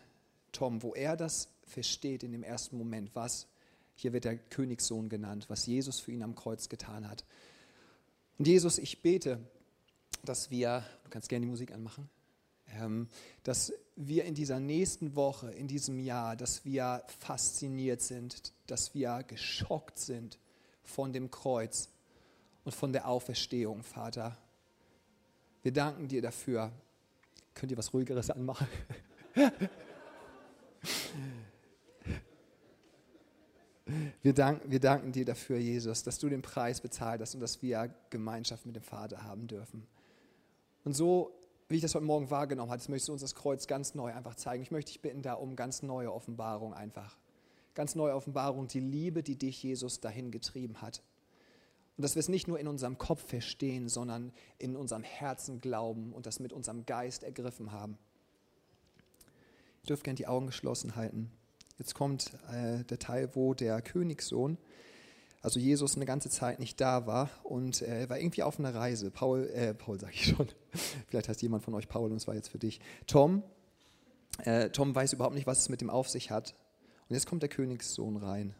Tom, 0.51 0.81
wo 0.81 0.93
er 0.93 1.15
das 1.15 1.49
versteht 1.65 2.23
in 2.23 2.31
dem 2.31 2.43
ersten 2.43 2.77
Moment, 2.77 3.11
was, 3.13 3.47
hier 3.95 4.13
wird 4.13 4.25
der 4.25 4.37
Königssohn 4.37 5.09
genannt, 5.09 5.45
was 5.49 5.65
Jesus 5.65 5.99
für 5.99 6.11
ihn 6.11 6.23
am 6.23 6.35
Kreuz 6.35 6.69
getan 6.69 7.09
hat. 7.09 7.25
Und 8.37 8.47
Jesus, 8.47 8.77
ich 8.77 9.01
bete, 9.01 9.39
dass 10.23 10.51
wir, 10.51 10.85
du 11.03 11.09
kannst 11.09 11.29
gerne 11.29 11.45
die 11.45 11.49
Musik 11.49 11.71
anmachen, 11.71 12.09
ähm, 12.69 13.07
dass 13.43 13.73
wir 13.95 14.25
in 14.25 14.35
dieser 14.35 14.59
nächsten 14.59 15.15
Woche, 15.15 15.51
in 15.51 15.67
diesem 15.67 15.99
Jahr, 15.99 16.35
dass 16.35 16.65
wir 16.65 17.03
fasziniert 17.19 18.01
sind, 18.01 18.53
dass 18.67 18.93
wir 18.93 19.23
geschockt 19.23 19.97
sind 19.97 20.37
von 20.83 21.13
dem 21.13 21.31
Kreuz 21.31 21.89
und 22.63 22.75
von 22.75 22.93
der 22.93 23.07
Auferstehung, 23.07 23.83
Vater. 23.83 24.37
Wir 25.63 25.73
danken 25.73 26.07
dir 26.07 26.21
dafür. 26.21 26.71
Könnt 27.55 27.71
ihr 27.71 27.77
was 27.77 27.93
Ruhigeres 27.93 28.29
anmachen? 28.29 28.67
Wir 34.21 34.33
danken, 34.33 34.69
wir 34.69 34.79
danken 34.79 35.11
dir 35.11 35.25
dafür, 35.25 35.57
Jesus, 35.57 36.03
dass 36.03 36.19
du 36.19 36.29
den 36.29 36.41
Preis 36.41 36.81
bezahlt 36.81 37.21
hast 37.21 37.35
und 37.35 37.41
dass 37.41 37.61
wir 37.61 37.93
Gemeinschaft 38.09 38.65
mit 38.65 38.75
dem 38.75 38.83
Vater 38.83 39.23
haben 39.23 39.47
dürfen. 39.47 39.87
Und 40.83 40.93
so, 40.93 41.31
wie 41.69 41.75
ich 41.75 41.81
das 41.81 41.95
heute 41.95 42.05
Morgen 42.05 42.29
wahrgenommen 42.29 42.71
habe, 42.71 42.81
möchtest 42.89 43.09
du 43.09 43.13
uns 43.13 43.21
das 43.21 43.35
Kreuz 43.35 43.67
ganz 43.67 43.95
neu 43.95 44.13
einfach 44.13 44.35
zeigen. 44.35 44.63
Ich 44.63 44.71
möchte 44.71 44.91
dich 44.91 45.01
bitten 45.01 45.21
da 45.21 45.33
um 45.33 45.55
ganz 45.55 45.83
neue 45.83 46.13
Offenbarung 46.13 46.73
einfach. 46.73 47.17
Ganz 47.75 47.95
neue 47.95 48.15
Offenbarung, 48.15 48.67
die 48.67 48.79
Liebe, 48.79 49.23
die 49.23 49.35
dich, 49.35 49.61
Jesus, 49.63 49.99
dahin 49.99 50.31
getrieben 50.31 50.81
hat. 50.81 51.01
Und 51.97 52.03
dass 52.03 52.15
wir 52.15 52.19
es 52.19 52.29
nicht 52.29 52.47
nur 52.47 52.59
in 52.59 52.67
unserem 52.67 52.97
Kopf 52.97 53.27
verstehen, 53.27 53.89
sondern 53.89 54.31
in 54.59 54.75
unserem 54.75 55.03
Herzen 55.03 55.61
glauben 55.61 56.13
und 56.13 56.25
das 56.25 56.39
mit 56.39 56.53
unserem 56.53 56.85
Geist 56.85 57.23
ergriffen 57.23 57.71
haben. 57.71 57.97
Ihr 59.83 59.87
dürft 59.87 60.03
gerne 60.03 60.15
die 60.15 60.27
Augen 60.27 60.47
geschlossen 60.47 60.95
halten. 60.95 61.31
Jetzt 61.77 61.93
kommt 61.93 62.31
äh, 62.51 62.83
der 62.83 62.99
Teil, 62.99 63.35
wo 63.35 63.53
der 63.53 63.81
Königssohn, 63.81 64.57
also 65.41 65.59
Jesus, 65.59 65.95
eine 65.95 66.05
ganze 66.05 66.29
Zeit 66.29 66.59
nicht 66.59 66.81
da 66.81 67.05
war 67.05 67.29
und 67.43 67.81
äh, 67.81 67.85
er 67.85 68.01
äh, 68.01 68.09
war 68.09 68.19
irgendwie 68.19 68.43
auf 68.43 68.59
einer 68.59 68.73
Reise. 68.73 69.11
Paul, 69.11 69.47
äh, 69.53 69.73
Paul 69.73 69.99
sage 69.99 70.13
ich 70.13 70.25
schon, 70.25 70.47
vielleicht 71.07 71.29
heißt 71.29 71.41
jemand 71.41 71.63
von 71.63 71.73
euch 71.75 71.87
Paul 71.87 72.11
und 72.11 72.17
es 72.17 72.27
war 72.27 72.35
jetzt 72.35 72.49
für 72.49 72.57
dich. 72.57 72.81
Tom, 73.05 73.43
äh, 74.39 74.69
Tom 74.71 74.93
weiß 74.93 75.13
überhaupt 75.13 75.35
nicht, 75.35 75.47
was 75.47 75.59
es 75.59 75.69
mit 75.69 75.81
dem 75.81 75.89
auf 75.89 76.09
sich 76.09 76.31
hat. 76.31 76.55
Und 77.07 77.13
jetzt 77.13 77.27
kommt 77.27 77.43
der 77.43 77.49
Königssohn 77.49 78.17
rein. 78.17 78.55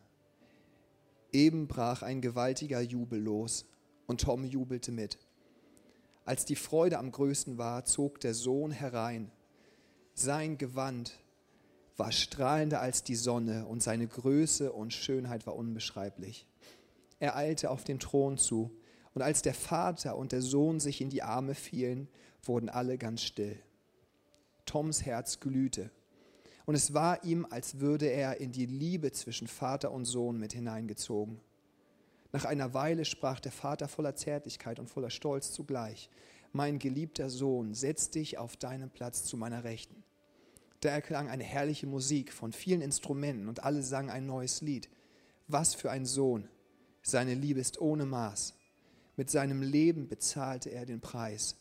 Eben 1.33 1.67
brach 1.67 2.03
ein 2.03 2.21
gewaltiger 2.21 2.79
Jubel 2.79 3.19
los 3.19 3.65
und 4.05 4.21
Tom 4.21 4.45
jubelte 4.45 4.91
mit. 4.91 5.17
Als 6.23 6.45
die 6.45 6.55
Freude 6.55 6.99
am 6.99 7.11
größten 7.11 7.57
war, 7.57 7.85
zog 7.85 8.19
der 8.19 8.33
Sohn 8.33 8.71
herein. 8.71 9.31
Sein 10.13 10.57
Gewand 10.57 11.19
war 11.97 12.11
strahlender 12.11 12.79
als 12.79 13.03
die 13.03 13.15
Sonne 13.15 13.65
und 13.65 13.83
seine 13.83 14.07
Größe 14.07 14.71
und 14.71 14.93
Schönheit 14.93 15.45
war 15.47 15.55
unbeschreiblich. 15.55 16.47
Er 17.19 17.35
eilte 17.35 17.71
auf 17.71 17.83
den 17.83 17.99
Thron 17.99 18.37
zu, 18.37 18.71
und 19.13 19.23
als 19.23 19.41
der 19.41 19.55
Vater 19.55 20.15
und 20.15 20.31
der 20.31 20.43
Sohn 20.43 20.79
sich 20.79 21.01
in 21.01 21.09
die 21.09 21.23
Arme 21.23 21.55
fielen, 21.55 22.07
wurden 22.43 22.69
alle 22.69 22.99
ganz 22.99 23.23
still. 23.23 23.57
Toms 24.65 25.03
Herz 25.05 25.39
glühte, 25.39 25.89
und 26.67 26.75
es 26.75 26.93
war 26.93 27.23
ihm, 27.23 27.47
als 27.49 27.79
würde 27.79 28.07
er 28.07 28.41
in 28.41 28.51
die 28.51 28.65
Liebe 28.65 29.13
zwischen 29.13 29.47
Vater 29.47 29.91
und 29.91 30.03
Sohn 30.03 30.37
mit 30.37 30.51
hineingezogen. 30.51 31.39
Nach 32.33 32.43
einer 32.43 32.73
Weile 32.73 33.05
sprach 33.05 33.39
der 33.39 33.53
Vater 33.53 33.87
voller 33.87 34.15
Zärtlichkeit 34.15 34.77
und 34.77 34.89
voller 34.89 35.09
Stolz 35.09 35.51
zugleich, 35.51 36.09
Mein 36.51 36.77
geliebter 36.77 37.29
Sohn, 37.29 37.73
setz 37.73 38.09
dich 38.09 38.37
auf 38.37 38.57
deinen 38.57 38.89
Platz 38.89 39.23
zu 39.23 39.37
meiner 39.37 39.63
Rechten. 39.63 40.03
Da 40.81 40.89
erklang 40.89 41.29
eine 41.29 41.43
herrliche 41.43 41.87
Musik 41.87 42.31
von 42.31 42.51
vielen 42.51 42.81
Instrumenten 42.81 43.47
und 43.47 43.63
alle 43.63 43.81
sangen 43.81 44.09
ein 44.09 44.25
neues 44.25 44.61
Lied. 44.61 44.89
Was 45.47 45.73
für 45.73 45.91
ein 45.91 46.05
Sohn! 46.05 46.49
Seine 47.01 47.33
Liebe 47.33 47.59
ist 47.59 47.79
ohne 47.79 48.05
Maß. 48.05 48.53
Mit 49.15 49.29
seinem 49.29 49.61
Leben 49.61 50.07
bezahlte 50.07 50.69
er 50.69 50.85
den 50.85 51.01
Preis. 51.01 51.55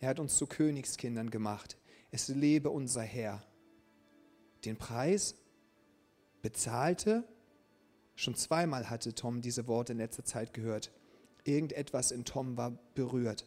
Er 0.00 0.08
hat 0.08 0.20
uns 0.20 0.36
zu 0.36 0.46
Königskindern 0.46 1.30
gemacht. 1.30 1.76
Es 2.10 2.28
lebe 2.28 2.70
unser 2.70 3.02
Herr. 3.02 3.42
Den 4.64 4.76
Preis 4.76 5.34
bezahlte? 6.40 7.24
Schon 8.14 8.34
zweimal 8.34 8.90
hatte 8.90 9.14
Tom 9.14 9.40
diese 9.42 9.66
Worte 9.66 9.92
in 9.92 9.98
letzter 9.98 10.24
Zeit 10.24 10.54
gehört. 10.54 10.92
Irgendetwas 11.44 12.12
in 12.12 12.24
Tom 12.24 12.56
war 12.56 12.78
berührt. 12.94 13.46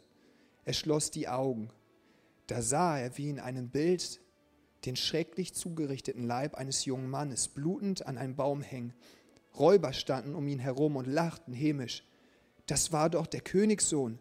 Er 0.66 0.74
schloss 0.74 1.12
die 1.12 1.28
Augen. 1.28 1.70
Da 2.48 2.62
sah 2.62 3.00
er 3.00 3.18
wie 3.18 3.30
in 3.30 3.40
einem 3.40 3.70
Bild 3.70 4.20
den 4.86 4.96
schrecklich 4.96 5.54
zugerichteten 5.54 6.26
Leib 6.26 6.56
eines 6.56 6.86
jungen 6.86 7.10
Mannes, 7.10 7.48
blutend 7.48 8.06
an 8.06 8.18
einem 8.18 8.36
Baum 8.36 8.62
hängen. 8.62 8.94
Räuber 9.58 9.94
standen 9.94 10.36
um 10.36 10.48
ihn 10.48 10.60
herum 10.60 10.96
und 10.96 11.08
lachten 11.08 11.54
hämisch. 11.54 12.04
Das 12.66 12.92
war 12.92 13.10
doch 13.10 13.28
der 13.28 13.42
Königssohn. 13.42 14.20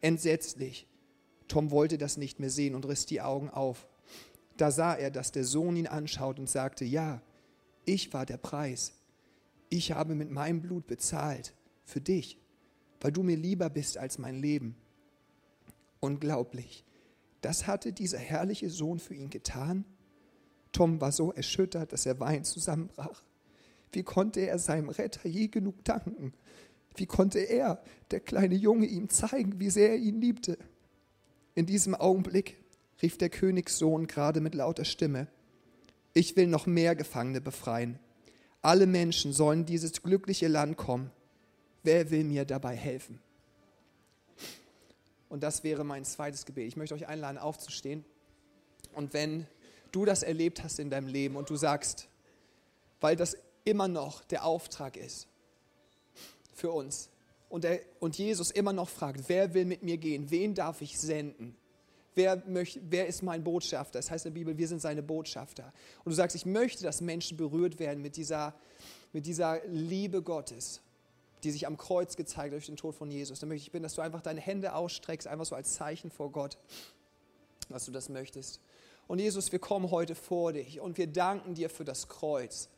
Entsetzlich. 0.00 0.86
Tom 1.48 1.70
wollte 1.70 1.98
das 1.98 2.16
nicht 2.16 2.40
mehr 2.40 2.50
sehen 2.50 2.74
und 2.74 2.86
riss 2.86 3.06
die 3.06 3.20
Augen 3.20 3.50
auf. 3.50 3.86
Da 4.56 4.70
sah 4.70 4.94
er, 4.94 5.10
dass 5.10 5.32
der 5.32 5.44
Sohn 5.44 5.76
ihn 5.76 5.86
anschaut 5.86 6.38
und 6.38 6.48
sagte, 6.48 6.84
ja, 6.84 7.20
ich 7.84 8.12
war 8.12 8.24
der 8.24 8.36
Preis. 8.36 8.92
Ich 9.68 9.92
habe 9.92 10.14
mit 10.14 10.30
meinem 10.30 10.62
Blut 10.62 10.86
bezahlt 10.86 11.54
für 11.84 12.00
dich, 12.00 12.38
weil 13.00 13.12
du 13.12 13.22
mir 13.22 13.36
lieber 13.36 13.68
bist 13.68 13.98
als 13.98 14.18
mein 14.18 14.40
Leben. 14.40 14.76
Unglaublich. 16.00 16.84
Das 17.44 17.66
hatte 17.66 17.92
dieser 17.92 18.16
herrliche 18.16 18.70
Sohn 18.70 18.98
für 18.98 19.12
ihn 19.12 19.28
getan. 19.28 19.84
Tom 20.72 21.02
war 21.02 21.12
so 21.12 21.30
erschüttert, 21.30 21.92
dass 21.92 22.06
er 22.06 22.18
weinend 22.18 22.46
zusammenbrach. 22.46 23.22
Wie 23.92 24.02
konnte 24.02 24.40
er 24.40 24.58
seinem 24.58 24.88
Retter 24.88 25.28
je 25.28 25.48
genug 25.48 25.84
danken? 25.84 26.32
Wie 26.96 27.04
konnte 27.04 27.40
er, 27.40 27.82
der 28.12 28.20
kleine 28.20 28.54
Junge, 28.54 28.86
ihm 28.86 29.10
zeigen, 29.10 29.60
wie 29.60 29.68
sehr 29.68 29.90
er 29.90 29.98
ihn 29.98 30.22
liebte? 30.22 30.56
In 31.54 31.66
diesem 31.66 31.94
Augenblick 31.94 32.56
rief 33.02 33.18
der 33.18 33.28
Königssohn 33.28 34.06
gerade 34.06 34.40
mit 34.40 34.54
lauter 34.54 34.86
Stimme, 34.86 35.28
ich 36.14 36.36
will 36.36 36.46
noch 36.46 36.64
mehr 36.64 36.96
Gefangene 36.96 37.42
befreien. 37.42 37.98
Alle 38.62 38.86
Menschen 38.86 39.34
sollen 39.34 39.66
dieses 39.66 40.02
glückliche 40.02 40.48
Land 40.48 40.78
kommen. 40.78 41.10
Wer 41.82 42.10
will 42.10 42.24
mir 42.24 42.46
dabei 42.46 42.74
helfen? 42.74 43.20
Und 45.34 45.40
das 45.40 45.64
wäre 45.64 45.82
mein 45.82 46.04
zweites 46.04 46.46
Gebet. 46.46 46.68
Ich 46.68 46.76
möchte 46.76 46.94
euch 46.94 47.08
einladen, 47.08 47.38
aufzustehen. 47.38 48.04
Und 48.92 49.12
wenn 49.14 49.48
du 49.90 50.04
das 50.04 50.22
erlebt 50.22 50.62
hast 50.62 50.78
in 50.78 50.90
deinem 50.90 51.08
Leben 51.08 51.34
und 51.34 51.50
du 51.50 51.56
sagst, 51.56 52.06
weil 53.00 53.16
das 53.16 53.36
immer 53.64 53.88
noch 53.88 54.22
der 54.22 54.44
Auftrag 54.44 54.96
ist 54.96 55.26
für 56.54 56.70
uns 56.70 57.10
und, 57.48 57.64
der, 57.64 57.80
und 57.98 58.16
Jesus 58.16 58.52
immer 58.52 58.72
noch 58.72 58.88
fragt, 58.88 59.22
wer 59.26 59.54
will 59.54 59.64
mit 59.64 59.82
mir 59.82 59.96
gehen, 59.96 60.30
wen 60.30 60.54
darf 60.54 60.80
ich 60.82 61.00
senden, 61.00 61.56
wer, 62.14 62.40
möcht, 62.46 62.78
wer 62.88 63.08
ist 63.08 63.24
mein 63.24 63.42
Botschafter, 63.42 63.98
das 63.98 64.12
heißt 64.12 64.26
in 64.26 64.34
der 64.34 64.38
Bibel, 64.38 64.56
wir 64.56 64.68
sind 64.68 64.82
seine 64.82 65.02
Botschafter. 65.02 65.72
Und 66.04 66.12
du 66.12 66.14
sagst, 66.14 66.36
ich 66.36 66.46
möchte, 66.46 66.84
dass 66.84 67.00
Menschen 67.00 67.36
berührt 67.36 67.80
werden 67.80 68.00
mit 68.02 68.16
dieser, 68.16 68.54
mit 69.12 69.26
dieser 69.26 69.66
Liebe 69.66 70.22
Gottes 70.22 70.80
die 71.44 71.50
sich 71.50 71.66
am 71.66 71.76
Kreuz 71.76 72.16
gezeigt 72.16 72.52
durch 72.52 72.66
den 72.66 72.76
Tod 72.76 72.94
von 72.94 73.10
Jesus. 73.10 73.40
Dann 73.40 73.48
möchte 73.48 73.66
ich 73.66 73.72
bitten, 73.72 73.82
dass 73.84 73.94
du 73.94 74.02
einfach 74.02 74.22
deine 74.22 74.40
Hände 74.40 74.74
ausstreckst, 74.74 75.28
einfach 75.28 75.44
so 75.44 75.54
als 75.54 75.74
Zeichen 75.74 76.10
vor 76.10 76.32
Gott, 76.32 76.58
dass 77.68 77.84
du 77.84 77.92
das 77.92 78.08
möchtest. 78.08 78.60
Und 79.06 79.18
Jesus, 79.18 79.52
wir 79.52 79.58
kommen 79.58 79.90
heute 79.90 80.14
vor 80.14 80.52
dich 80.52 80.80
und 80.80 80.96
wir 80.96 81.06
danken 81.06 81.54
dir 81.54 81.68
für 81.68 81.84
das 81.84 82.08
Kreuz. 82.08 82.70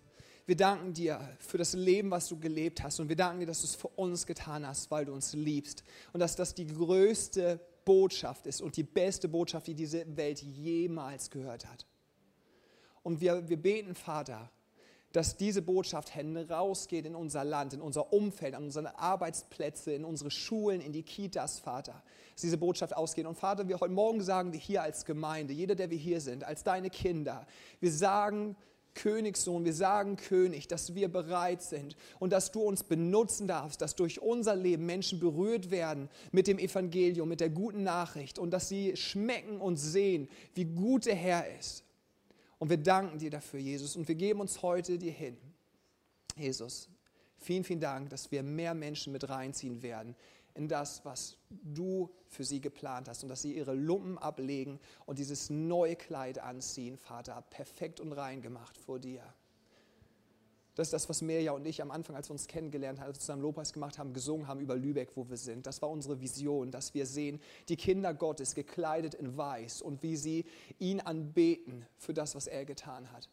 Wir 0.46 0.56
danken 0.56 0.92
dir 0.92 1.20
für 1.40 1.58
das 1.58 1.72
Leben, 1.72 2.10
was 2.10 2.28
du 2.28 2.38
gelebt 2.38 2.82
hast. 2.82 3.00
Und 3.00 3.08
wir 3.08 3.16
danken 3.16 3.40
dir, 3.40 3.46
dass 3.46 3.62
du 3.62 3.66
es 3.66 3.74
für 3.74 3.88
uns 3.88 4.26
getan 4.26 4.66
hast, 4.66 4.90
weil 4.90 5.04
du 5.04 5.12
uns 5.12 5.32
liebst. 5.32 5.82
Und 6.12 6.20
dass 6.20 6.36
das 6.36 6.54
die 6.54 6.66
größte 6.66 7.60
Botschaft 7.84 8.46
ist 8.46 8.60
und 8.60 8.76
die 8.76 8.82
beste 8.82 9.28
Botschaft, 9.28 9.66
die 9.66 9.74
diese 9.74 10.16
Welt 10.16 10.42
jemals 10.42 11.30
gehört 11.30 11.66
hat. 11.66 11.86
Und 13.02 13.20
wir, 13.20 13.48
wir 13.48 13.56
beten, 13.56 13.94
Vater, 13.94 14.50
dass 15.16 15.38
diese 15.38 15.62
Botschaft 15.62 16.14
herausgeht 16.14 17.06
in 17.06 17.14
unser 17.14 17.42
Land, 17.42 17.72
in 17.72 17.80
unser 17.80 18.12
Umfeld, 18.12 18.54
an 18.54 18.64
unsere 18.64 18.98
Arbeitsplätze, 18.98 19.94
in 19.94 20.04
unsere 20.04 20.30
Schulen, 20.30 20.82
in 20.82 20.92
die 20.92 21.04
Kitas, 21.04 21.58
Vater. 21.58 22.02
Dass 22.34 22.42
diese 22.42 22.58
Botschaft 22.58 22.94
ausgeht. 22.94 23.24
Und 23.24 23.34
Vater, 23.34 23.66
wir 23.66 23.80
heute 23.80 23.94
Morgen 23.94 24.20
sagen 24.20 24.52
wir 24.52 24.60
hier 24.60 24.82
als 24.82 25.06
Gemeinde, 25.06 25.54
jeder, 25.54 25.74
der 25.74 25.88
wir 25.88 25.96
hier 25.96 26.20
sind, 26.20 26.44
als 26.44 26.64
deine 26.64 26.90
Kinder, 26.90 27.46
wir 27.80 27.90
sagen, 27.90 28.56
Königssohn, 28.92 29.64
wir 29.64 29.72
sagen 29.72 30.16
König, 30.16 30.68
dass 30.68 30.94
wir 30.94 31.08
bereit 31.08 31.62
sind 31.62 31.96
und 32.18 32.30
dass 32.30 32.52
du 32.52 32.60
uns 32.60 32.84
benutzen 32.84 33.48
darfst, 33.48 33.80
dass 33.80 33.96
durch 33.96 34.20
unser 34.20 34.54
Leben 34.54 34.84
Menschen 34.84 35.18
berührt 35.18 35.70
werden 35.70 36.10
mit 36.30 36.46
dem 36.46 36.58
Evangelium, 36.58 37.26
mit 37.26 37.40
der 37.40 37.48
guten 37.48 37.84
Nachricht 37.84 38.38
und 38.38 38.50
dass 38.50 38.68
sie 38.68 38.96
schmecken 38.96 39.62
und 39.62 39.76
sehen, 39.76 40.28
wie 40.52 40.66
gut 40.66 41.06
der 41.06 41.14
Herr 41.14 41.46
ist. 41.58 41.85
Und 42.58 42.70
wir 42.70 42.78
danken 42.78 43.18
dir 43.18 43.30
dafür, 43.30 43.60
Jesus, 43.60 43.96
und 43.96 44.08
wir 44.08 44.14
geben 44.14 44.40
uns 44.40 44.62
heute 44.62 44.98
dir 44.98 45.12
hin. 45.12 45.36
Jesus, 46.36 46.88
vielen, 47.38 47.64
vielen 47.64 47.80
Dank, 47.80 48.10
dass 48.10 48.30
wir 48.30 48.42
mehr 48.42 48.74
Menschen 48.74 49.12
mit 49.12 49.28
reinziehen 49.28 49.82
werden 49.82 50.16
in 50.54 50.68
das, 50.68 51.04
was 51.04 51.36
du 51.50 52.10
für 52.28 52.44
sie 52.44 52.60
geplant 52.60 53.08
hast 53.08 53.22
und 53.22 53.28
dass 53.28 53.42
sie 53.42 53.54
ihre 53.54 53.74
Lumpen 53.74 54.18
ablegen 54.18 54.80
und 55.04 55.18
dieses 55.18 55.50
neue 55.50 55.96
Kleid 55.96 56.38
anziehen, 56.38 56.96
Vater, 56.96 57.42
perfekt 57.50 58.00
und 58.00 58.12
rein 58.12 58.40
gemacht 58.40 58.76
vor 58.78 58.98
dir. 58.98 59.22
Das 60.76 60.88
ist 60.88 60.92
das, 60.92 61.08
was 61.08 61.22
Mirja 61.22 61.52
und 61.52 61.66
ich 61.66 61.80
am 61.80 61.90
Anfang, 61.90 62.16
als 62.16 62.28
wir 62.28 62.32
uns 62.32 62.46
kennengelernt 62.46 63.00
haben, 63.00 63.06
als 63.06 63.16
wir 63.16 63.20
zusammen 63.20 63.40
Lobpreis 63.40 63.72
gemacht 63.72 63.98
haben, 63.98 64.12
gesungen 64.12 64.46
haben 64.46 64.60
über 64.60 64.76
Lübeck, 64.76 65.16
wo 65.16 65.26
wir 65.28 65.38
sind. 65.38 65.66
Das 65.66 65.80
war 65.80 65.88
unsere 65.88 66.20
Vision, 66.20 66.70
dass 66.70 66.92
wir 66.92 67.06
sehen, 67.06 67.40
die 67.70 67.76
Kinder 67.76 68.12
Gottes 68.12 68.54
gekleidet 68.54 69.14
in 69.14 69.38
Weiß 69.38 69.80
und 69.80 70.02
wie 70.02 70.16
sie 70.16 70.44
ihn 70.78 71.00
anbeten 71.00 71.86
für 71.96 72.12
das, 72.12 72.34
was 72.34 72.46
er 72.46 72.66
getan 72.66 73.10
hat. 73.10 73.30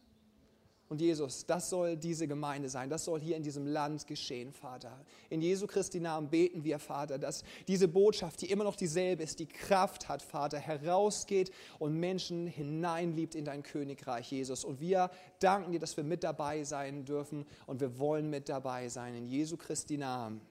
Und 0.88 1.00
Jesus, 1.00 1.46
das 1.46 1.70
soll 1.70 1.96
diese 1.96 2.28
Gemeinde 2.28 2.68
sein, 2.68 2.90
das 2.90 3.04
soll 3.04 3.20
hier 3.20 3.36
in 3.36 3.42
diesem 3.42 3.66
Land 3.66 4.06
geschehen, 4.06 4.52
Vater. 4.52 4.92
In 5.30 5.40
Jesu 5.40 5.66
Christi 5.66 5.98
Namen 5.98 6.28
beten 6.28 6.62
wir, 6.62 6.78
Vater, 6.78 7.18
dass 7.18 7.42
diese 7.66 7.88
Botschaft, 7.88 8.42
die 8.42 8.50
immer 8.50 8.64
noch 8.64 8.76
dieselbe 8.76 9.22
ist, 9.22 9.38
die 9.38 9.46
Kraft 9.46 10.08
hat, 10.08 10.22
Vater, 10.22 10.58
herausgeht 10.58 11.50
und 11.78 11.98
Menschen 11.98 12.46
hineinliebt 12.46 13.34
in 13.34 13.46
dein 13.46 13.62
Königreich, 13.62 14.30
Jesus. 14.30 14.64
Und 14.64 14.80
wir 14.80 15.10
danken 15.40 15.72
dir, 15.72 15.80
dass 15.80 15.96
wir 15.96 16.04
mit 16.04 16.22
dabei 16.22 16.64
sein 16.64 17.04
dürfen 17.04 17.46
und 17.66 17.80
wir 17.80 17.98
wollen 17.98 18.28
mit 18.28 18.48
dabei 18.50 18.88
sein. 18.88 19.14
In 19.14 19.26
Jesu 19.26 19.56
Christi 19.56 19.96
Namen. 19.96 20.42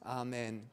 Amen. 0.00 0.70